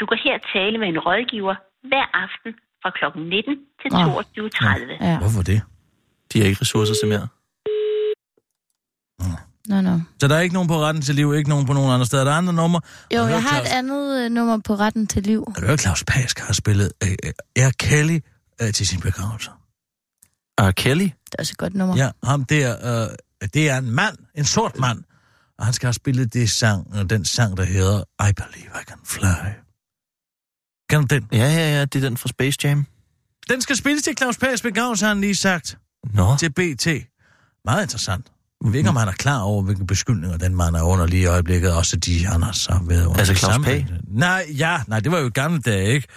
Du 0.00 0.06
kan 0.06 0.18
her 0.26 0.36
tale 0.54 0.78
med 0.78 0.88
en 0.88 0.98
rådgiver 0.98 1.54
hver 1.90 2.06
aften 2.24 2.52
fra 2.84 2.90
kl. 2.98 3.18
19 3.18 3.56
til 3.82 3.92
Åh. 3.94 4.16
22.30. 5.00 5.04
Ja. 5.06 5.18
Hvorfor 5.18 5.42
det? 5.42 5.62
De 6.32 6.38
har 6.40 6.46
ikke 6.46 6.60
ressourcer 6.60 6.94
til 7.02 7.08
mere. 7.08 7.28
Nå, 9.68 9.80
nå. 9.80 10.00
Så 10.20 10.28
der 10.28 10.36
er 10.36 10.40
ikke 10.40 10.54
nogen 10.54 10.68
på 10.68 10.78
retten 10.78 11.02
til 11.02 11.14
liv, 11.14 11.34
ikke 11.34 11.50
nogen 11.50 11.66
på 11.66 11.72
nogen 11.72 11.90
andre 11.94 12.06
steder. 12.06 12.24
Der 12.24 12.32
er 12.32 12.36
andre 12.36 12.52
numre. 12.52 12.80
Jo, 13.14 13.22
jeg 13.26 13.42
har 13.42 13.60
et 13.60 13.66
Claus- 13.66 13.74
andet 13.78 14.24
øh, 14.24 14.30
nummer 14.30 14.58
på 14.64 14.74
retten 14.74 15.06
til 15.06 15.22
liv. 15.22 15.44
Kan 15.54 15.62
du 15.62 15.66
høre, 15.66 15.78
Claus 15.78 16.04
Pask 16.06 16.38
har 16.38 16.52
spillet 16.52 16.92
uh, 17.04 17.08
uh, 17.08 17.66
R. 17.68 17.70
Kelly 17.78 18.18
uh, 18.62 18.70
til 18.70 18.86
sin 18.86 19.00
begravelse? 19.00 19.50
R. 20.60 20.70
Kelly? 20.70 21.02
Det 21.04 21.12
er 21.32 21.36
også 21.38 21.52
et 21.52 21.58
godt 21.58 21.74
nummer. 21.74 21.96
Ja, 21.96 22.10
ham 22.24 22.44
der, 22.44 23.02
øh, 23.02 23.48
det 23.54 23.70
er 23.70 23.78
en 23.78 23.90
mand, 23.90 24.16
en 24.34 24.44
sort 24.44 24.78
mand, 24.78 24.98
og 25.58 25.64
han 25.64 25.72
skal 25.74 25.86
have 25.86 25.92
spillet 25.94 26.34
det 26.34 26.50
sang, 26.50 27.10
den 27.10 27.24
sang, 27.24 27.56
der 27.56 27.64
hedder 27.64 28.00
I 28.28 28.32
Believe 28.32 28.70
I 28.82 28.84
Can 28.88 28.98
Fly. 29.06 29.50
Kan 30.88 31.00
du 31.00 31.06
den? 31.14 31.28
Ja, 31.32 31.38
ja, 31.38 31.74
ja, 31.74 31.84
det 31.84 32.04
er 32.04 32.08
den 32.08 32.16
fra 32.16 32.28
Space 32.28 32.58
Jam. 32.64 32.86
Den 33.48 33.60
skal 33.60 33.76
spilles 33.76 34.02
til 34.02 34.16
Claus 34.18 34.38
Pags 34.38 34.62
begravelse, 34.62 35.04
har 35.04 35.14
han 35.14 35.20
lige 35.20 35.34
sagt, 35.34 35.78
Nå, 36.14 36.36
til 36.36 36.50
BT. 36.52 36.86
Meget 37.64 37.82
interessant. 37.82 38.26
Jeg 38.64 38.72
ved 38.72 38.78
ikke, 38.78 38.90
om 38.90 38.96
han 38.96 39.08
er 39.08 39.12
klar 39.12 39.40
over, 39.40 39.62
hvilke 39.62 39.86
beskyldninger 39.86 40.38
den 40.38 40.56
mand 40.56 40.76
er 40.76 40.82
under 40.82 41.06
lige 41.06 41.22
i 41.22 41.26
øjeblikket, 41.26 41.72
også 41.72 41.96
de, 41.96 42.26
han 42.26 42.42
har 42.42 42.52
så 42.52 42.78
været 42.82 43.06
under. 43.06 43.18
Altså 43.18 43.34
Claus 43.34 43.64
Pag? 43.64 43.86
Nej, 44.08 44.46
ja, 44.58 44.80
nej, 44.88 45.00
det 45.00 45.12
var 45.12 45.18
jo 45.18 45.30
gamle 45.34 45.60
dage, 45.60 45.92
ikke? 45.92 46.08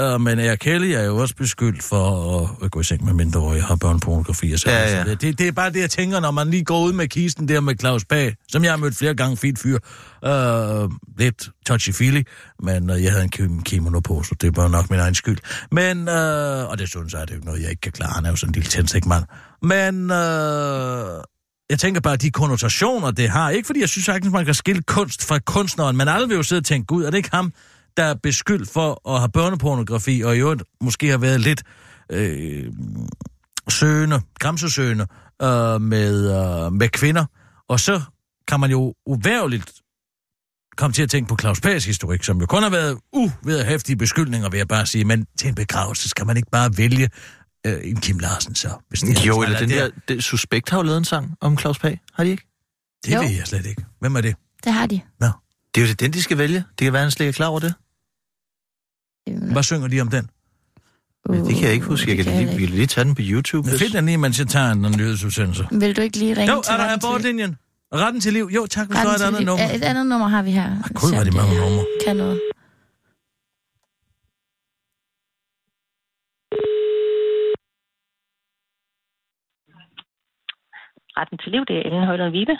Uh, 0.00 0.20
men 0.20 0.38
R. 0.38 0.54
Kelly 0.54 0.90
er 0.90 1.02
jo 1.02 1.16
også 1.16 1.34
beskyldt 1.34 1.82
for 1.82 2.40
at, 2.40 2.48
at 2.64 2.70
gå 2.70 2.80
i 2.80 2.84
seng 2.84 3.04
med 3.04 3.12
mindreårige, 3.12 3.62
har 3.62 3.76
børnepornografi 3.76 4.52
og 4.52 4.58
så 4.58 4.70
Ja, 4.70 4.98
ja. 4.98 5.14
Det, 5.14 5.38
det 5.38 5.48
er 5.48 5.52
bare 5.52 5.72
det, 5.72 5.80
jeg 5.80 5.90
tænker, 5.90 6.20
når 6.20 6.30
man 6.30 6.50
lige 6.50 6.64
går 6.64 6.82
ud 6.82 6.92
med 6.92 7.08
kisten 7.08 7.48
der 7.48 7.60
med 7.60 7.74
Claus 7.80 8.04
Pag, 8.04 8.34
som 8.48 8.64
jeg 8.64 8.72
har 8.72 8.76
mødt 8.76 8.96
flere 8.96 9.14
gange, 9.14 9.36
fint 9.36 9.58
fyr. 9.58 9.78
Uh, 10.26 10.90
lidt 11.18 11.48
touchy-feely, 11.70 12.22
men 12.62 12.90
uh, 12.90 13.02
jeg 13.04 13.12
havde 13.12 13.24
en 13.24 13.30
kim- 13.36 13.62
kimono 13.62 14.00
på, 14.00 14.22
så 14.22 14.34
det 14.40 14.56
var 14.56 14.68
nok 14.68 14.90
min 14.90 15.00
egen 15.00 15.14
skyld. 15.14 15.38
Men, 15.72 15.98
uh, 16.08 16.70
og 16.70 16.78
det 16.78 16.88
synes 16.88 17.12
jeg, 17.12 17.20
det 17.20 17.30
er 17.30 17.38
jo 17.38 17.42
noget, 17.44 17.62
jeg 17.62 17.70
ikke 17.70 17.80
kan 17.80 17.92
klare. 17.92 18.12
Han 18.14 18.24
er 18.26 18.30
jo 18.30 18.36
sådan 18.36 18.50
en 18.50 18.54
lille 18.54 18.68
tændsækmand. 18.68 19.24
Men, 19.62 20.10
uh, 20.10 21.22
jeg 21.70 21.78
tænker 21.78 22.00
bare, 22.00 22.16
de 22.16 22.30
konnotationer, 22.30 23.10
det 23.10 23.28
har. 23.28 23.50
Ikke 23.50 23.66
fordi 23.66 23.80
jeg 23.80 23.88
synes 23.88 24.04
sagtens, 24.04 24.32
man 24.32 24.44
kan 24.44 24.54
skille 24.54 24.82
kunst 24.82 25.24
fra 25.24 25.38
kunstneren, 25.38 25.96
men 25.96 26.08
alle 26.08 26.28
vil 26.28 26.36
jo 26.36 26.42
sidde 26.42 26.60
og 26.60 26.64
tænke, 26.64 26.86
gud, 26.86 27.04
er 27.04 27.10
det 27.10 27.18
ikke 27.18 27.30
ham, 27.32 27.52
der 27.96 28.04
er 28.04 28.14
beskyldt 28.14 28.70
for 28.70 29.10
at 29.14 29.18
have 29.18 29.28
børnepornografi, 29.28 30.22
og 30.24 30.36
i 30.36 30.38
øvrigt 30.38 30.62
måske 30.80 31.08
har 31.10 31.18
været 31.18 31.40
lidt 31.40 31.62
øh, 32.12 32.72
søgende, 33.68 34.20
græmsesøgende 34.38 35.06
øh, 35.42 35.80
med, 35.80 36.30
øh, 36.30 36.72
med 36.72 36.88
kvinder. 36.88 37.24
Og 37.68 37.80
så 37.80 38.02
kan 38.48 38.60
man 38.60 38.70
jo 38.70 38.94
uværligt 39.06 39.72
komme 40.76 40.94
til 40.94 41.02
at 41.02 41.10
tænke 41.10 41.28
på 41.28 41.36
Claus 41.40 41.60
Pags 41.60 41.84
historik, 41.84 42.22
som 42.22 42.40
jo 42.40 42.46
kun 42.46 42.62
har 42.62 42.70
været 42.70 42.98
uvederhæftige 43.12 43.96
beskyldninger, 43.96 44.48
vil 44.50 44.58
jeg 44.58 44.68
bare 44.68 44.86
sige, 44.86 45.04
men 45.04 45.26
til 45.38 45.48
en 45.48 45.54
begravelse 45.54 46.08
skal 46.08 46.26
man 46.26 46.36
ikke 46.36 46.50
bare 46.52 46.70
vælge 46.76 47.10
øh, 47.66 47.80
en 47.90 47.96
Kim 48.00 48.18
Larsen 48.18 48.54
så. 48.54 48.68
Hvis 48.88 49.00
det 49.00 49.18
er- 49.18 49.24
jo, 49.26 49.42
eller 49.42 49.58
den 49.58 49.68
det- 49.68 49.78
der... 50.08 50.14
Det, 50.14 50.24
Suspekt 50.24 50.70
har 50.70 50.78
jo 50.78 50.82
lavet 50.82 50.98
en 50.98 51.04
sang 51.04 51.34
om 51.40 51.58
Claus 51.58 51.78
Pag, 51.78 52.00
har 52.14 52.24
de 52.24 52.30
ikke? 52.30 52.46
Det 53.04 53.14
Jo. 53.14 53.20
ved 53.20 53.28
jeg 53.30 53.46
slet 53.46 53.66
ikke. 53.66 53.84
Hvem 54.00 54.16
er 54.16 54.20
det? 54.20 54.36
Det 54.64 54.72
har 54.72 54.86
de. 54.86 55.00
Nå. 55.20 55.26
Det 55.74 55.82
er 55.82 55.86
jo 55.88 55.92
den, 55.94 56.12
de 56.12 56.22
skal 56.22 56.38
vælge. 56.38 56.64
Det 56.78 56.84
kan 56.84 56.92
være, 56.92 57.02
han 57.02 57.10
slet 57.10 57.24
ikke 57.26 57.28
er 57.28 57.32
klar 57.32 57.46
over 57.46 57.60
det. 57.60 57.74
Hvad 59.52 59.62
synger 59.62 59.88
de 59.88 60.00
om 60.00 60.08
den? 60.08 60.28
Uh, 61.28 61.36
det 61.36 61.54
kan 61.54 61.64
jeg 61.64 61.72
ikke 61.72 61.86
huske. 61.86 62.16
Jeg 62.16 62.24
kan 62.24 62.36
lige, 62.36 62.56
vi 62.56 62.66
kan 62.66 62.74
lige 62.74 62.86
tage 62.86 63.04
den 63.04 63.14
på 63.14 63.22
YouTube. 63.24 63.70
Det 63.70 63.78
find 63.78 63.92
den 63.92 64.06
lige, 64.06 64.18
mens 64.18 64.38
jeg 64.38 64.46
tager 64.46 64.70
en 64.70 64.82
nyhedsudsendelse. 64.82 65.66
Vil 65.72 65.96
du 65.96 66.00
ikke 66.00 66.16
lige 66.18 66.36
ringe 66.36 66.54
Jo, 66.54 66.62
til 66.62 66.72
er 66.72 66.76
der 66.76 66.94
abortlinjen? 66.96 67.56
Retten 67.94 68.20
til 68.20 68.32
liv. 68.32 68.50
Jo, 68.54 68.66
tak, 68.66 68.88
du 68.88 68.94
har 68.94 69.14
et 69.14 69.22
andet 69.22 69.40
liv? 69.40 69.46
nummer. 69.46 69.70
Et 69.74 69.82
andet 69.82 70.06
nummer 70.06 70.28
har 70.28 70.42
vi 70.42 70.50
her. 70.50 70.76
Gud, 70.94 71.10
hvor 71.10 71.20
er 71.20 71.24
de 71.24 71.30
mange 71.30 71.60
numre. 71.60 71.84
Kan 72.06 72.16
noget. 72.16 72.40
Retten 81.18 81.38
til 81.42 81.50
liv, 81.54 81.62
det 81.68 81.76
er 81.78 81.82
Ellen 81.88 82.04
Højlund 82.10 82.32
Vibe. 82.36 82.54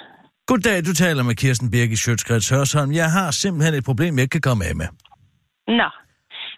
Goddag, 0.51 0.79
du 0.89 0.93
taler 1.05 1.23
med 1.29 1.35
Kirsten 1.43 1.71
Birgit 1.71 1.99
Sjøtskrets 1.99 2.49
Hørsholm. 2.55 2.91
Jeg 3.03 3.09
har 3.17 3.29
simpelthen 3.31 3.75
et 3.75 3.85
problem, 3.91 4.15
jeg 4.15 4.23
ikke 4.23 4.37
kan 4.39 4.47
komme 4.51 4.63
af 4.69 4.75
med. 4.81 4.89
Nå, 5.81 5.89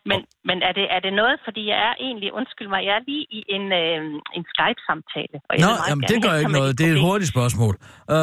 men, 0.09 0.19
men 0.49 0.57
er, 0.69 0.73
det, 0.79 0.87
er 0.97 1.01
det 1.07 1.13
noget, 1.21 1.37
fordi 1.47 1.63
jeg 1.73 1.79
er 1.89 1.95
egentlig, 2.07 2.29
undskyld 2.41 2.69
mig, 2.75 2.81
jeg 2.89 2.95
er 3.01 3.05
lige 3.11 3.27
i 3.39 3.41
en, 3.57 3.65
øh, 3.83 3.99
en 4.37 4.45
Skype-samtale. 4.53 5.37
og 5.49 5.53
jeg 5.59 5.65
Nå, 5.67 5.73
jamen 5.89 6.05
det 6.11 6.19
gør 6.25 6.35
ikke 6.43 6.57
noget. 6.61 6.79
Det 6.79 6.85
er 6.89 6.93
et 6.97 7.01
hurtigt 7.09 7.31
spørgsmål. 7.35 7.75
Uh, 8.15 8.17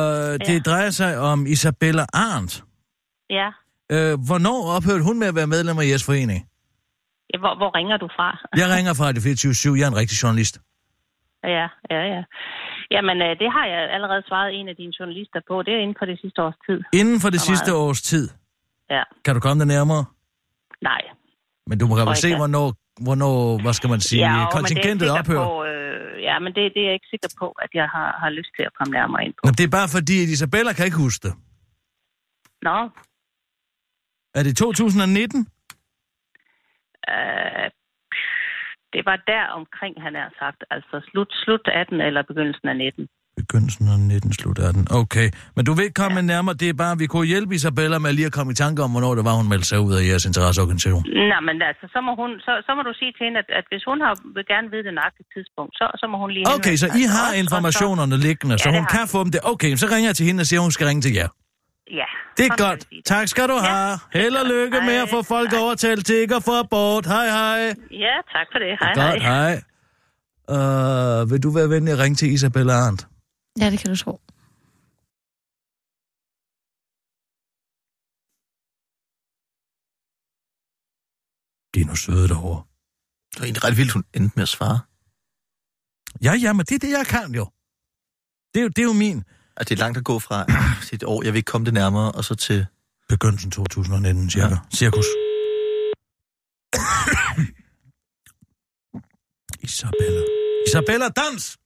det 0.49 0.57
drejer 0.69 0.91
sig 1.01 1.11
om 1.31 1.37
Isabella 1.55 2.05
Arndt. 2.13 2.53
Ja. 3.39 3.47
Uh, 3.95 4.13
hvornår 4.27 4.59
ophørte 4.75 5.03
hun 5.09 5.19
med 5.21 5.27
at 5.31 5.35
være 5.39 5.49
medlem 5.55 5.77
af 5.81 5.85
jeres 5.91 6.05
forening? 6.09 6.41
ja 7.33 7.37
hvor, 7.39 7.53
hvor 7.59 7.71
ringer 7.77 7.97
du 7.97 8.07
fra? 8.17 8.29
Jeg 8.61 8.67
ringer 8.75 8.93
fra 8.99 9.11
det 9.11 9.21
24 9.23 9.75
Jeg 9.77 9.85
er 9.87 9.91
en 9.93 9.99
rigtig 10.01 10.17
journalist. 10.23 10.55
Ja, 11.43 11.67
ja, 11.93 12.01
ja. 12.13 12.23
Jamen, 12.91 13.17
øh, 13.21 13.31
det 13.41 13.49
har 13.55 13.65
jeg 13.73 13.81
allerede 13.95 14.23
svaret 14.27 14.49
en 14.59 14.67
af 14.67 14.75
dine 14.75 14.93
journalister 14.99 15.39
på. 15.47 15.63
Det 15.63 15.73
er 15.73 15.79
inden 15.85 15.95
for 15.99 16.05
det 16.05 16.19
sidste 16.21 16.39
års 16.43 16.59
tid. 16.67 16.79
Inden 16.93 17.19
for 17.23 17.29
det 17.29 17.39
Så 17.41 17.45
sidste 17.45 17.71
meget. 17.71 17.81
års 17.89 18.01
tid. 18.01 18.29
Ja, 18.89 19.03
Kan 19.25 19.33
du 19.35 19.39
komme 19.41 19.59
det 19.59 19.67
nærmere? 19.67 20.05
nej. 20.81 21.01
Men 21.67 21.79
du 21.79 21.87
må 21.87 21.95
vel 22.05 22.15
se, 22.15 22.35
hvornår, 22.35 22.67
hvornår, 23.05 23.61
hvad 23.63 23.73
skal 23.73 23.89
man 23.89 24.01
sige, 24.01 24.21
ja, 24.31 24.49
kontingentet 24.51 25.07
er 25.07 25.19
ophører. 25.19 25.45
På, 25.45 25.63
øh, 25.65 26.21
ja, 26.23 26.39
men 26.39 26.53
det, 26.55 26.63
det 26.73 26.81
er 26.81 26.85
jeg 26.85 26.93
ikke 26.93 27.07
sikker 27.09 27.29
på, 27.39 27.47
at 27.63 27.69
jeg 27.73 27.87
har, 27.95 28.09
har 28.23 28.29
lyst 28.29 28.49
til 28.57 28.63
at 28.69 28.73
komme 28.77 28.91
nærmere 28.91 29.25
ind 29.25 29.33
på. 29.33 29.41
Men 29.43 29.53
det 29.53 29.63
er 29.63 29.73
bare 29.79 29.89
fordi, 29.97 30.15
at 30.23 30.29
Isabella 30.35 30.73
kan 30.73 30.85
ikke 30.85 30.97
huske 30.97 31.27
det. 31.27 31.33
Nå, 32.61 32.77
Er 34.37 34.43
det 34.43 34.57
2019? 34.57 35.47
øh, 37.09 37.69
det 38.95 39.03
var 39.09 39.17
der 39.33 39.43
omkring, 39.59 39.93
han 40.05 40.13
har 40.21 40.29
sagt. 40.41 40.59
Altså 40.75 40.95
slut, 41.09 41.29
slut 41.43 41.63
18 41.81 42.01
eller 42.07 42.21
begyndelsen 42.31 42.67
af 42.73 42.77
19. 42.77 43.07
Begyndelsen 43.41 43.85
af 43.93 43.99
19, 43.99 44.33
slut 44.39 44.59
18. 44.59 44.87
Okay. 45.01 45.27
Men 45.55 45.61
du 45.67 45.71
vil 45.75 45.83
ikke 45.87 45.99
komme 46.03 46.19
ja. 46.21 46.31
nærmere. 46.33 46.55
Det 46.61 46.67
er 46.69 46.77
bare, 46.83 46.93
vi 47.03 47.07
kunne 47.13 47.27
hjælpe 47.33 47.51
Isabella 47.59 47.97
med 48.03 48.11
lige 48.17 48.29
at 48.31 48.35
komme 48.37 48.51
i 48.55 48.57
tanke 48.63 48.79
om, 48.85 48.89
hvornår 48.93 49.11
det 49.17 49.23
var, 49.27 49.33
hun 49.41 49.47
meldte 49.53 49.67
sig 49.71 49.79
ud 49.87 49.93
af 49.97 50.01
jeres 50.09 50.25
interesseorganisation. 50.29 51.03
Nej, 51.31 51.41
men 51.47 51.55
altså, 51.69 51.85
så 51.93 51.99
må, 52.05 52.11
hun, 52.21 52.31
så, 52.45 52.51
så 52.67 52.71
må 52.77 52.81
du 52.89 52.93
sige 53.01 53.11
til 53.17 53.23
hende, 53.27 53.37
at, 53.43 53.49
at 53.59 53.65
hvis 53.71 53.83
hun 53.89 53.97
har, 54.05 54.13
vil 54.35 54.45
gerne 54.53 54.67
vide 54.73 54.83
det 54.87 54.93
nøjagtige 54.99 55.29
tidspunkt, 55.35 55.71
så, 55.79 55.85
så 56.01 56.05
må 56.11 56.15
hun 56.23 56.29
lige 56.35 56.45
Okay, 56.57 56.75
så 56.81 56.87
I 57.01 57.03
har 57.15 57.27
og 57.33 57.37
informationerne 57.43 58.15
liggende, 58.27 58.55
så 58.57 58.63
Ja, 58.65 58.71
det 58.71 58.79
hun 58.79 58.87
kan 58.95 59.05
få 59.13 59.19
dem 59.25 59.31
der. 59.35 59.41
Okay, 59.53 59.71
så 59.81 59.85
ringer 59.93 60.07
jeg 60.11 60.17
til 60.19 60.25
hende 60.29 60.41
og 60.43 60.47
siger, 60.49 60.59
at 60.61 60.65
hun 60.67 60.75
skal 60.77 60.85
ringe 60.89 61.03
til 61.07 61.13
jer. 61.19 61.29
Ja. 61.91 62.05
Det 62.37 62.45
er 62.45 62.57
godt. 62.57 63.05
Tak 63.05 63.27
skal 63.27 63.49
du 63.49 63.53
have. 63.57 63.99
Held 64.13 64.35
og 64.35 64.45
lykke 64.45 64.81
med 64.81 64.93
at 64.93 65.09
få 65.09 65.23
folk 65.23 65.53
overtalt 65.53 66.05
til 66.05 66.15
ikke 66.15 66.35
at 66.35 66.43
få 66.43 66.59
abort. 66.59 67.05
Hej, 67.05 67.25
hej. 67.25 67.59
Ja, 67.91 68.15
tak 68.31 68.47
for 68.51 68.59
det. 68.59 68.77
Hej, 68.79 68.93
Godt, 68.93 69.23
hej. 69.23 69.49
hej. 69.51 69.61
Uh, 71.21 71.31
vil 71.31 71.43
du 71.43 71.49
være 71.51 71.69
venlig 71.69 71.93
at 71.93 71.99
ringe 71.99 72.15
til 72.15 72.33
Isabella 72.33 72.73
Arndt? 72.73 73.07
Ja, 73.59 73.69
det 73.69 73.79
kan 73.79 73.89
du 73.89 73.95
tro. 73.97 74.19
De 81.73 81.81
er 81.81 81.85
nu 81.85 81.95
søde 81.95 82.27
derovre. 82.27 82.63
Det 83.31 83.39
var 83.39 83.45
egentlig 83.45 83.63
ret 83.63 83.77
vildt, 83.77 83.91
hun 83.91 84.03
endte 84.13 84.33
med 84.35 84.43
at 84.43 84.49
svare. 84.49 84.79
Ja, 86.25 86.33
ja, 86.45 86.53
men 86.53 86.65
det 86.65 86.75
er 86.75 86.79
det, 86.79 86.91
jeg 86.99 87.05
kan 87.15 87.27
jo. 87.39 87.45
Det 88.53 88.59
er 88.59 88.63
jo, 88.63 88.69
det 88.75 88.81
er 88.83 88.83
jo 88.91 88.93
min. 88.93 89.23
At 89.57 89.69
det 89.69 89.75
er 89.75 89.79
langt 89.79 89.97
at 89.97 90.03
gå 90.03 90.19
fra 90.19 90.45
sit 90.89 91.03
år, 91.03 91.23
jeg 91.23 91.33
vil 91.33 91.37
ikke 91.37 91.51
komme 91.51 91.65
det 91.65 91.73
nærmere, 91.73 92.11
og 92.11 92.23
så 92.23 92.35
til... 92.35 92.65
Begyndelsen 93.09 93.51
2019, 93.51 94.29
cirka. 94.29 94.47
Ja. 94.47 94.57
Cirkus. 94.75 95.05
Isabella. 99.67 100.21
Isabella, 100.67 101.09
dans! 101.09 101.57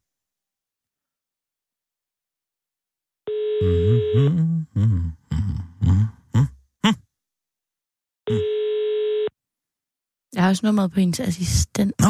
Jeg 10.34 10.44
har 10.44 10.50
også 10.50 10.66
nummeret 10.66 10.92
på 10.92 11.00
hendes 11.00 11.20
assistent. 11.20 11.94
Nå, 12.00 12.08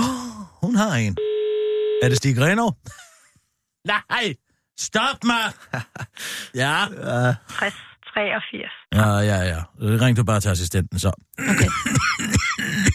hun 0.61 0.75
har 0.75 0.95
en. 0.95 1.17
Er 2.03 2.09
det 2.09 2.17
Stig 2.17 2.41
Renov? 2.41 2.75
Nej! 3.93 4.35
Stop 4.79 5.23
mig! 5.23 5.45
ja. 6.63 6.87
Uh, 6.87 7.35
60, 7.59 7.73
83. 8.13 8.71
Ja, 8.93 9.09
ja, 9.31 9.39
ja. 9.53 9.63
Ring 9.81 10.17
du 10.17 10.23
bare 10.23 10.39
til 10.39 10.49
assistenten, 10.49 10.99
så. 10.99 11.11
Okay. 11.39 11.69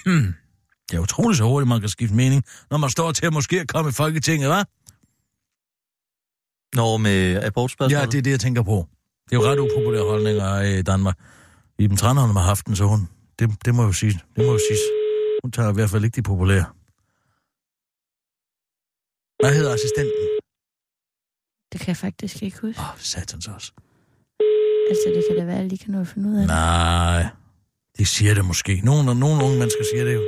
det 0.91 0.97
er 0.97 0.99
utroligt 0.99 1.39
så 1.39 1.45
hurtigt, 1.45 1.69
man 1.69 1.81
kan 1.81 1.89
skifte 1.89 2.15
mening, 2.17 2.45
når 2.71 2.79
man 2.79 2.91
står 2.91 3.13
til 3.13 3.27
at 3.27 3.33
måske 3.33 3.67
komme 3.67 3.89
i 3.89 3.93
Folketinget, 3.93 4.49
hva'? 4.53 4.65
Når 6.75 6.97
med 6.97 7.43
abortspørgsmålet? 7.43 8.01
Ja, 8.01 8.07
det 8.07 8.19
er 8.19 8.23
det, 8.23 8.31
jeg 8.31 8.41
tænker 8.41 8.63
på. 8.63 8.89
Det 9.31 9.37
er 9.37 9.41
jo 9.41 9.51
ret 9.51 9.59
upopulære 9.59 10.05
holdninger 10.05 10.61
i 10.61 10.83
Danmark. 10.83 11.19
Iben 11.79 11.97
Tranholm 11.97 12.37
har 12.37 12.45
haft 12.45 12.67
den, 12.67 12.77
så 12.77 12.85
hun... 12.85 13.09
Det, 13.39 13.65
det 13.65 13.75
må 13.75 13.83
jo 13.83 13.93
sige. 13.93 14.21
Det 14.37 14.47
må 14.47 14.53
jo 14.53 14.59
sige. 14.59 14.79
Hun 15.45 15.53
tager 15.53 15.71
i 15.71 15.75
hvert 15.75 15.91
fald 15.91 16.05
ikke 16.05 16.17
de 16.17 16.23
populære. 16.23 16.65
Hvad 19.43 19.55
hedder 19.55 19.75
assistenten? 19.75 20.34
Det 21.75 21.81
kan 21.83 21.89
jeg 21.89 21.97
faktisk 21.97 22.43
ikke 22.43 22.59
huske. 22.61 22.81
Åh, 22.81 22.91
oh, 22.91 22.99
satans 22.99 23.49
også. 23.49 23.73
Altså, 24.91 25.07
det 25.15 25.23
kan 25.29 25.37
da 25.39 25.45
være, 25.45 25.55
at 25.55 25.61
jeg 25.61 25.69
lige 25.69 25.79
kan 25.85 25.93
nå 25.93 26.01
at 26.01 26.09
finde 26.09 26.29
ud 26.31 26.35
af 26.35 26.41
det. 26.41 26.49
Nej, 26.49 27.27
de 27.99 28.07
siger 28.07 28.35
det 28.35 28.45
måske. 28.45 28.81
Nogle, 28.85 29.21
nogle 29.25 29.45
unge 29.45 29.59
mennesker 29.59 29.85
siger 29.93 30.05
det 30.05 30.15
jo. 30.15 30.21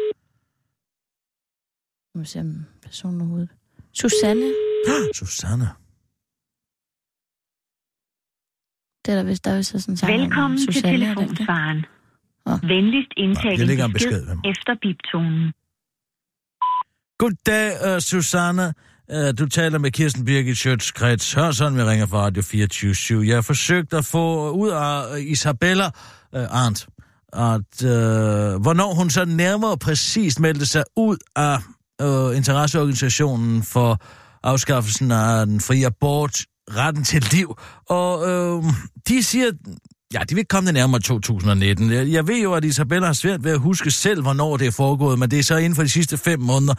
Nu 2.10 2.14
må 2.14 2.20
vi 2.20 2.26
se, 2.26 2.40
om 2.40 2.64
personen 2.82 3.20
overhovedet... 3.20 3.50
Susanne. 3.92 4.48
Susanne. 5.20 5.68
Det 9.02 9.08
er 9.12 9.16
der 9.20 9.22
vist, 9.30 9.44
der 9.44 9.50
er 9.50 9.56
vist 9.56 9.70
sådan 9.70 9.92
en 9.92 9.96
sang 9.96 10.12
Velkommen 10.12 10.58
til 10.58 10.74
Susanne, 10.74 10.98
det? 10.98 11.16
telefonsvaren. 11.16 11.80
Venligst 12.72 13.12
jeg 13.44 13.66
lægger 13.66 13.84
en 13.84 13.90
en 13.90 13.94
besked 13.94 14.20
besked. 14.26 14.50
efter 14.52 14.72
biptonen. 14.82 15.52
Goddag, 17.18 17.66
uh, 17.86 17.98
Susanne. 18.10 18.74
Øh, 19.10 19.34
du 19.38 19.48
taler 19.48 19.78
med 19.78 19.90
Kirsten 19.90 20.24
Birgit 20.24 20.56
Schøtz-Krets 20.56 21.34
Hørsson. 21.36 21.76
Vi 21.76 21.82
ringer 21.82 22.06
fra 22.06 22.18
Radio 22.18 22.42
24 22.42 23.26
Jeg 23.26 23.36
har 23.36 23.42
forsøgt 23.42 23.94
at 23.94 24.04
få 24.04 24.50
ud 24.50 24.68
af 24.68 25.16
øh, 25.16 25.26
Isabella 25.26 25.86
uh, 25.86 26.64
Arndt, 26.64 26.86
at 27.32 27.84
uh, 27.84 28.62
hvornår 28.62 28.94
hun 28.94 29.10
så 29.10 29.24
nærmere 29.24 29.78
præcist 29.78 30.40
meldte 30.40 30.66
sig 30.66 30.84
ud 30.96 31.16
af 31.36 31.58
uh, 32.02 32.36
interesseorganisationen 32.36 33.62
for 33.62 34.02
afskaffelsen 34.42 35.10
af 35.10 35.46
den 35.46 35.60
frie 35.60 35.86
abort, 35.86 36.40
retten 36.70 37.04
til 37.04 37.24
liv. 37.32 37.58
Og 37.88 38.18
uh, 38.20 38.64
de 39.08 39.22
siger, 39.22 39.50
Ja, 40.16 40.20
de 40.20 40.34
vil 40.34 40.38
ikke 40.38 40.48
komme 40.48 40.66
det 40.66 40.74
nærmere 40.74 41.00
2019. 41.00 41.92
Jeg, 41.92 42.08
jeg 42.08 42.28
ved 42.28 42.42
jo, 42.42 42.54
at 42.54 42.64
Isabella 42.64 43.06
har 43.06 43.12
svært 43.12 43.44
ved 43.44 43.52
at 43.52 43.58
huske 43.58 43.90
selv, 43.90 44.22
hvornår 44.22 44.56
det 44.56 44.66
er 44.66 44.70
foregået, 44.70 45.18
men 45.18 45.30
det 45.30 45.38
er 45.38 45.42
så 45.42 45.56
inden 45.56 45.74
for 45.74 45.82
de 45.82 45.88
sidste 45.88 46.18
fem 46.18 46.40
måneder. 46.40 46.74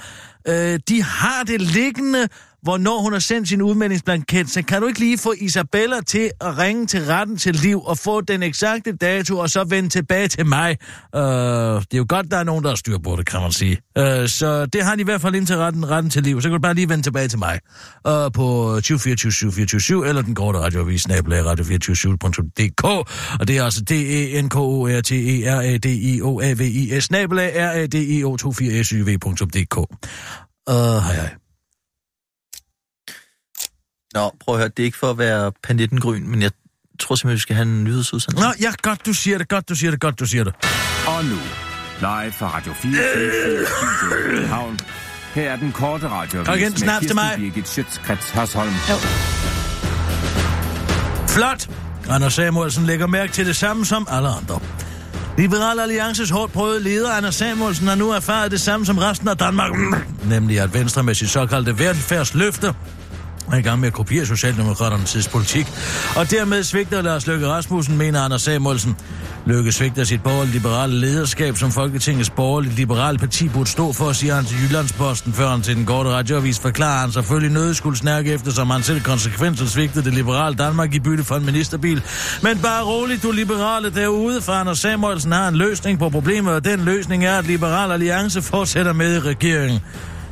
Øh, 0.47 0.79
de 0.89 1.03
har 1.03 1.43
det 1.43 1.61
liggende, 1.61 2.27
hvornår 2.68 3.01
hun 3.01 3.13
har 3.13 3.20
sendt 3.20 3.49
sin 3.49 3.61
udmeldingsblanket, 3.61 4.49
så 4.49 4.61
kan 4.61 4.82
du 4.82 4.88
ikke 4.88 4.99
lige 4.99 5.18
få 5.18 5.34
Isabella 5.38 6.01
til 6.01 6.32
at 6.41 6.57
ringe 6.57 6.86
til 6.86 7.05
retten 7.05 7.38
til 7.38 7.55
liv 7.55 7.82
og 7.86 7.97
få 7.97 8.22
den 8.22 8.43
eksakte 8.43 8.91
dato, 8.91 9.38
og 9.38 9.49
så 9.49 9.63
vende 9.63 9.89
tilbage 9.89 10.28
til 10.28 10.45
mig. 10.45 10.78
Øh, 11.15 11.22
det 11.22 11.93
er 11.93 11.97
jo 11.97 12.05
godt, 12.09 12.32
der 12.32 12.38
er 12.38 12.43
nogen, 12.43 12.63
der 12.63 12.70
har 12.70 12.76
styr 12.76 12.97
på 12.97 13.15
det, 13.15 13.26
kan 13.26 13.41
man 13.41 13.51
sige. 13.51 13.78
Øh, 13.97 14.28
så 14.28 14.65
det 14.65 14.84
har 14.84 14.95
de 14.95 15.01
i 15.01 15.03
hvert 15.03 15.22
fald 15.22 15.36
ind 15.36 15.47
til 15.47 15.57
retten, 15.57 15.89
retten 15.89 16.09
til 16.09 16.24
liv. 16.24 16.41
Så 16.41 16.49
kan 16.49 16.55
du 16.55 16.61
bare 16.61 16.74
lige 16.74 16.89
vende 16.89 17.03
tilbage 17.03 17.28
til 17.28 17.39
mig 17.39 17.59
øh, 18.07 18.32
på 18.34 18.76
2024 18.76 19.32
724 19.32 20.07
eller 20.07 20.22
den 20.22 20.36
korte 20.36 20.59
radioavis, 20.59 21.01
snabelag 21.01 21.45
radio247.dk. 21.45 22.84
Og 23.39 23.47
det 23.47 23.57
er 23.57 23.63
altså 23.63 23.82
d 23.82 23.91
e 23.91 24.41
n 24.41 24.49
k 24.49 24.55
o 24.55 24.88
r 24.88 25.01
t 25.01 25.11
e 25.11 25.51
r 25.51 25.61
a 25.61 25.78
d 25.78 25.86
i 25.86 26.22
o 26.22 26.41
a 26.41 26.53
v 26.53 26.61
i 26.61 26.99
s 26.99 27.03
snabelag 27.03 27.53
r 27.55 27.72
a 27.72 27.86
d 27.86 27.93
i 27.93 28.24
o 28.24 28.38
24 28.38 28.84
s 28.84 28.89
y 28.89 29.01
v.dk. 29.01 29.78
Uh, 29.78 29.86
øh, 30.70 31.03
hej 31.03 31.15
hej. 31.15 31.47
Nå, 34.14 34.36
prøv 34.45 34.55
at 34.55 34.60
høre, 34.62 34.70
det 34.70 34.80
er 34.80 34.86
ikke 34.86 34.97
for 34.97 35.10
at 35.10 35.18
være 35.18 35.51
panettengryn, 35.64 36.28
men 36.28 36.41
jeg 36.41 36.51
tror 36.99 37.16
simpelthen, 37.16 37.36
vi 37.36 37.39
skal 37.39 37.55
have 37.55 37.68
en 37.68 37.84
nyhedsudsendelse. 37.84 38.47
Nå, 38.47 38.53
ja, 38.62 38.72
godt 38.82 39.05
du 39.05 39.14
siger 39.14 39.38
det, 39.38 39.49
godt 39.49 39.70
du 39.70 39.76
siger 39.76 39.91
det, 39.91 39.99
godt 39.99 40.20
du 40.20 40.26
siger 40.26 40.43
det. 40.43 40.53
Og 41.08 41.26
nu, 41.26 41.38
live 41.99 42.32
fra 42.32 42.55
Radio 42.55 42.74
4 42.74 42.91
i 42.91 42.95
København. 44.32 44.80
Her 45.34 45.51
er 45.51 45.55
den 45.55 45.72
korte 45.72 46.10
radioavis 46.10 46.47
Kom 46.47 46.58
igen, 46.58 46.72
med 46.72 46.99
Kirsten 46.99 47.16
mig. 47.16 47.34
Birgit 47.38 47.68
Schøtzgrads 47.68 48.30
Hasholm. 48.30 48.74
Flot! 51.28 51.70
Anders 52.10 52.34
Samuelsen 52.34 52.86
lægger 52.86 53.08
mærke 53.08 53.34
til 53.34 53.45
det 53.45 53.55
samme 53.55 53.86
som 53.86 54.08
alle 54.10 54.30
andre. 54.30 54.60
Liberal 55.38 55.80
Alliances 55.80 56.30
hårdt 56.30 56.53
prøvede 56.53 56.84
leder, 56.84 57.12
Anders 57.12 57.36
Samuelsen, 57.36 57.88
har 57.88 57.95
nu 57.95 58.12
erfaret 58.12 58.51
det 58.51 58.62
samme 58.62 58.86
som 58.86 58.97
resten 58.97 59.28
af 59.28 59.38
Danmark, 59.38 59.72
nemlig 60.26 60.60
at 60.60 60.74
Venstre 60.74 61.03
med 61.03 61.16
sit 61.16 61.30
såkaldte 61.30 61.80
velfærdsløfte 61.80 62.74
er 63.52 63.58
i 63.58 63.62
gang 63.62 63.80
med 63.80 63.88
at 63.88 63.93
kopiere 63.93 64.26
Socialdemokraternes 64.26 65.12
tidspolitik. 65.12 65.68
Og 66.16 66.32
dermed 66.32 66.64
svigter 66.64 67.02
Lars 67.02 67.28
Løkke 67.28 67.48
Rasmussen, 67.48 67.98
mener 67.98 68.22
Anders 68.22 68.41
Samuelsen. 68.41 68.95
Løkke 69.45 69.72
svigter 69.72 70.04
sit 70.04 70.24
borgerlige 70.24 70.54
liberale 70.54 71.00
lederskab, 71.00 71.58
som 71.58 71.72
Folketingets 71.72 72.30
borgerlige 72.30 72.76
liberale 72.76 73.18
parti 73.18 73.50
burde 73.50 73.70
stå 73.70 73.93
for, 73.93 74.12
siger 74.12 74.36
han 74.36 74.45
til 74.45 74.58
Jyllandsposten, 74.64 75.34
før 75.34 75.50
han 75.50 75.62
til 75.62 75.76
den 75.76 75.86
korte 75.86 76.10
radioavis 76.10 76.60
forklarer 76.60 77.00
han 77.00 77.12
selvfølgelig 77.12 77.54
noget 77.54 77.78
skulle 77.78 77.98
efter, 78.34 78.52
som 78.52 78.70
han 78.70 78.84
selv 78.84 79.02
konsekvensen 79.02 79.68
svigtede 79.68 80.06
det 80.06 80.14
liberale 80.14 80.56
Danmark 80.56 80.93
i 80.93 81.00
bytte 81.00 81.24
for 81.24 81.36
en 81.36 81.45
ministerbil. 81.45 82.02
Men 82.43 82.60
bare 82.60 82.84
roligt, 82.84 83.24
du 83.24 83.32
liberale 83.32 83.89
derude, 83.89 84.41
for 84.41 84.52
Anders 84.54 84.80
Samuelsen 84.80 85.32
har 85.32 85.48
en 85.48 85.56
løsning 85.56 86.00
på 86.00 86.10
problemet, 86.10 86.54
og 86.54 86.66
den 86.66 86.80
løsning 86.80 87.26
er, 87.26 87.38
at 87.38 87.45
Liberal 87.45 87.91
Alliance 87.91 88.41
fortsætter 88.41 88.93
med 88.93 89.16
i 89.16 89.20
regeringen. 89.20 89.82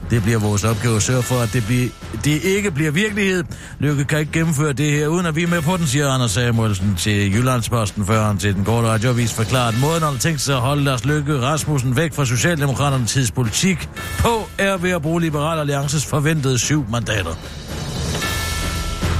Det 0.09 0.23
bliver 0.23 0.39
vores 0.39 0.63
opgave 0.63 0.95
at 0.95 1.01
sørge 1.01 1.23
for, 1.23 1.35
at 1.35 1.53
det, 1.53 1.65
bliver, 1.65 1.89
det 2.23 2.43
ikke 2.43 2.71
bliver 2.71 2.91
virkelighed. 2.91 3.43
Lykke 3.79 4.05
kan 4.05 4.19
ikke 4.19 4.31
gennemføre 4.31 4.73
det 4.73 4.91
her, 4.91 5.07
uden 5.07 5.25
at 5.25 5.35
vi 5.35 5.43
er 5.43 5.47
med 5.47 5.61
på 5.61 5.77
den, 5.77 5.87
siger 5.87 6.09
Anders 6.09 6.31
Samuelsen 6.31 6.95
til 6.95 7.33
Jyllandsposten, 7.35 8.05
før 8.05 8.25
han 8.27 8.37
til 8.37 8.55
den 8.55 8.65
korte 8.65 8.87
radioavis 8.87 9.33
forklarer, 9.33 9.67
at 9.67 9.79
måden, 9.81 10.03
han 10.03 10.17
tænkt 10.17 10.41
sig 10.41 10.55
at 10.55 10.61
holde 10.61 10.85
deres 10.85 11.05
Lykke 11.05 11.41
Rasmussen 11.41 11.95
væk 11.95 12.13
fra 12.13 12.25
Socialdemokraternes 12.25 13.11
tidspolitik 13.11 13.89
på, 14.19 14.49
er 14.57 14.77
ved 14.77 14.91
at 14.91 15.01
bruge 15.01 15.21
Liberal 15.21 15.59
Alliances 15.59 16.05
forventede 16.05 16.59
syv 16.59 16.85
mandater. 16.91 17.35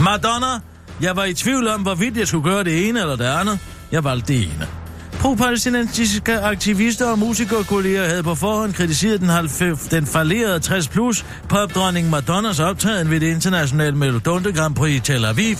Madonna, 0.03 0.59
jeg 1.01 1.15
var 1.15 1.23
i 1.23 1.33
tvivl 1.33 1.67
om, 1.67 1.81
hvorvidt 1.81 2.17
jeg 2.17 2.27
skulle 2.27 2.51
gøre 2.51 2.63
det 2.63 2.89
ene 2.89 2.99
eller 2.99 3.15
det 3.15 3.25
andet. 3.25 3.59
Jeg 3.91 4.03
valgte 4.03 4.33
det 4.33 4.43
ene. 4.43 4.84
Pro-palæstinensiske 5.26 6.39
aktivister 6.39 7.11
og 7.11 7.19
musikerkolleger 7.19 8.07
havde 8.07 8.23
på 8.23 8.36
forhånd 8.36 8.73
kritiseret 8.73 9.19
den, 9.19 9.30
halv- 9.30 9.89
den 9.91 10.05
fallerede 10.05 10.59
60 10.59 10.88
plus 10.88 11.26
popdronning 11.49 12.09
Madonnas 12.09 12.59
optræden 12.59 13.09
ved 13.09 13.19
det 13.19 13.28
internationale 13.28 13.95
Melodonte 13.95 14.51
Grand 14.51 14.76
Prix 14.76 14.95
i 14.95 14.99
Tel 14.99 15.26
Aviv. 15.26 15.55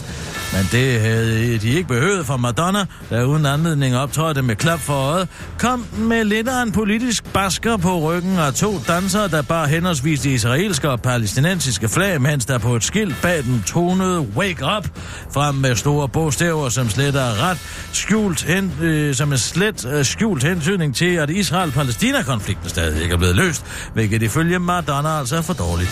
Men 0.54 0.68
det 0.72 1.02
havde 1.02 1.58
de 1.58 1.70
ikke 1.70 1.88
behøvet 1.88 2.26
for 2.26 2.38
Madonna, 2.38 2.86
der 3.10 3.24
uden 3.24 3.46
anledning 3.46 3.98
optrådte 3.98 4.42
med 4.42 4.56
klap 4.56 4.80
for 4.80 4.94
øjet, 4.94 5.28
kom 5.60 5.86
med 5.98 6.24
lidt 6.24 6.48
af 6.48 6.64
en 6.64 6.72
politisk 6.72 7.34
basker 7.34 7.78
på 7.78 8.00
ryggen 8.00 8.40
og 8.40 8.56
to 8.56 8.80
dansere, 8.88 9.28
der 9.28 9.42
bar 9.42 9.66
henholdsvis 9.66 10.20
de 10.20 10.34
israelske 10.34 10.90
og 10.90 11.02
palæstinensiske 11.02 11.90
flag, 11.90 12.22
mens 12.22 12.46
der 12.46 12.58
på 12.58 12.76
et 12.76 12.84
skilt 12.84 13.22
bag 13.22 13.44
dem 13.44 13.62
tonede 13.62 14.20
Wake 14.20 14.66
Up 14.78 14.88
frem 15.34 15.56
med 15.56 15.76
store 15.76 16.10
bogstaver, 16.10 16.70
som 16.70 16.90
slet 16.90 17.16
er 17.16 17.50
ret 17.50 17.58
skjult 17.92 18.44
hen, 18.44 18.74
øh, 18.82 19.16
som 19.16 19.32
er 19.32 19.36
slet 19.56 19.86
øh, 19.86 20.06
skjult 20.06 20.44
hensynning 20.44 20.96
til, 20.96 21.16
at 21.16 21.30
Israel-Palæstina-konflikten 21.30 22.70
stadig 22.70 23.02
ikke 23.04 23.14
er 23.14 23.18
blevet 23.18 23.36
løst, 23.36 23.66
hvilket 23.94 24.22
ifølge 24.22 24.60
Madonna 24.60 25.20
altså 25.20 25.36
er 25.38 25.42
for 25.42 25.54
dårligt. 25.54 25.90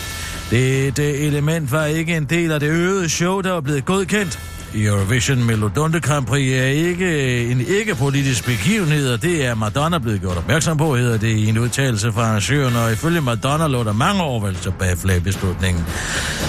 Det, 0.52 1.00
element 1.28 1.72
var 1.72 1.86
ikke 1.86 2.18
en 2.18 2.26
del 2.26 2.52
af 2.52 2.60
det 2.60 2.70
øvede 2.70 3.10
show, 3.10 3.42
der 3.42 3.52
var 3.52 3.62
blevet 3.62 3.86
godkendt. 3.86 4.40
Eurovision 4.76 5.44
Melodonte 5.44 6.00
Grand 6.00 6.26
Prix 6.26 6.52
er 6.52 6.66
ikke 6.66 7.06
øh, 7.06 7.52
en 7.52 7.62
ikke-politisk 7.62 8.46
begivenhed, 8.46 9.14
og 9.14 9.22
det 9.22 9.46
er 9.46 9.56
Madonna 9.56 9.98
blevet 9.98 10.22
gjort 10.22 10.38
opmærksom 10.38 10.78
på, 10.78 10.96
hedder 10.96 11.18
det 11.18 11.28
i 11.28 11.50
en 11.50 11.58
udtalelse 11.58 12.12
fra 12.12 12.22
arrangøren, 12.22 12.76
og 12.76 12.92
ifølge 12.92 13.22
Madonna 13.22 13.68
lå 13.68 13.84
der 13.84 13.94
mange 13.94 14.24
overvejelser 14.24 14.72
bag 14.72 14.98
flagbeslutningen. 14.98 15.86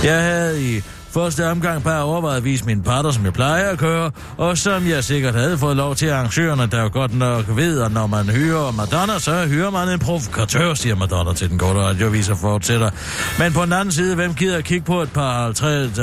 Jeg 0.05 0.23
havde 0.23 0.63
i 0.63 0.83
første 1.15 1.51
omgang 1.51 1.83
bare 1.83 2.03
overvejet 2.03 2.37
at 2.37 2.45
vise 2.45 2.65
mine 2.65 2.83
parter, 2.83 3.11
som 3.11 3.25
jeg 3.25 3.33
plejer 3.33 3.71
at 3.71 3.79
køre, 3.79 4.11
og 4.37 4.59
som 4.59 4.89
jeg 4.89 5.05
sikkert 5.05 5.35
havde 5.35 5.59
fået 5.59 5.77
lov 5.77 5.95
til 5.95 6.11
arrangørerne, 6.11 6.67
der 6.67 6.83
jo 6.83 6.91
godt 6.93 7.15
nok 7.15 7.45
ved, 7.57 7.81
at 7.81 7.93
når 7.93 8.07
man 8.07 8.29
hyrer 8.29 8.73
Madonna, 8.73 9.19
så 9.19 9.47
hyrer 9.47 9.71
man 9.71 9.89
en 9.89 9.99
provokatør, 9.99 10.75
siger 10.75 10.95
Madonna 10.95 11.35
til 11.35 11.51
den 11.51 11.59
korte 11.59 11.81
radiovis 11.81 12.29
og 12.29 12.39
fortsætter. 12.39 12.91
Men 13.39 13.53
på 13.53 13.63
den 13.63 13.73
anden 13.73 13.93
side, 13.93 14.15
hvem 14.15 14.35
gider 14.35 14.59
at 14.59 14.65
kigge 14.65 14.85
på 14.85 15.03
et 15.03 15.13
par 15.13 15.53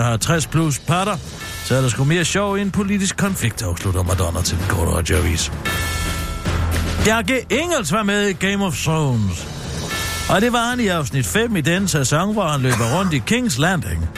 50, 0.02 0.48
plus 0.48 0.80
parter? 0.80 1.18
Så 1.64 1.76
er 1.76 1.82
der 1.82 1.90
sgu 1.90 2.04
mere 2.04 2.26
sjov 2.26 2.58
i 2.58 2.62
en 2.62 2.72
politisk 2.72 3.18
konflikt, 3.18 3.64
afslutter 3.64 4.04
Madonna 4.04 4.42
til 4.42 4.58
den 4.58 4.66
korte 4.70 4.92
radiovis. 4.92 5.52
Bjarke 7.06 7.46
Ingels 7.50 7.92
var 7.92 8.04
med 8.04 8.28
i 8.28 8.34
Game 8.34 8.66
of 8.66 8.76
Thrones. 8.76 9.48
Og 10.30 10.42
det 10.42 10.54
var 10.54 10.70
han 10.70 10.80
i 10.80 10.88
afsnit 10.88 11.26
5 11.26 11.56
i 11.56 11.62
den 11.62 11.88
sæson, 11.88 12.34
hvor 12.34 12.48
han 12.48 12.62
løber 12.62 12.98
rundt 12.98 13.14
i 13.14 13.22
King's 13.32 13.62
Landing. 13.62 14.10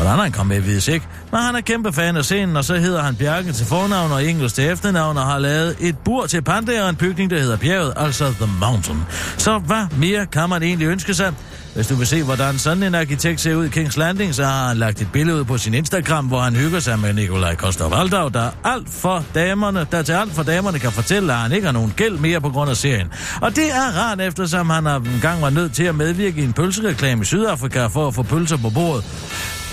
Hvordan 0.00 0.18
han 0.18 0.32
kom 0.32 0.46
med, 0.46 0.60
vides 0.60 0.88
ikke. 0.88 1.06
Men 1.32 1.40
han 1.40 1.54
er 1.54 1.60
kæmpe 1.60 1.92
fan 1.92 2.16
af 2.16 2.24
scenen, 2.24 2.56
og 2.56 2.64
så 2.64 2.74
hedder 2.74 3.02
han 3.02 3.16
Bjarke 3.16 3.52
til 3.52 3.66
fornavn 3.66 4.12
og 4.12 4.24
Ingels 4.24 4.52
til 4.52 4.64
efternavn, 4.64 5.16
og 5.16 5.26
har 5.26 5.38
lavet 5.38 5.76
et 5.80 5.98
bur 5.98 6.26
til 6.26 6.42
pandaer 6.42 6.82
og 6.82 6.90
en 6.90 6.96
bygning, 6.96 7.30
der 7.30 7.38
hedder 7.38 7.56
Bjerget, 7.56 7.92
altså 7.96 8.32
The 8.32 8.50
Mountain. 8.60 8.98
Så 9.36 9.58
hvad 9.58 9.86
mere 9.98 10.26
kan 10.26 10.48
man 10.48 10.62
egentlig 10.62 10.86
ønske 10.86 11.14
sig? 11.14 11.32
Hvis 11.74 11.86
du 11.86 11.94
vil 11.94 12.06
se, 12.06 12.22
hvordan 12.22 12.58
sådan 12.58 12.82
en 12.82 12.94
arkitekt 12.94 13.40
ser 13.40 13.54
ud 13.54 13.64
i 13.64 13.68
Kings 13.68 13.96
Landing, 13.96 14.34
så 14.34 14.44
har 14.44 14.68
han 14.68 14.76
lagt 14.76 15.00
et 15.00 15.08
billede 15.12 15.38
ud 15.38 15.44
på 15.44 15.58
sin 15.58 15.74
Instagram, 15.74 16.26
hvor 16.26 16.40
han 16.40 16.56
hygger 16.56 16.80
sig 16.80 16.98
med 16.98 17.12
Nikolaj 17.12 17.54
Kostov 17.54 17.94
Aldau, 17.94 18.28
der, 18.28 18.40
er 18.40 18.50
alt 18.64 18.88
for 18.90 19.24
damerne, 19.34 19.86
der 19.92 20.02
til 20.02 20.12
alt 20.12 20.32
for 20.32 20.42
damerne 20.42 20.78
kan 20.78 20.92
fortælle, 20.92 21.32
at 21.32 21.38
han 21.38 21.52
ikke 21.52 21.66
har 21.66 21.72
nogen 21.72 21.92
gæld 21.96 22.18
mere 22.18 22.40
på 22.40 22.48
grund 22.48 22.70
af 22.70 22.76
serien. 22.76 23.08
Og 23.40 23.56
det 23.56 23.70
er 23.70 23.98
rart, 23.98 24.20
eftersom 24.20 24.70
han 24.70 24.86
engang 24.86 25.42
var 25.42 25.50
nødt 25.50 25.72
til 25.72 25.84
at 25.84 25.94
medvirke 25.94 26.40
i 26.40 26.44
en 26.44 26.52
pølsereklame 26.52 27.22
i 27.22 27.24
Sydafrika 27.24 27.86
for 27.86 28.08
at 28.08 28.14
få 28.14 28.22
pølser 28.22 28.56
på 28.56 28.70
bordet. 28.70 29.04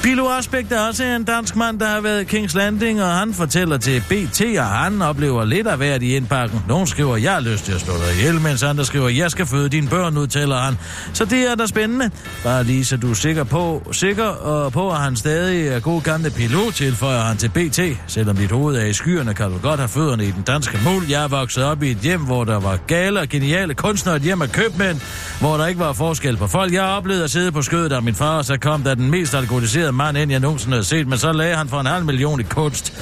Pilo 0.03 0.29
Aspekt 0.29 0.71
er 0.71 0.87
også 0.87 1.03
en 1.03 1.23
dansk 1.23 1.55
mand, 1.55 1.79
der 1.79 1.87
har 1.87 2.01
været 2.01 2.21
i 2.21 2.23
Kings 2.23 2.55
Landing, 2.55 3.03
og 3.03 3.11
han 3.11 3.33
fortæller 3.33 3.77
til 3.77 4.03
BT, 4.09 4.41
at 4.41 4.63
han 4.65 5.01
oplever 5.01 5.45
lidt 5.45 5.67
af 5.67 5.77
hvert 5.77 6.03
i 6.03 6.15
indpakken. 6.15 6.61
Nogen 6.67 6.87
skriver, 6.87 7.17
jeg 7.17 7.33
har 7.33 7.39
lyst 7.39 7.65
til 7.65 7.71
at 7.71 7.81
slå 7.81 7.93
dig 7.93 8.19
ihjel, 8.19 8.41
mens 8.41 8.63
andre 8.63 8.85
skriver, 8.85 9.09
jeg 9.09 9.31
skal 9.31 9.45
føde 9.45 9.69
dine 9.69 9.87
børn, 9.87 10.17
udtaler 10.17 10.57
han. 10.57 10.77
Så 11.13 11.25
det 11.25 11.51
er 11.51 11.55
da 11.55 11.65
spændende. 11.65 12.11
Bare 12.43 12.63
lige 12.63 12.85
så 12.85 12.97
du 12.97 13.09
er 13.09 13.13
sikker 13.13 13.43
på, 13.43 13.87
sikker 13.91 14.25
og 14.25 14.71
på, 14.71 14.91
at 14.91 14.97
han 14.97 15.15
stadig 15.15 15.67
er 15.67 15.79
god 15.79 16.01
gamle 16.01 16.29
pilot, 16.29 16.73
tilføjer 16.73 17.21
han 17.21 17.37
til 17.37 17.49
BT. 17.49 17.79
Selvom 18.07 18.37
dit 18.37 18.51
hoved 18.51 18.77
er 18.77 18.85
i 18.85 18.93
skyerne, 18.93 19.33
kan 19.33 19.51
du 19.51 19.57
godt 19.57 19.79
have 19.79 19.89
fødderne 19.89 20.25
i 20.25 20.31
den 20.31 20.43
danske 20.43 20.79
mul. 20.83 21.03
Jeg 21.09 21.23
er 21.23 21.27
vokset 21.27 21.63
op 21.63 21.83
i 21.83 21.91
et 21.91 21.97
hjem, 21.97 22.21
hvor 22.21 22.43
der 22.43 22.59
var 22.59 22.77
gale 22.87 23.19
og 23.19 23.29
geniale 23.29 23.73
kunstnere, 23.73 24.15
et 24.15 24.21
hjem 24.21 24.41
af 24.41 24.51
købmænd, 24.51 24.99
hvor 25.39 25.57
der 25.57 25.67
ikke 25.67 25.79
var 25.79 25.93
forskel 25.93 26.37
på 26.37 26.47
folk. 26.47 26.73
Jeg 26.73 26.83
oplevede 26.83 27.23
at 27.23 27.31
sidde 27.31 27.51
på 27.51 27.61
skødet 27.61 27.91
af 27.91 28.03
min 28.03 28.15
far, 28.15 28.37
og 28.37 28.45
så 28.45 28.57
kom 28.57 28.83
der 28.83 28.95
den 28.95 29.11
mest 29.11 29.35
alkoholiserede 29.35 29.86
mand 29.91 30.17
end 30.17 30.31
jeg 30.31 30.39
nogensinde 30.39 30.75
havde 30.75 30.85
set, 30.85 31.07
men 31.07 31.17
så 31.17 31.31
lagde 31.31 31.55
han 31.55 31.69
for 31.69 31.79
en 31.79 31.85
halv 31.85 32.05
million 32.05 32.39
i 32.39 32.43
kunst. 32.43 32.93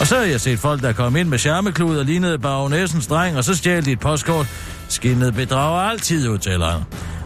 Og 0.00 0.06
så 0.06 0.16
har 0.16 0.24
jeg 0.24 0.40
set 0.40 0.58
folk, 0.58 0.82
der 0.82 0.92
kom 0.92 1.16
ind 1.16 1.28
med 1.28 1.38
charmeklud 1.38 1.96
og 1.96 2.04
lignede 2.04 2.38
baronessens 2.38 3.06
dreng, 3.06 3.36
og 3.36 3.44
så 3.44 3.54
stjal 3.54 3.84
de 3.84 3.92
et 3.92 4.00
postkort. 4.00 4.46
Skinnet 4.88 5.34
bedrager 5.34 5.80
altid, 5.80 6.28
udtaler 6.28 6.70
han. 6.70 6.80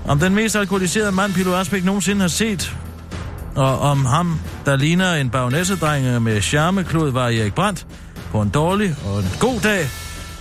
Om 0.09 0.19
den 0.19 0.35
mest 0.35 0.57
alkoholiserede 0.57 1.13
mand, 1.13 1.33
Pilo 1.33 1.55
Asbæk 1.55 1.85
nogensinde 1.85 2.21
har 2.21 2.29
set, 2.29 2.77
og 3.57 3.79
om 3.79 4.05
ham, 4.05 4.41
der 4.67 4.77
ligner 4.77 5.15
en 5.15 5.31
baronessedreng 5.31 6.23
med 6.23 6.41
charmeklud, 6.41 7.11
var 7.11 7.25
Erik 7.29 7.55
Brandt 7.55 7.87
på 8.31 8.43
en 8.43 8.49
dårlig 8.49 8.97
og 9.07 9.19
en 9.19 9.31
god 9.41 9.61
dag, 9.61 9.89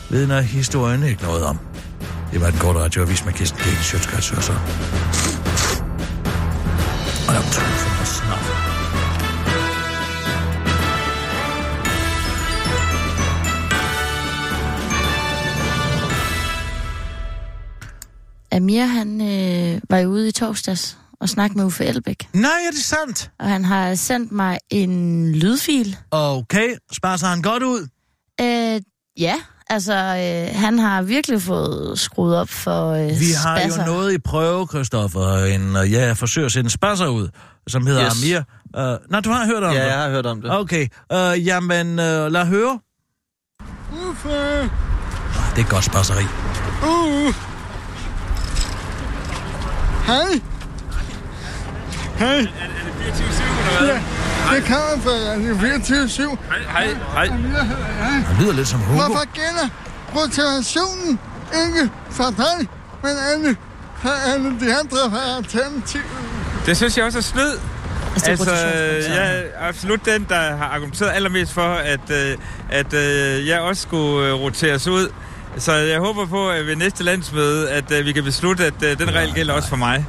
vidner 0.09 0.41
historien 0.41 1.03
ikke 1.03 1.23
noget 1.23 1.43
om. 1.43 1.59
Det 2.31 2.41
var 2.41 2.49
den 2.49 2.59
korte 2.59 2.79
radioavis 2.79 3.25
med 3.25 3.33
Kirsten 3.33 3.59
Gækken, 3.63 5.30
Amir, 18.51 18.85
han 18.85 19.21
øh, 19.21 19.81
var 19.89 19.97
jo 19.97 20.09
ude 20.09 20.27
i 20.27 20.31
torsdags 20.31 20.97
og 21.21 21.29
snakkede 21.29 21.57
med 21.57 21.65
Uffe 21.65 21.85
Elbæk. 21.85 22.27
Nej, 22.33 22.51
er 22.67 22.71
det 22.71 22.83
sandt? 22.83 23.31
Og 23.39 23.49
han 23.49 23.65
har 23.65 23.95
sendt 23.95 24.31
mig 24.31 24.57
en 24.69 25.31
lydfil. 25.35 25.97
Okay, 26.11 26.75
sparer 26.91 27.27
han 27.27 27.41
godt 27.41 27.63
ud? 27.63 27.87
Øh, 28.41 28.81
ja, 29.19 29.35
altså 29.69 29.93
øh, 29.93 30.59
han 30.59 30.79
har 30.79 31.01
virkelig 31.01 31.41
fået 31.41 31.99
skruet 31.99 32.37
op 32.37 32.49
for 32.49 32.91
øh, 32.91 33.07
Vi 33.19 33.31
har 33.45 33.57
spasser. 33.59 33.85
jo 33.85 33.91
noget 33.93 34.13
i 34.13 34.17
prøve, 34.17 34.67
Christoffer. 34.67 35.35
En, 35.45 35.75
øh, 35.75 35.91
ja, 35.93 36.05
jeg 36.05 36.17
forsøger 36.17 36.45
at 36.45 36.51
sende 36.51 36.69
spasser 36.69 37.07
ud, 37.07 37.29
som 37.67 37.87
hedder 37.87 38.05
Yes. 38.05 38.23
Amir. 38.23 38.37
Uh, 38.77 39.11
nej, 39.11 39.19
du 39.19 39.29
har 39.29 39.45
hørt 39.45 39.63
om 39.63 39.73
Ja, 39.73 39.81
det? 39.83 39.87
jeg 39.87 39.97
har 39.97 40.09
hørt 40.09 40.25
om 40.25 40.41
det. 40.41 40.51
Okay, 40.51 40.87
uh, 41.13 41.45
jamen 41.47 41.87
uh, 41.89 41.95
lad 42.31 42.45
høre. 42.45 42.79
Uffe! 44.09 44.29
Det 45.55 45.61
er 45.65 45.69
godt 45.69 45.83
spasseri. 45.85 46.23
Uh! 46.83 47.50
Hej! 50.11 50.41
Hej! 52.17 52.37
Er 52.37 52.43
det 52.43 53.11
24-7 53.11 53.43
eller 53.79 53.85
hvad? 53.85 53.99
Ja, 54.49 54.55
det 54.55 54.63
kan 54.63 54.77
for, 55.01 55.09
det 55.09 55.49
er 55.49 55.79
24-7. 56.07 56.37
Hej, 56.69 56.87
hej. 57.13 57.27
Han 57.27 58.37
lyder 58.39 58.53
lidt 58.53 58.67
som 58.67 58.79
Hugo. 58.79 58.95
Hvorfor 58.95 59.25
gælder 59.33 59.67
motivationen 60.13 61.19
ikke 61.65 61.91
for 62.09 62.33
dig, 62.37 62.67
men 63.03 63.11
alle, 63.33 63.57
for 63.97 64.31
alle 64.33 64.59
de 64.59 64.75
andre 64.75 64.97
for 65.09 65.37
alternativ? 65.37 66.01
Det 66.65 66.77
synes 66.77 66.97
jeg 66.97 67.05
også 67.05 67.17
er 67.17 67.21
snyd. 67.21 67.57
Altså, 68.15 68.31
det 68.31 68.51
er 68.51 68.95
Altså, 68.95 69.13
jeg 69.13 69.39
er 69.39 69.67
absolut 69.67 70.05
den, 70.05 70.25
der 70.29 70.55
har 70.55 70.65
argumenteret 70.65 71.11
allermest 71.11 71.53
for, 71.53 71.73
at, 71.73 72.09
øh, 72.09 72.37
at 72.69 72.93
øh, 72.93 73.47
jeg 73.47 73.59
også 73.59 73.81
skulle 73.81 74.27
øh, 74.27 74.33
roteres 74.33 74.87
ud. 74.87 75.07
Så 75.57 75.73
jeg 75.73 75.99
håber 75.99 76.25
på, 76.25 76.49
at 76.49 76.67
ved 76.67 76.75
næste 76.75 77.03
landsmøde, 77.03 77.69
at 77.69 77.91
øh, 77.91 78.05
vi 78.05 78.11
kan 78.11 78.23
beslutte, 78.23 78.65
at 78.65 78.73
øh, 78.83 78.99
den 78.99 79.13
regel 79.15 79.33
gælder 79.33 79.53
også 79.53 79.69
for 79.69 79.75
mig. 79.75 80.05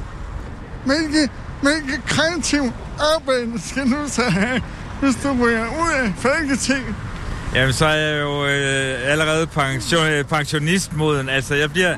Hvilke, 0.85 1.29
hvilke 1.61 2.01
kreativ 2.07 2.73
arbejde 3.15 3.61
skal 3.65 3.83
du 3.83 3.97
så 4.07 4.21
have, 4.21 4.61
hvis 5.01 5.15
du 5.23 5.37
ryger 5.43 5.65
ud 5.65 5.91
af 6.03 6.13
Folketinget? 6.17 6.95
Jamen, 7.55 7.73
så 7.73 7.85
er 7.85 7.95
jeg 7.95 8.21
jo 8.21 8.45
øh, 8.45 9.11
allerede 9.11 9.47
pension, 9.47 10.07
øh, 10.07 10.23
pensionistmoden. 10.25 11.29
Altså, 11.29 11.55
jeg 11.55 11.71
bliver... 11.71 11.95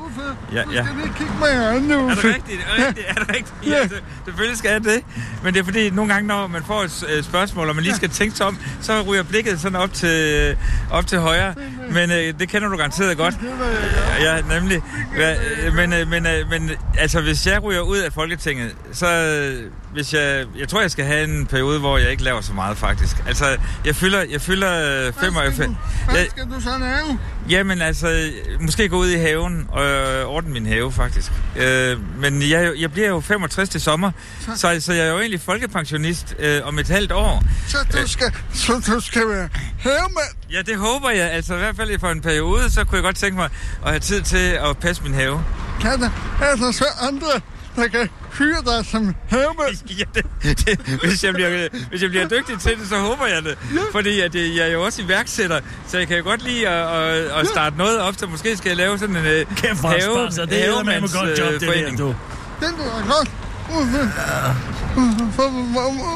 Ja, 0.52 0.62
ja. 0.72 0.84
Skal 0.84 1.14
kigge 1.18 1.32
mig 1.40 1.54
i 1.54 1.56
øjnene? 1.56 1.94
Er 1.94 2.14
det 2.14 2.24
rigtigt? 2.24 2.60
Er 2.60 2.74
det 2.76 2.86
rigtigt? 2.86 3.06
Er 3.08 3.14
det 3.14 3.28
rigtigt? 3.28 3.54
Ja. 3.66 3.74
Altså, 3.74 3.96
selvfølgelig 4.24 4.58
skal 4.58 4.70
jeg 4.70 4.84
det. 4.84 5.02
Men 5.42 5.54
det 5.54 5.60
er 5.60 5.64
fordi, 5.64 5.90
nogle 5.90 6.12
gange, 6.12 6.28
når 6.28 6.46
man 6.46 6.62
får 6.66 6.82
et 6.82 7.24
spørgsmål, 7.24 7.68
og 7.68 7.74
man 7.74 7.84
lige 7.84 7.96
skal 7.96 8.10
tænke 8.10 8.36
sig 8.36 8.46
om, 8.46 8.58
så 8.80 9.02
ryger 9.02 9.22
blikket 9.22 9.60
sådan 9.60 9.76
op 9.76 9.92
til, 9.92 10.56
op 10.90 11.06
til 11.06 11.18
højre. 11.18 11.54
Men 11.90 12.10
øh, 12.10 12.34
det 12.38 12.48
kender 12.48 12.68
du 12.68 12.76
garanteret 12.76 13.16
godt. 13.16 13.34
Ja, 14.20 14.40
nemlig. 14.40 14.82
Ja, 15.18 15.34
øh, 15.66 15.74
men, 15.74 15.92
øh, 15.92 16.08
men, 16.08 16.26
øh, 16.26 16.50
men 16.50 16.70
altså, 16.98 17.20
hvis 17.20 17.46
jeg 17.46 17.62
ryger 17.62 17.80
ud 17.80 17.98
af 17.98 18.12
Folketinget, 18.12 18.74
så... 18.92 19.06
øh, 19.06 19.70
Hvis 19.92 20.14
jeg, 20.14 20.44
jeg 20.58 20.68
tror, 20.68 20.80
jeg 20.80 20.90
skal 20.90 21.04
have 21.04 21.24
en 21.24 21.46
periode, 21.46 21.78
hvor 21.80 21.98
jeg 21.98 22.10
ikke 22.10 22.22
laver 22.22 22.40
så 22.40 22.52
meget, 22.52 22.78
faktisk. 22.78 23.16
Altså, 23.26 23.56
jeg 23.84 23.96
fylder, 23.96 24.24
jeg 24.30 24.40
fylder 24.40 25.06
øh, 25.06 25.12
95... 25.12 25.56
Hvad 25.56 26.16
Jeg, 26.16 26.26
skal 26.30 26.44
du 26.44 26.60
så 26.60 26.70
lave? 26.80 27.18
Jamen 27.50 27.82
altså, 27.82 28.30
måske 28.60 28.88
gå 28.88 28.96
ud 28.96 29.08
i 29.08 29.16
haven 29.16 29.66
og 29.68 29.84
øh, 29.84 30.26
ordne 30.26 30.52
min 30.52 30.66
have, 30.66 30.92
faktisk. 30.92 31.32
Øh, 31.56 32.20
men 32.20 32.50
jeg, 32.50 32.72
jeg 32.78 32.92
bliver 32.92 33.08
jo 33.08 33.20
65 33.20 33.68
til 33.68 33.80
sommer, 33.80 34.10
så, 34.56 34.76
så 34.80 34.92
jeg 34.92 35.06
er 35.06 35.10
jo 35.10 35.18
egentlig 35.18 35.40
folkepensionist 35.40 36.36
øh, 36.38 36.60
om 36.64 36.78
et 36.78 36.88
halvt 36.88 37.12
år. 37.12 37.42
Så 37.68 37.78
du 37.92 38.08
skal, 38.08 38.32
så 38.54 38.82
du 38.86 39.00
skal 39.00 39.28
være 39.28 39.48
havemand? 39.78 40.52
Ja, 40.52 40.62
det 40.62 40.76
håber 40.76 41.10
jeg. 41.10 41.30
Altså 41.30 41.54
i 41.54 41.58
hvert 41.58 41.76
fald 41.76 41.98
for 41.98 42.08
en 42.08 42.20
periode, 42.20 42.70
så 42.70 42.84
kunne 42.84 42.96
jeg 42.96 43.02
godt 43.02 43.16
tænke 43.16 43.36
mig 43.36 43.48
at 43.84 43.90
have 43.90 44.00
tid 44.00 44.22
til 44.22 44.58
at 44.70 44.78
passe 44.78 45.02
min 45.02 45.14
have. 45.14 45.44
Kan 45.80 46.00
der, 46.00 46.10
er 46.42 46.56
der 46.56 46.72
så 46.72 46.84
andre, 47.00 47.28
der 47.76 47.88
kan 47.88 48.08
hyre 48.38 48.62
dig 48.66 48.86
som 48.86 49.14
havemand? 49.28 49.76
Ja, 49.98 50.04
det, 50.14 50.24
det, 50.66 51.00
hvis, 51.04 51.24
jeg 51.24 51.34
bliver, 51.34 51.68
hvis 51.88 52.02
jeg 52.02 52.10
bliver 52.10 52.28
dygtig 52.28 52.58
til 52.60 52.78
det, 52.78 52.88
så 52.88 52.96
håber 52.96 53.26
jeg 53.26 53.42
det. 53.42 53.58
Fordi 53.92 54.20
at 54.20 54.34
øh, 54.34 54.56
jeg 54.56 54.68
er 54.68 54.72
jo 54.72 54.84
også 54.84 55.02
iværksætter, 55.02 55.60
så 55.88 55.98
jeg 55.98 56.08
kan 56.08 56.16
jo 56.16 56.24
godt 56.24 56.42
lide 56.42 56.68
at, 56.68 57.02
at, 57.02 57.40
at 57.40 57.46
starte 57.46 57.76
noget 57.76 58.00
op, 58.00 58.14
så 58.16 58.26
måske 58.26 58.56
skal 58.56 58.68
jeg 58.68 58.76
lave 58.76 58.98
sådan 58.98 59.16
en 59.16 59.26
øh, 59.26 59.46
Kæft, 59.56 59.82
have, 59.82 60.00
sponsor. 60.00 60.44
Det 60.44 60.68
er 60.68 60.80
et 60.80 61.12
godt 61.12 61.38
job, 61.38 61.52
det 61.52 61.60
der, 61.60 61.96
du. 61.96 62.14
Den 62.60 62.74
er 62.80 63.06
godt. 63.08 63.30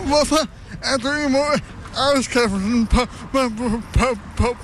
Hvorfor 0.06 0.46
er 0.82 0.96
du 0.96 1.08
imod 1.28 1.60
afskaffelsen 1.96 2.86
på, 2.86 3.06
på, 3.32 3.38
på, 3.92 4.18
på, 4.36 4.56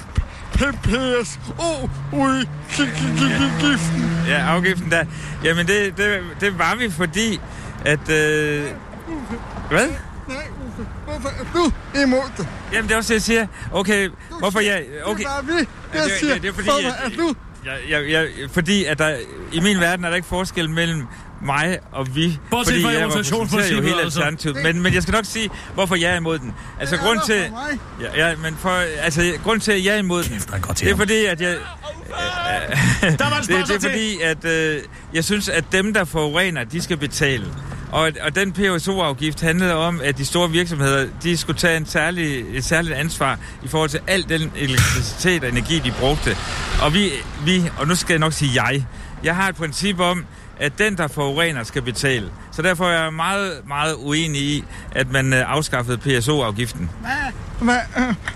på 0.59 0.65
PPSO 0.83 1.89
ude 2.13 2.47
giften? 3.61 4.11
Ja, 4.29 4.39
afgiften 4.47 4.91
der. 4.91 5.05
Jamen, 5.45 5.67
det, 5.67 5.97
det, 5.97 6.21
det 6.41 6.59
var 6.59 6.75
vi, 6.75 6.91
fordi 6.91 7.41
at... 7.85 8.09
Øh, 8.11 8.65
hvad? 9.71 9.89
Hvorfor 11.05 11.29
er 11.29 11.45
du 11.55 11.73
imod 12.03 12.23
det? 12.37 12.49
Jamen, 12.73 12.89
det 12.89 12.93
er 12.95 12.97
også 12.99 13.09
det, 13.09 13.15
jeg 13.15 13.23
siger. 13.23 13.47
Okay, 13.73 14.09
hvorfor 14.39 14.61
jeg... 14.61 14.85
Okay. 15.05 15.19
Det 15.19 15.27
var 15.27 15.43
vi. 15.43 15.53
Ja, 15.53 15.59
Jeg 16.01 16.05
det- 16.05 16.13
siger, 16.21 16.33
ja, 16.33 16.39
det 16.39 16.49
er 16.49 16.53
fordi, 16.53 16.69
hvorfor 16.71 17.05
at- 17.07 17.13
er 17.13 17.17
du? 17.17 17.35
Jeg, 17.65 17.79
jeg, 17.89 18.11
jeg, 18.11 18.29
fordi 18.53 18.85
at 18.85 18.99
der, 18.99 19.17
i 19.53 19.61
min 19.61 19.81
verden 19.81 20.05
er 20.05 20.09
der 20.09 20.17
ikke 20.17 20.29
forskel 20.29 20.71
mellem 20.71 21.03
mig 21.43 21.79
og 21.93 22.17
vi. 22.17 22.39
Bortset 22.51 22.73
fordi 22.73 22.83
fra 22.83 22.91
jeg 22.91 23.07
repræsenterer 23.07 23.77
jo 23.77 23.83
hele 23.83 24.03
altså. 24.03 24.21
alternativet. 24.21 24.63
Men, 24.63 24.83
men 24.83 24.95
jeg 24.95 25.03
skal 25.03 25.13
nok 25.13 25.25
sige, 25.25 25.51
hvorfor 25.75 25.97
jeg 25.97 26.13
er 26.13 26.17
imod 26.17 26.39
den. 26.39 26.55
Altså, 26.81 26.97
Det 26.97 27.03
er 27.03 27.07
grund 27.07 27.21
til... 27.27 27.53
Ja, 28.01 28.29
ja, 28.29 28.37
men 28.37 28.57
for... 28.59 28.83
Altså, 29.01 29.33
grund 29.45 29.61
til, 29.61 29.73
at 29.73 29.85
jeg 29.85 29.95
er 29.95 29.99
imod 29.99 30.23
den, 30.23 30.41
det 30.81 30.91
er 30.91 30.97
fordi, 30.97 31.25
at 31.25 31.41
jeg... 31.41 31.57
Der 33.01 33.31
var 33.31 33.37
en 33.37 33.43
det, 33.43 33.69
det 33.69 33.77
er 33.77 33.81
fordi, 33.81 34.21
at 34.21 34.45
øh, 34.45 34.83
jeg 35.15 35.25
synes, 35.25 35.49
at 35.49 35.65
dem, 35.73 35.95
der 35.95 36.05
forurener, 36.05 36.65
de 36.65 36.83
skal 36.83 36.97
betale. 36.97 37.47
Og, 37.93 38.13
og 38.23 38.35
den 38.35 38.53
PSO-afgift 38.53 39.41
handlede 39.41 39.75
om, 39.75 40.01
at 40.05 40.19
de 40.19 40.25
store 40.25 40.51
virksomheder, 40.51 41.07
de 41.23 41.37
skulle 41.37 41.59
tage 41.59 41.77
en 41.77 41.87
særlig, 41.87 42.57
et 42.57 42.65
særligt 42.65 42.95
ansvar 42.95 43.39
i 43.65 43.69
forhold 43.69 43.91
til 43.91 44.01
al 44.07 44.29
den 44.29 44.53
elektricitet 44.57 45.43
og 45.45 45.49
energi, 45.49 45.79
de 45.79 45.93
brugte. 46.01 46.37
Og 46.83 46.95
vi, 46.95 47.11
vi, 47.45 47.63
og 47.79 47.89
nu 47.89 47.95
skal 47.95 48.13
jeg 48.13 48.21
nok 48.21 48.33
sige 48.33 48.63
jeg, 48.65 48.87
jeg 49.23 49.37
har 49.37 49.49
et 49.49 49.57
princip 49.57 50.01
om, 50.01 50.25
at 50.61 50.79
den, 50.79 50.97
der 50.97 51.09
forurener, 51.09 51.63
skal 51.65 51.83
betale. 51.83 52.31
Så 52.53 52.63
derfor 52.63 52.85
er 52.85 53.03
jeg 53.03 53.13
meget, 53.13 53.63
meget 53.69 53.95
uenig 53.95 54.41
i, 54.41 54.65
at 54.93 55.13
man 55.13 55.33
øh, 55.33 55.53
afskaffede 55.53 55.99
PSO-afgiften. 55.99 56.91
Hvad, 57.01 57.33
øh, 57.63 57.67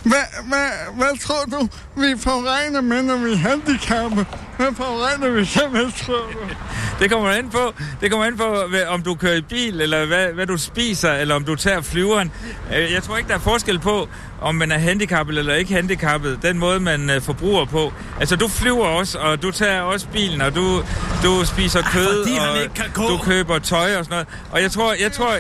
hvad, 0.03 0.19
hvad, 0.49 0.69
hvad 0.97 1.19
tror 1.21 1.45
du, 1.59 1.69
vi 2.01 2.15
forurener 2.19 2.81
med, 2.81 3.03
når 3.03 3.17
vi 3.17 3.33
er 3.33 3.37
handicappede? 3.37 4.25
Hvad 4.57 4.69
forurener 4.77 5.29
vi 5.31 5.45
så 5.45 5.61
med, 5.73 5.93
tror 6.07 6.15
du? 6.33 6.39
Det 7.01 7.11
kommer 7.11 7.29
an 7.31 7.51
på, 7.51 7.75
det 8.01 8.11
kommer 8.11 8.27
an 8.27 8.37
på 8.37 8.65
hvad, 8.69 8.85
om 8.87 9.03
du 9.03 9.15
kører 9.15 9.35
i 9.35 9.41
bil, 9.41 9.81
eller 9.81 10.07
hvad, 10.07 10.27
hvad 10.27 10.47
du 10.47 10.57
spiser, 10.57 11.13
eller 11.13 11.35
om 11.35 11.45
du 11.45 11.55
tager 11.55 11.81
flyveren. 11.81 12.33
Øh, 12.77 12.93
Jeg 12.93 13.03
tror 13.03 13.17
ikke, 13.17 13.29
der 13.29 13.35
er 13.35 13.39
forskel 13.39 13.79
på, 13.79 14.09
om 14.41 14.55
man 14.55 14.73
er 14.73 14.79
handicappet 14.79 15.39
eller 15.39 15.55
ikke 15.55 15.75
handicappet. 15.75 16.39
Den 16.43 16.59
måde, 16.59 16.81
man 16.81 17.11
øh, 17.11 17.23
forbruger 17.23 17.65
på. 17.65 17.93
Altså, 18.21 18.37
du 18.37 18.49
flyver 18.49 18.87
også, 18.87 19.19
og 19.19 19.43
du 19.43 19.51
tager 19.51 19.81
også 19.81 20.07
bilen, 20.09 20.41
og 20.41 20.55
du, 20.55 20.83
du 21.23 21.45
spiser 21.45 21.83
kød, 21.83 22.27
han 22.39 22.49
og 22.49 22.63
ikke 22.63 22.75
kan 22.75 22.85
gå. 22.95 23.03
du 23.09 23.19
køber 23.19 23.59
tøj 23.59 23.97
og 23.97 24.05
sådan 24.05 24.11
noget. 24.11 24.29
Og 24.53 24.63
jeg 24.63 24.71
tror, 24.71 24.93
jeg 25.01 25.13
tror, 25.13 25.35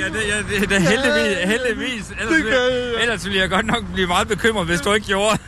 Ja, 0.00 0.04
det, 0.06 0.14
ja, 0.28 0.60
det, 0.60 0.68
det 0.68 0.76
er 0.76 0.80
heldigvis, 0.80 1.36
heldigvis. 1.44 2.04
Ellers, 2.20 2.36
Det 2.36 2.44
gør 2.44 2.50
jeg, 2.50 2.72
vil, 2.72 2.92
ja. 2.96 3.02
ellers 3.02 3.24
ville 3.24 3.38
jeg 3.40 3.50
godt 3.50 3.66
nok 3.66 3.84
blive 3.94 4.06
meget 4.06 4.28
bekymret, 4.28 4.66
hvis 4.66 4.80
du 4.80 4.92
ikke 4.92 5.06
gjorde. 5.06 5.38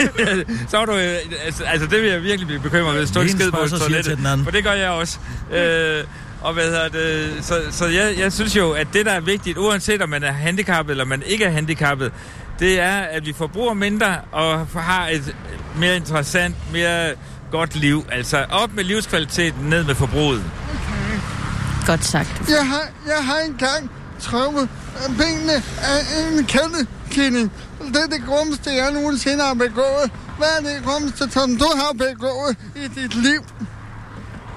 så 0.70 0.76
var 0.78 0.84
du, 0.84 0.92
øh, 0.92 1.14
altså, 1.44 1.64
altså, 1.64 1.86
det 1.86 2.02
vil 2.02 2.10
jeg 2.10 2.22
virkelig 2.22 2.46
blive 2.46 2.60
bekymret, 2.60 2.98
hvis 2.98 3.10
du 3.10 3.20
ikke 3.20 3.32
skid 3.32 3.50
på 3.50 3.56
spørger, 3.56 3.66
så 3.68 3.76
siger 3.76 3.88
toilettet. 3.88 4.18
For 4.44 4.50
det 4.50 4.64
gør 4.64 4.72
jeg 4.72 4.90
også. 4.90 5.18
Øh, 5.52 6.04
og 6.40 6.52
hvad 6.52 6.64
hedder 6.64 6.88
det? 6.88 7.30
Så, 7.44 7.54
så 7.70 7.86
jeg, 7.86 8.14
jeg 8.18 8.32
synes 8.32 8.56
jo, 8.56 8.70
at 8.70 8.86
det, 8.92 9.06
der 9.06 9.12
er 9.12 9.20
vigtigt, 9.20 9.58
uanset 9.58 10.02
om 10.02 10.08
man 10.08 10.22
er 10.22 10.32
handicappet 10.32 10.90
eller 10.90 11.04
man 11.04 11.22
ikke 11.26 11.44
er 11.44 11.50
handicappet, 11.50 12.12
det 12.58 12.80
er, 12.80 12.96
at 12.96 13.26
vi 13.26 13.32
forbruger 13.32 13.74
mindre 13.74 14.16
og 14.32 14.66
har 14.66 15.08
et 15.08 15.36
mere 15.76 15.96
interessant, 15.96 16.54
mere 16.72 17.10
godt 17.50 17.76
liv. 17.76 18.04
Altså 18.12 18.44
op 18.50 18.74
med 18.74 18.84
livskvaliteten, 18.84 19.62
ned 19.62 19.84
med 19.84 19.94
forbruget. 19.94 20.44
Godt 21.86 22.04
sagt. 22.04 22.48
Jeg 22.48 22.66
har, 22.66 22.88
jeg 23.06 23.24
har 23.24 23.38
engang 23.38 23.90
trukket 24.20 24.62
øh, 24.62 25.16
benene 25.16 25.52
af 25.92 26.00
en 26.20 26.44
kattekilling. 26.44 27.52
Det 27.86 27.96
er 27.96 28.06
det 28.06 28.22
grummeste, 28.26 28.70
jeg 28.70 28.92
nogensinde 28.92 29.44
har 29.44 29.54
begået. 29.54 30.10
Hvad 30.38 30.48
er 30.58 30.74
det 30.74 30.84
grummeste, 30.84 31.30
som 31.30 31.56
du 31.56 31.68
har 31.76 31.92
begået 31.92 32.56
i 32.76 33.00
dit 33.00 33.14
liv? 33.14 33.40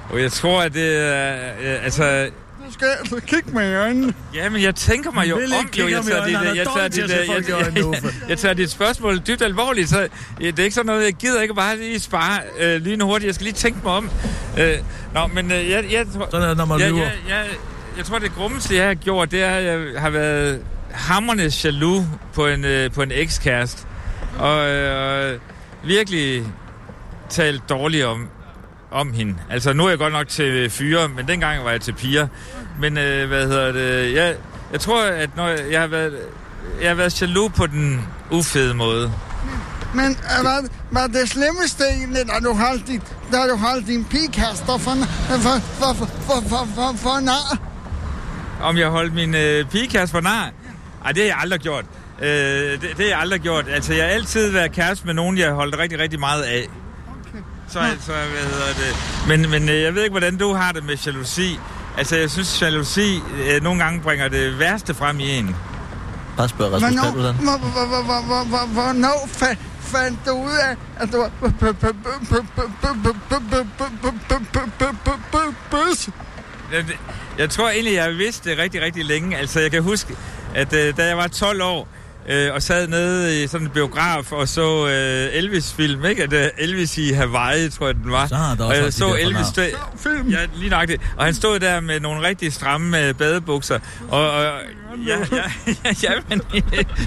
Og 0.09 0.21
jeg 0.21 0.31
tror, 0.31 0.61
at 0.61 0.73
det 0.73 0.97
er... 0.97 1.51
Øh, 1.59 1.85
altså, 1.85 2.29
skal 3.05 3.21
kigge 3.21 3.71
i 3.71 3.75
øjnene. 3.75 4.13
Ja, 4.33 4.49
men 4.49 4.61
jeg 4.61 4.75
tænker 4.75 5.11
mig 5.11 5.29
jo 5.29 5.35
om, 5.35 5.41
jo, 5.79 5.87
jeg 5.87 6.03
tager, 6.03 6.25
dit, 6.25 6.33
jeg, 6.33 6.67
tager 6.75 6.87
dit, 6.87 6.97
jeg, 7.09 7.73
jeg, 7.75 8.11
jeg, 8.29 8.37
tager 8.37 8.53
dit 8.53 8.71
spørgsmål 8.71 9.19
dybt 9.27 9.41
alvorligt, 9.41 9.89
så 9.89 10.07
ja, 10.41 10.47
det 10.47 10.59
er 10.59 10.63
ikke 10.63 10.75
sådan 10.75 10.85
noget, 10.85 11.03
jeg 11.03 11.13
gider 11.13 11.41
ikke 11.41 11.53
bare 11.53 11.77
lige 11.77 11.99
spare 11.99 12.39
øh, 12.59 12.81
lige 12.81 13.03
hurtigt. 13.03 13.27
Jeg 13.27 13.35
skal 13.35 13.43
lige 13.45 13.53
tænke 13.53 13.79
mig 13.83 13.93
om. 13.93 14.09
Øh, 14.59 14.77
nå, 15.13 15.27
men 15.27 15.51
øh, 15.51 15.69
jeg, 15.69 15.85
jeg, 15.91 16.05
tror, 16.13 16.27
Sådan 16.31 16.41
er 16.41 16.47
det, 16.47 16.57
når 16.57 16.65
man 16.65 16.79
jeg, 16.79 16.89
lyver. 16.89 17.01
jeg, 17.01 17.13
jeg, 17.29 17.45
jeg 17.97 18.05
tror, 18.05 18.19
det 18.19 18.31
grummeste, 18.35 18.75
jeg 18.75 18.87
har 18.87 18.93
gjort, 18.93 19.31
det 19.31 19.43
er, 19.43 19.51
at 19.51 19.63
jeg 19.63 20.01
har 20.01 20.09
været 20.09 20.61
hammerne 20.91 21.51
jaloux 21.63 22.05
på 22.33 22.47
en, 22.47 22.65
øh, 22.65 22.91
på 22.91 23.01
en 23.01 23.11
ekskæreste. 23.11 23.83
Og 24.39 24.69
øh, 24.69 25.39
virkelig 25.83 26.43
talt 27.29 27.69
dårligt 27.69 28.05
om, 28.05 28.27
om 28.91 29.13
hende. 29.13 29.35
Altså, 29.49 29.73
nu 29.73 29.85
er 29.85 29.89
jeg 29.89 29.97
godt 29.97 30.13
nok 30.13 30.27
til 30.27 30.69
fyre, 30.69 31.09
men 31.09 31.27
dengang 31.27 31.63
var 31.63 31.71
jeg 31.71 31.81
til 31.81 31.93
piger. 31.93 32.27
Men 32.79 32.97
øh, 32.97 33.27
hvad 33.27 33.47
hedder 33.47 33.71
det? 33.71 34.13
Jeg, 34.13 34.35
jeg 34.71 34.79
tror, 34.79 35.03
at 35.03 35.29
når 35.35 35.47
jeg, 35.47 35.59
jeg 35.71 35.79
har 35.81 35.87
været... 35.87 36.13
Jeg 36.81 36.89
har 36.89 36.95
været 36.95 37.21
jaloux 37.21 37.53
på 37.53 37.67
den 37.67 38.07
ufede 38.31 38.73
måde. 38.73 39.11
Men 39.93 40.05
øh, 40.05 40.45
var, 40.45 40.63
var 40.91 41.07
det 41.07 41.29
slemmeste 41.29 41.83
egentlig, 41.83 42.27
da 42.27 42.39
du 42.47 42.53
holdt 42.53 42.87
din, 42.87 43.01
da 43.31 43.37
du 43.37 43.55
holdt 43.55 43.87
din 43.87 44.05
pigekaster 44.05 44.77
for, 44.77 44.77
for, 44.77 45.39
for, 45.39 45.59
for, 45.79 46.05
for, 46.27 46.43
for, 46.49 46.67
for, 46.75 46.97
for 46.97 47.19
nar? 47.19 47.57
Om 48.61 48.77
jeg 48.77 48.87
holdt 48.87 49.13
min 49.13 49.35
øh, 49.35 49.65
pigekæreste 49.65 50.11
for 50.11 50.21
nar? 50.21 50.51
Ej, 51.05 51.11
det 51.11 51.21
har 51.21 51.27
jeg 51.27 51.37
aldrig 51.41 51.59
gjort. 51.59 51.85
Øh, 52.21 52.27
det, 52.27 52.81
det 52.81 52.97
har 52.97 53.05
jeg 53.05 53.19
aldrig 53.19 53.41
gjort. 53.41 53.65
Altså, 53.69 53.93
jeg 53.93 54.05
har 54.05 54.11
altid 54.11 54.51
været 54.51 54.71
kæreste 54.71 55.05
med 55.05 55.13
nogen, 55.13 55.37
jeg 55.37 55.47
har 55.47 55.55
holdt 55.55 55.77
rigtig, 55.77 55.99
rigtig 55.99 56.19
meget 56.19 56.43
af. 56.43 56.67
Så 57.69 57.79
altså, 57.79 58.11
hvad 58.11 58.51
hedder 58.51 58.73
det? 58.73 58.95
Men, 59.27 59.49
men 59.49 59.69
øh, 59.69 59.81
jeg 59.81 59.95
ved 59.95 60.03
ikke, 60.03 60.13
hvordan 60.13 60.37
du 60.37 60.53
har 60.53 60.71
det 60.71 60.83
med 60.83 60.95
jalousi. 60.95 61.59
Altså, 61.97 62.15
jeg 62.17 62.31
synes, 62.31 62.61
jalousi 62.61 63.21
øh, 63.49 63.63
nogle 63.63 63.83
gange 63.83 64.01
bringer 64.01 64.27
det 64.27 64.59
værste 64.59 64.93
frem 64.93 65.19
i 65.19 65.29
en. 65.29 65.55
Bare 66.37 66.49
spørg 66.49 66.73
Rasmus 66.73 66.91
Paludan. 67.01 67.35
hvor- 67.35 67.57
hvor- 67.57 67.85
hvor- 67.85 68.03
hvor- 68.03 68.21
hvor- 68.25 68.43
hvor- 68.43 68.67
hvornår 68.73 69.29
fa- 69.41 69.55
fandt 69.79 70.19
du 70.25 70.31
ud 70.31 70.51
af, 70.69 70.75
at 71.03 71.11
du 71.13 71.17
var 71.17 71.31
bøs? 75.71 76.09
Jeg, 77.37 77.49
tror 77.49 77.69
egentlig, 77.69 77.93
jeg 77.93 78.11
vidste 78.17 78.49
det 78.49 78.57
rigtig, 78.57 78.81
rigtig 78.81 79.05
længe. 79.05 79.37
Altså, 79.37 79.59
jeg 79.59 79.71
kan 79.71 79.83
huske, 79.83 80.15
at 80.55 80.73
øh, 80.73 80.97
da 80.97 81.05
jeg 81.07 81.17
var 81.17 81.27
12 81.27 81.61
år, 81.63 81.87
øh, 82.29 82.53
og 82.53 82.61
sad 82.61 82.87
nede 82.87 83.43
i 83.43 83.47
sådan 83.47 83.67
en 83.67 83.73
biograf 83.73 84.31
og 84.31 84.47
så 84.47 84.87
øh, 84.87 85.37
Elvis-film, 85.37 86.05
ikke? 86.05 86.23
At, 86.23 86.33
øh, 86.33 86.49
Elvis 86.57 86.97
i 86.97 87.11
Hawaii, 87.11 87.69
tror 87.69 87.85
jeg, 87.85 87.95
den 87.95 88.11
var. 88.11 88.27
Så 88.27 88.35
har 88.35 88.55
der 88.55 88.63
også 88.63 88.71
og 88.71 88.75
jeg 88.77 88.85
de 88.85 88.91
så 88.91 89.05
der 89.05 89.13
Elvis 89.13 89.47
fornavn. 89.55 89.89
stå, 89.97 90.09
Ja, 90.31 90.37
lige 90.55 90.69
nøjagtigt. 90.69 91.01
Og 91.17 91.25
han 91.25 91.33
stod 91.33 91.59
der 91.59 91.79
med 91.79 91.99
nogle 91.99 92.27
rigtig 92.27 92.53
stramme 92.53 93.07
øh, 93.07 93.13
badebukser. 93.13 93.79
Og, 94.09 94.31
og 94.31 94.51
ja, 95.07 95.17
ja, 95.31 95.43
ja, 95.85 95.93
ja, 96.03 96.11
men 96.29 96.41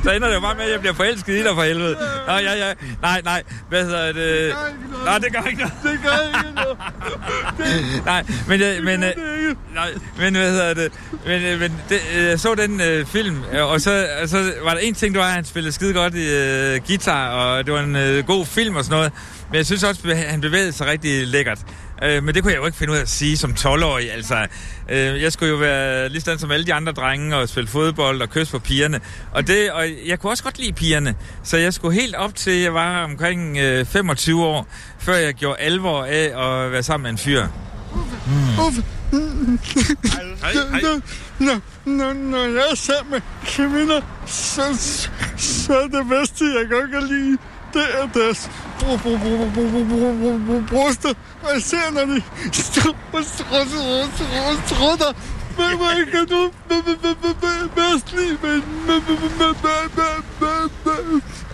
så 0.04 0.10
ender 0.10 0.28
det 0.28 0.34
jo 0.34 0.40
bare 0.40 0.54
med, 0.54 0.64
at 0.64 0.72
jeg 0.72 0.80
bliver 0.80 0.94
forelsket 0.94 1.32
i 1.32 1.42
dig 1.42 1.54
for 1.54 1.62
helvede. 1.62 1.96
Nå, 2.26 2.32
ja, 2.32 2.66
ja. 2.66 2.72
Nej, 3.02 3.20
nej. 3.24 3.42
Hvad 3.68 3.84
hedder 3.84 4.12
det? 4.12 4.54
Nej, 5.04 5.18
det 5.18 5.32
gør 5.32 5.42
ikke 5.48 5.60
noget. 5.60 5.74
Det 5.82 6.00
gør 6.04 6.26
ikke 6.26 6.54
noget. 6.54 6.76
nej, 8.06 8.24
men, 8.48 8.62
øh, 8.62 8.84
men, 8.84 9.02
øh, 9.02 9.12
nej, 9.74 9.90
men 10.18 10.34
hvad 10.36 10.50
hedder 10.50 10.74
det? 10.74 10.92
Men, 11.26 11.42
øh, 11.42 11.60
men 11.60 11.72
det, 11.88 12.00
øh, 12.16 12.24
jeg 12.24 12.40
så 12.40 12.54
den 12.54 12.80
øh, 12.80 13.06
film, 13.06 13.42
øh, 13.52 13.66
og 13.66 13.80
så, 13.80 14.08
og 14.22 14.28
så 14.28 14.52
var 14.64 14.74
der 14.74 14.80
en 14.80 14.94
ting, 14.94 15.14
det 15.14 15.20
var, 15.20 15.26
at 15.26 15.32
han 15.32 15.44
spillede 15.44 15.72
skide 15.72 15.94
godt 15.94 16.14
i 16.14 16.34
øh, 16.34 16.80
guitar, 16.86 17.28
og 17.28 17.66
det 17.66 17.74
var 17.74 17.80
en 17.80 17.96
øh, 17.96 18.26
god 18.26 18.46
film 18.46 18.76
og 18.76 18.84
sådan 18.84 18.96
noget. 18.96 19.12
Men 19.50 19.56
jeg 19.56 19.66
synes 19.66 19.84
også, 19.84 20.00
at 20.10 20.16
han 20.16 20.40
bevægede 20.40 20.72
sig 20.72 20.86
rigtig 20.86 21.26
lækkert. 21.26 21.58
Øh, 22.02 22.24
men 22.24 22.34
det 22.34 22.42
kunne 22.42 22.52
jeg 22.52 22.60
jo 22.60 22.66
ikke 22.66 22.78
finde 22.78 22.92
ud 22.92 22.98
af 22.98 23.02
at 23.02 23.08
sige 23.08 23.36
som 23.36 23.50
12-årig. 23.50 24.12
Altså, 24.12 24.46
øh, 24.88 25.22
jeg 25.22 25.32
skulle 25.32 25.50
jo 25.52 25.56
være 25.56 26.08
lige 26.08 26.20
sådan 26.20 26.38
som 26.38 26.50
alle 26.50 26.66
de 26.66 26.74
andre 26.74 26.92
drenge 26.92 27.36
og 27.36 27.48
spille 27.48 27.68
fodbold 27.68 28.22
og 28.22 28.30
kysse 28.30 28.52
på 28.52 28.58
pigerne. 28.58 29.00
Og, 29.32 29.46
det, 29.46 29.70
og 29.72 29.84
jeg 30.06 30.18
kunne 30.20 30.32
også 30.32 30.44
godt 30.44 30.58
lide 30.58 30.72
pigerne. 30.72 31.14
Så 31.42 31.56
jeg 31.56 31.74
skulle 31.74 32.00
helt 32.00 32.14
op 32.14 32.34
til, 32.34 32.52
jeg 32.52 32.74
var 32.74 33.04
omkring 33.04 33.58
øh, 33.58 33.86
25 33.86 34.44
år, 34.44 34.66
før 34.98 35.14
jeg 35.14 35.34
gjorde 35.34 35.60
alvor 35.60 36.04
af 36.04 36.64
at 36.64 36.72
være 36.72 36.82
sammen 36.82 37.02
med 37.02 37.10
en 37.10 37.18
fyr. 37.18 37.46
Uffe. 38.66 38.84
Når, 41.38 41.60
når, 41.84 42.12
når 42.12 42.38
jeg 42.44 42.64
er 42.70 42.74
sammen 42.76 43.10
med 43.12 43.20
kvinder, 43.46 44.00
så, 44.26 44.62
så 45.36 45.78
er 45.78 45.86
det 45.98 46.08
bedste, 46.08 46.44
jeg 46.44 46.68
godt 46.70 46.90
kan 46.90 47.02
lide, 47.08 47.38
det 47.74 47.82
er 48.00 48.08
deres 48.14 48.50
br- 48.78 48.84
br- 48.84 48.96
br- 48.96 49.18
br- 49.18 49.50
br- 49.56 49.70
br- 49.72 50.16
br- 50.22 50.50
br- 50.50 50.66
bryster. 50.68 51.08
Og 51.08 51.35
appelsinerne 51.48 52.22
står 52.52 52.96
på 53.12 53.22
strutter. 54.66 55.12
Men 55.58 55.78
man 55.78 56.06
kan 56.12 56.26
du 56.26 56.50
bedst 57.74 58.14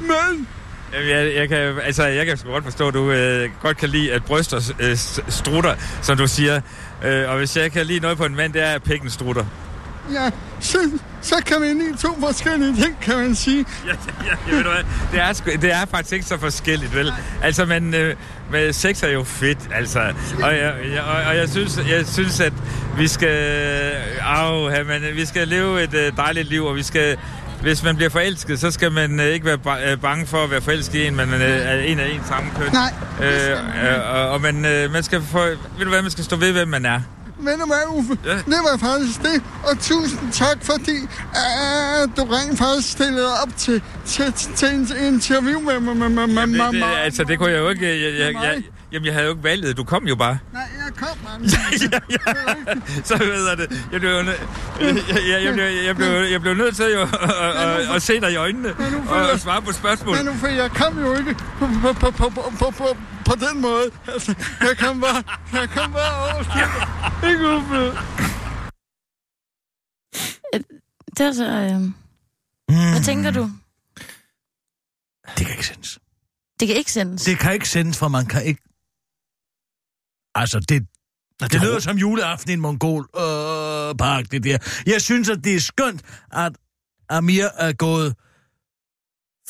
men... 0.01 0.49
Jeg, 0.93 1.35
jeg, 1.35 1.49
kan, 1.49 1.59
altså, 1.83 2.07
jeg 2.07 2.27
kan 2.27 2.37
sgu 2.37 2.51
godt 2.51 2.65
forstå, 2.65 2.89
at 2.89 2.95
du 2.95 3.11
øh, 3.11 3.51
godt 3.63 3.77
kan 3.77 3.89
lide, 3.89 4.13
at 4.13 4.25
bryster 4.25 4.73
øh, 4.81 4.97
strutter, 5.29 5.75
som 6.03 6.17
du 6.17 6.27
siger. 6.27 6.61
Øh, 7.05 7.31
og 7.31 7.39
hvis 7.39 7.57
jeg 7.57 7.73
kan 7.73 7.87
lide 7.87 8.01
noget 8.01 8.19
på 8.19 8.25
en 8.25 8.37
mand, 8.37 8.53
det 8.53 8.63
er, 8.63 8.75
at 8.75 8.83
pikken 8.83 9.11
strutter. 9.11 9.45
Ja, 10.13 10.31
så, 10.61 10.79
så 11.21 11.35
kan 11.47 11.61
man 11.61 11.79
lide 11.79 11.97
to 11.97 12.21
forskellige 12.21 12.77
ting, 12.77 13.01
kan 13.01 13.17
man 13.17 13.35
sige. 13.35 13.67
Ja, 13.87 13.91
ja, 13.91 14.37
ja 14.51 14.57
ved 14.57 14.65
du 14.65 14.71
hvad? 14.71 14.85
Det 15.13 15.21
er, 15.21 15.57
det 15.57 15.73
er 15.73 15.87
faktisk 15.87 16.13
ikke 16.13 16.27
så 16.27 16.39
forskelligt, 16.39 16.95
vel? 16.95 17.13
Altså, 17.43 17.65
man... 17.65 17.95
Øh, 17.95 18.17
men 18.53 18.73
sex 18.73 19.03
er 19.03 19.09
jo 19.09 19.25
fedt, 19.25 19.59
altså. 19.75 20.01
Og 20.43 20.57
jeg, 20.57 20.75
jeg, 20.93 21.03
og, 21.03 21.23
og 21.29 21.37
jeg, 21.37 21.49
synes, 21.49 21.79
jeg 21.91 22.07
synes, 22.07 22.41
at 22.41 22.53
vi 22.99 23.09
skal... 23.09 23.93
Au, 24.23 24.71
men 24.71 25.03
vi 25.15 25.27
skal 25.27 25.49
leve 25.49 25.83
et 25.83 25.95
øh, 25.95 26.17
dejligt 26.17 26.49
liv, 26.49 26.65
og 26.65 26.77
vi 26.77 26.83
skal... 26.83 27.17
Hvis 27.63 27.83
man 27.83 27.97
bliver 27.97 28.11
forelsket, 28.11 28.61
så 28.61 28.71
skal 28.71 28.93
man 28.93 29.21
øh, 29.21 29.27
ikke 29.27 29.47
være 29.47 29.59
øh, 29.91 29.99
bange 29.99 30.27
for 30.27 30.45
at 30.45 30.51
være 30.51 30.61
forelsket 30.61 30.99
i 30.99 31.07
en, 31.07 31.17
men 31.17 31.33
øh, 31.35 31.41
er 31.41 31.81
en 31.81 31.99
af 32.01 32.09
en 32.09 32.21
samme 32.29 32.51
køn. 32.59 32.73
Nej. 32.73 32.93
Øh, 33.23 34.15
og, 34.15 34.29
og 34.29 34.41
man, 34.41 34.61
man 34.93 35.03
skal 35.03 35.23
få, 35.23 35.39
ved 35.79 35.85
du 35.85 35.89
hvad, 35.89 36.03
man 36.03 36.11
skal 36.11 36.25
stå 36.25 36.37
ved, 36.37 36.53
hvem 36.53 36.69
man 36.69 36.87
er. 36.87 37.01
Ved 37.47 37.59
du 37.59 37.67
hvad, 37.67 37.99
Uffe? 37.99 38.19
Ja. 38.25 38.37
Det 38.37 38.61
var 38.69 38.77
faktisk 38.79 39.23
det. 39.23 39.43
Og 39.71 39.79
tusind 39.79 40.33
tak, 40.33 40.59
fordi 40.63 40.97
uh, 41.41 42.03
du 42.17 42.23
rent 42.35 42.59
faktisk 42.59 42.93
stillede 42.93 43.33
op 43.43 43.57
til, 43.57 43.83
til, 44.07 44.33
til 44.33 44.69
en 44.69 44.89
interview 45.15 45.61
med 45.61 45.81
mig. 45.81 45.97
Med, 45.97 46.09
med, 46.09 46.47
med, 46.47 46.73
med, 46.73 46.83
altså, 47.05 47.25
det 47.25 47.39
kunne 47.39 47.51
jeg 47.51 47.59
jo 47.59 47.69
ikke... 47.69 47.87
Jeg, 47.87 48.19
jeg, 48.19 48.35
jeg, 48.35 48.63
jamen, 48.93 49.07
jeg 49.07 49.15
havde 49.15 49.27
jo 49.27 49.33
ikke 49.33 49.45
valget. 49.45 49.77
Du 49.77 49.85
kom 49.85 50.07
jo 50.07 50.17
bare. 50.17 50.39
Nej, 50.53 50.63
jeg 50.63 50.95
kom, 50.97 51.19
man. 51.25 51.51
ja, 51.93 51.99
ja. 52.11 52.75
Så 53.05 53.17
ved 53.19 53.49
jeg 53.49 53.59
det. 53.59 53.87
Jeg 53.93 54.01
blev, 54.01 54.11
jeg, 54.11 54.27
jeg, 55.29 55.45
jeg, 55.45 55.55
blev, 55.55 55.65
jeg, 55.65 55.97
blev, 55.97 56.09
jeg 56.09 56.41
blev 56.41 56.55
nødt 56.55 56.77
til 56.77 56.85
jo 56.93 57.03
at, 57.03 57.09
at, 57.11 57.95
at 57.95 58.03
se 58.03 58.21
dig 58.21 58.33
i 58.33 58.37
øjnene 58.37 58.75
og, 59.09 59.31
og 59.31 59.41
svare 59.41 59.63
på 59.63 59.73
spørgsmål. 59.73 60.17
Men 60.17 60.29
Uffe, 60.29 60.47
jeg 60.47 60.71
kom 60.71 60.99
jo 60.99 61.17
ikke 61.17 61.35
på, 61.35 61.67
på, 61.83 61.93
på, 61.93 62.11
på, 62.11 62.29
på, 62.59 62.71
på, 62.71 62.97
på, 63.25 63.35
den 63.35 63.61
måde. 63.61 63.91
Altså, 64.09 64.35
jeg 64.61 64.77
kom 64.79 65.01
bare, 65.01 65.23
jeg 65.53 65.69
kom 65.69 65.93
bare 65.93 66.15
over. 66.17 67.31
Ikke 67.31 67.49
Uffe? 67.49 67.99
Det 71.17 71.27
er 71.27 71.33
så... 71.33 71.45
Øh... 71.45 71.93
Hvad 72.91 73.05
tænker 73.05 73.31
du? 73.31 73.51
Det 75.39 75.47
kan 75.47 75.51
ikke 75.51 75.67
sendes. 75.67 75.99
Det 76.61 76.69
kan 76.69 76.77
ikke 76.77 76.93
sendes. 76.93 77.25
Det 77.25 77.39
kan 77.39 77.55
ikke 77.55 77.69
sendes, 77.69 77.99
for 77.99 78.09
man 78.09 78.27
kan 78.27 78.45
ikke... 78.45 78.63
Altså, 80.35 80.61
det, 80.61 80.69
det, 81.41 81.53
det 81.53 81.61
lyder 81.61 81.79
som 81.81 81.97
juleaften 81.99 82.51
i 82.51 82.53
en 82.53 82.61
mongol 82.61 83.03
øh, 83.17 83.23
park, 83.99 84.31
det 84.31 84.45
der. 84.45 84.59
Jeg 84.87 85.03
synes, 85.03 85.29
at 85.29 85.45
det 85.45 85.55
er 85.57 85.61
skønt, 85.61 86.03
at 86.33 86.53
Amir 87.09 87.45
er 87.57 87.73
gået 87.73 88.15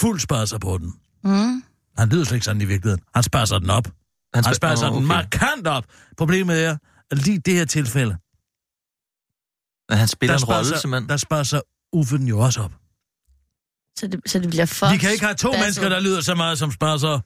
fuld 0.00 0.20
spasser 0.20 0.58
på 0.58 0.78
den. 0.78 0.94
Mm. 1.24 1.62
Han 1.98 2.08
lyder 2.08 2.24
slet 2.24 2.36
ikke 2.36 2.44
sådan 2.44 2.62
i 2.62 2.64
virkeligheden. 2.64 3.04
Han 3.14 3.22
spasser 3.22 3.58
den 3.58 3.70
op. 3.70 3.84
Han, 3.86 3.94
Han 4.34 4.44
han 4.44 4.52
spa- 4.52 4.56
spasser 4.56 4.86
Nå, 4.90 4.96
den 4.96 5.04
okay. 5.04 5.14
markant 5.16 5.66
op. 5.66 5.84
Problemet 6.16 6.64
er, 6.64 6.76
at 7.10 7.18
lige 7.18 7.38
det 7.38 7.54
her 7.54 7.64
tilfælde, 7.64 8.16
Men 9.88 9.98
han 9.98 10.08
spiller 10.08 10.36
en 10.36 10.44
rolle, 10.44 10.66
spasser, 10.66 10.76
simpelthen. 10.80 11.08
der 11.08 11.16
spasser 11.16 11.60
Uffe 11.92 12.18
den 12.18 12.26
jo 12.26 12.38
også 12.38 12.60
op. 12.62 12.72
Så 13.98 14.06
det, 14.06 14.20
så 14.26 14.38
det 14.38 14.50
bliver 14.50 14.66
for... 14.66 14.90
Vi 14.92 14.96
kan 14.98 15.12
ikke 15.12 15.24
have 15.24 15.34
to 15.34 15.48
spasset. 15.48 15.60
mennesker, 15.64 15.88
der 15.88 16.00
lyder 16.00 16.20
så 16.20 16.34
meget 16.34 16.58
som 16.58 16.70
spasser. 16.70 17.20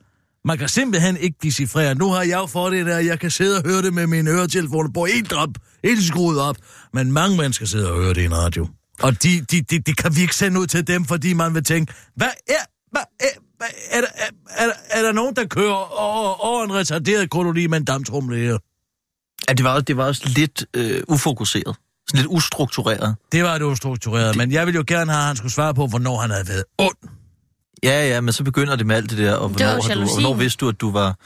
Man 0.46 0.58
kan 0.58 0.68
simpelthen 0.68 1.16
ikke 1.16 1.36
decifrere. 1.42 1.94
Nu 1.94 2.10
har 2.10 2.22
jeg 2.22 2.36
jo 2.38 2.46
fået 2.46 2.72
det 2.72 2.86
der, 2.86 2.98
jeg 2.98 3.20
kan 3.20 3.30
sidde 3.30 3.56
og 3.62 3.68
høre 3.70 3.82
det 3.82 3.94
med 3.94 4.06
mine 4.06 4.30
øretelefoner 4.30 4.90
på 4.94 5.04
helt 5.04 5.32
op, 5.32 5.48
helt 5.84 6.04
skruet 6.04 6.40
op. 6.40 6.56
Men 6.92 7.12
mange 7.12 7.36
mennesker 7.36 7.66
sidder 7.66 7.90
og 7.90 7.96
hører 8.02 8.12
det 8.14 8.22
i 8.22 8.24
en 8.24 8.36
radio. 8.36 8.68
Og 9.02 9.22
de, 9.22 9.40
de, 9.50 9.60
de, 9.62 9.78
de 9.78 9.94
kan 9.94 10.16
vi 10.16 10.20
ikke 10.20 10.36
sende 10.36 10.60
ud 10.60 10.66
til 10.66 10.86
dem, 10.86 11.04
fordi 11.04 11.32
man 11.32 11.54
vil 11.54 11.64
tænke, 11.64 11.94
hvad 12.16 12.28
er, 12.48 12.52
hvad 12.92 13.02
er, 13.20 13.26
hvad 13.56 13.66
er, 13.90 14.00
der, 14.00 14.06
er, 14.16 14.66
er, 14.66 14.70
er 14.90 15.02
der 15.02 15.12
nogen, 15.12 15.36
der 15.36 15.46
kører 15.46 16.00
over, 16.00 16.44
over 16.44 16.64
en 16.64 16.74
retarderet 16.74 17.30
koloni 17.30 17.66
med 17.66 17.78
en 17.78 17.84
dammtrumle 17.84 18.36
her? 18.36 18.58
Ja, 19.48 19.52
det 19.54 19.64
var, 19.64 19.70
også- 19.70 19.82
det 19.84 19.96
var 19.96 20.04
også 20.04 20.22
lidt 20.36 20.66
øh, 20.74 21.02
ufokuseret. 21.08 21.76
Sådan 22.08 22.20
lidt 22.20 22.26
ustruktureret. 22.30 23.16
Det 23.32 23.42
var 23.44 23.58
det 23.58 23.64
ustruktureret, 23.64 24.28
det... 24.28 24.36
men 24.36 24.52
jeg 24.52 24.66
ville 24.66 24.76
jo 24.76 24.84
gerne 24.86 25.10
have, 25.12 25.20
at 25.20 25.26
han 25.26 25.36
skulle 25.36 25.52
svare 25.52 25.74
på, 25.74 25.86
hvornår 25.86 26.20
han 26.20 26.30
havde 26.30 26.48
været 26.48 26.64
ond. 26.78 26.96
Ja, 27.84 28.08
ja, 28.08 28.20
men 28.20 28.32
så 28.32 28.44
begynder 28.44 28.76
det 28.76 28.86
med 28.86 28.96
alt 28.96 29.10
det 29.10 29.18
der, 29.18 29.34
og 29.34 29.48
Det 29.48 29.56
hvornår, 29.56 29.82
har 29.88 29.94
du, 29.94 30.00
hvornår 30.20 30.34
vidste 30.34 30.58
du, 30.60 30.68
at 30.68 30.80
du 30.80 30.90
var... 30.90 31.16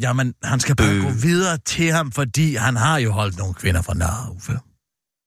Jamen, 0.00 0.34
han 0.42 0.60
skal 0.60 0.76
bare 0.76 0.88
Øh. 0.94 1.02
gå 1.02 1.10
videre 1.10 1.58
til 1.66 1.92
ham, 1.92 2.12
fordi 2.12 2.54
han 2.54 2.76
har 2.76 2.98
jo 2.98 3.12
holdt 3.12 3.38
nogle 3.38 3.54
kvinder 3.54 3.82
fra 3.82 3.94
nar, 3.94 4.30
Uffe. 4.36 4.52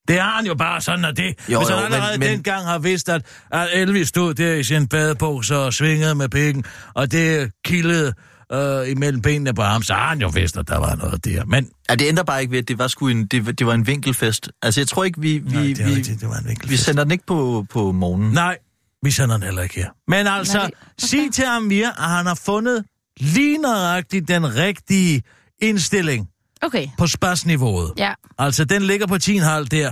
Det 0.07 0.19
har 0.21 0.35
han 0.35 0.45
jo 0.45 0.55
bare 0.55 0.81
sådan, 0.81 1.05
at 1.05 1.17
det. 1.17 1.25
Jo, 1.51 1.59
Hvis 1.59 1.69
han 1.69 1.77
jo, 1.79 1.83
allerede 1.85 2.11
men- 2.11 2.19
men- 2.19 2.29
dengang 2.29 2.65
har 2.65 2.79
vidst, 2.79 3.09
at, 3.09 3.25
at 3.51 3.67
Elvis 3.73 4.07
stod 4.07 4.33
der 4.33 4.53
i 4.53 4.63
sin 4.63 4.87
badebukser 4.87 5.55
og 5.55 5.73
svingede 5.73 6.15
med 6.15 6.29
pikken, 6.29 6.63
og 6.93 7.11
det 7.11 7.51
kildede 7.65 8.13
øh, 8.53 8.89
imellem 8.89 9.21
benene 9.21 9.53
på 9.53 9.61
ham, 9.61 9.83
så 9.83 9.93
har 9.93 10.09
han 10.09 10.21
jo 10.21 10.27
vidst, 10.27 10.57
at 10.57 10.67
der 10.67 10.77
var 10.77 10.95
noget 10.95 11.25
der. 11.25 11.45
Men 11.45 11.69
Ja, 11.89 11.95
det 11.95 12.07
ændrer 12.07 12.23
bare 12.23 12.41
ikke 12.41 12.51
ved, 12.51 12.59
at 12.59 12.67
det 12.67 12.77
var, 12.77 12.87
sgu 12.87 13.07
en, 13.07 13.25
det, 13.27 13.59
det 13.59 13.67
var 13.67 13.73
en 13.73 13.87
vinkelfest. 13.87 14.49
Altså, 14.61 14.79
jeg 14.81 14.87
tror 14.87 15.03
ikke, 15.03 15.21
vi, 15.21 15.37
vi, 15.37 15.51
Nej, 15.55 15.61
det 15.63 15.79
er 15.79 15.85
vi, 15.87 15.95
rigtigt, 15.95 16.21
det 16.21 16.29
var 16.29 16.35
en 16.37 16.47
vinkelfest. 16.47 16.71
vi 16.71 16.77
sender 16.77 17.03
den 17.03 17.11
ikke 17.11 17.25
på, 17.27 17.65
på 17.69 17.91
morgenen. 17.91 18.31
nej, 18.33 18.57
vi 19.03 19.11
sender 19.11 19.35
den 19.35 19.43
heller 19.43 19.61
ikke 19.61 19.75
her. 19.75 19.89
Men 20.07 20.27
altså, 20.27 20.57
Nej, 20.57 20.71
sig 20.97 21.33
til 21.33 21.43
Amir, 21.43 21.87
at 21.87 22.09
han 22.09 22.25
har 22.25 22.35
fundet 22.35 22.85
lige 23.19 23.57
nøjagtigt 23.57 24.27
den 24.27 24.55
rigtige 24.55 25.23
indstilling 25.61 26.29
Okay, 26.61 26.87
på 26.97 27.07
spasniveauet. 27.07 27.93
ja. 27.97 28.13
Altså, 28.37 28.65
den 28.65 28.81
ligger 28.81 29.07
på 29.07 29.15
10,5 29.15 29.19
der. 29.67 29.91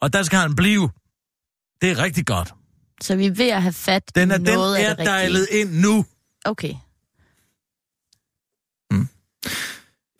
Og 0.00 0.12
der 0.12 0.22
skal 0.22 0.38
han 0.38 0.54
blive. 0.56 0.90
Det 1.82 1.90
er 1.90 1.98
rigtig 1.98 2.26
godt. 2.26 2.54
Så 3.00 3.16
vi 3.16 3.26
er 3.26 3.30
ved 3.30 3.48
at 3.48 3.62
have 3.62 3.72
fat 3.72 4.02
Den 4.14 4.30
er, 4.30 4.38
i 4.38 4.42
noget 4.42 4.78
den 4.78 4.86
af 4.86 4.90
er 4.90 4.94
det 4.94 4.98
rigtige. 4.98 5.12
dejlet 5.14 5.48
ind 5.50 5.80
nu. 5.80 6.04
Okay. 6.44 6.74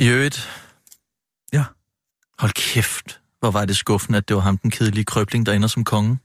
I 0.01 0.09
øvrigt... 0.09 0.49
Ja. 1.53 1.65
Hold 2.39 2.53
kæft, 2.53 3.21
hvor 3.41 3.51
var 3.51 3.65
det 3.65 3.77
skuffende, 3.77 4.17
at 4.19 4.29
det 4.29 4.37
var 4.37 4.43
ham, 4.43 4.59
den 4.59 4.71
kedelige 4.71 5.05
krøbling, 5.05 5.47
der 5.47 5.53
ender 5.53 5.69
som 5.69 5.85
konge. 5.85 6.19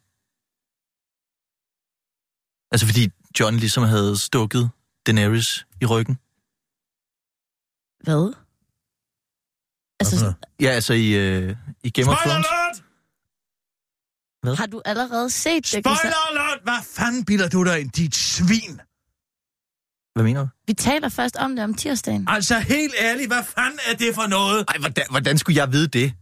Altså 2.71 2.85
fordi 2.87 3.09
John 3.39 3.55
ligesom 3.57 3.83
havde 3.83 4.17
stukket 4.17 4.69
Daenerys 5.05 5.65
i 5.81 5.85
ryggen. 5.85 6.15
Hvad? 8.03 8.33
Altså, 9.99 10.33
Ja, 10.61 10.69
altså 10.69 10.93
i, 10.93 11.11
øh, 11.11 11.55
i 11.83 11.89
Game 11.89 12.11
of 12.11 12.17
Thrones. 12.17 12.45
alert! 12.47 12.83
Hvad? 14.43 14.55
har 14.55 14.65
du 14.65 14.81
allerede 14.85 15.29
set 15.29 15.63
det? 15.63 15.67
Spoiler 15.85 16.29
alert! 16.31 16.59
Hvad 16.63 16.83
fanden 16.83 17.25
bilder 17.25 17.49
du 17.49 17.63
dig 17.63 17.79
ind, 17.79 17.91
dit 17.91 18.15
svin? 18.15 18.81
Hvad 20.13 20.23
mener 20.23 20.41
du? 20.41 20.47
Vi 20.67 20.73
taler 20.73 21.09
først 21.09 21.35
om 21.35 21.55
det 21.55 21.63
om 21.63 21.73
tirsdagen. 21.73 22.25
Altså, 22.29 22.59
helt 22.59 22.93
ærligt, 22.99 23.27
hvad 23.29 23.43
fanden 23.43 23.79
er 23.87 23.95
det 23.95 24.15
for 24.15 24.27
noget? 24.27 24.65
Ej, 24.67 24.77
hvordan, 24.79 25.05
hvordan 25.09 25.37
skulle 25.37 25.57
jeg 25.57 25.71
vide 25.71 25.87
det? 25.87 26.13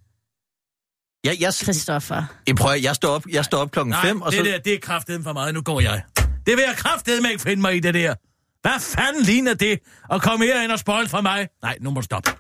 Jeg, 1.24 1.38
jeg, 1.40 1.54
Christoffer. 1.54 2.24
jeg, 2.48 2.56
prøver, 2.56 2.76
jeg 2.76 2.96
står 2.96 3.10
op, 3.10 3.24
jeg 3.30 3.46
står 3.46 3.58
op 3.58 3.72
klokken 3.72 3.92
Nej, 3.92 4.02
5, 4.06 4.22
og 4.22 4.32
så... 4.32 4.38
det 4.38 4.46
der, 4.46 4.60
det 4.60 4.74
er 4.74 4.80
kraftedeme 4.80 5.24
for 5.24 5.34
mig. 5.34 5.54
Nu 5.54 5.62
går 5.62 5.82
jeg. 5.82 6.04
Det 6.48 6.58
vil 6.58 6.64
jeg 6.68 6.76
kraftedeme 6.78 7.30
ikke 7.30 7.42
finde 7.42 7.62
mig 7.62 7.76
i, 7.76 7.80
det 7.80 7.94
der. 7.94 8.16
Hvad 8.62 8.80
fanden 8.80 9.24
ligner 9.24 9.54
det? 9.54 9.80
At 10.12 10.22
komme 10.22 10.46
herind 10.46 10.72
og 10.72 10.80
spoil 10.80 11.08
for 11.10 11.22
mig? 11.22 11.48
Nej, 11.62 11.78
nu 11.82 11.92
må 11.92 12.00
du 12.00 12.06
stoppe. 12.06 12.30
Jeg 12.30 12.38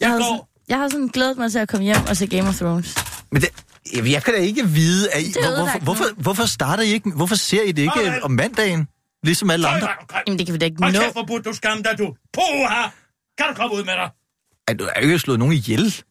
Jeg 0.00 0.08
har, 0.10 0.18
går. 0.18 0.24
sådan, 0.24 0.40
jeg 0.68 0.78
har 0.78 0.88
sådan 0.88 1.06
glædet 1.08 1.38
mig 1.38 1.52
til 1.52 1.58
at 1.58 1.68
komme 1.68 1.84
hjem 1.84 1.96
og 2.08 2.16
se 2.16 2.26
Game 2.26 2.48
of 2.48 2.54
Thrones. 2.58 2.94
Men 3.32 3.42
det, 3.42 3.48
jeg, 3.94 4.10
jeg 4.10 4.22
kan 4.22 4.34
da 4.34 4.40
ikke 4.40 4.66
vide, 4.68 5.10
at 5.10 5.22
I, 5.22 5.26
er 5.26 5.32
hvor, 5.32 5.56
hvorfor, 5.56 5.78
hvorfor, 5.78 6.04
hvorfor 6.22 6.44
starter 6.46 6.82
I 6.82 6.86
ikke... 6.86 7.10
Hvorfor 7.10 7.34
ser 7.34 7.62
I 7.62 7.72
det 7.72 7.82
ikke 7.82 7.92
Sådan. 7.96 8.22
om 8.22 8.30
mandagen? 8.30 8.88
Ligesom 9.22 9.50
alle 9.50 9.68
andre. 9.68 9.88
Jamen, 10.26 10.38
det 10.38 10.46
kan 10.46 10.52
vi 10.52 10.58
da 10.58 10.64
ikke 10.64 10.82
Hold 10.82 10.92
nå. 10.94 11.00
hvor 11.12 11.24
burde 11.24 11.44
du 11.44 11.52
skamme 11.52 11.82
dig, 11.82 11.98
du. 11.98 12.14
Puha! 12.34 12.82
Kan 13.38 13.46
du 13.48 13.54
komme 13.54 13.76
ud 13.76 13.84
med 13.84 13.92
dig? 13.94 14.10
Ej, 14.68 14.74
du 14.74 14.84
har 14.84 15.00
jo 15.00 15.06
ikke 15.06 15.18
slået 15.18 15.38
nogen 15.38 15.54
ihjel. 15.54 16.02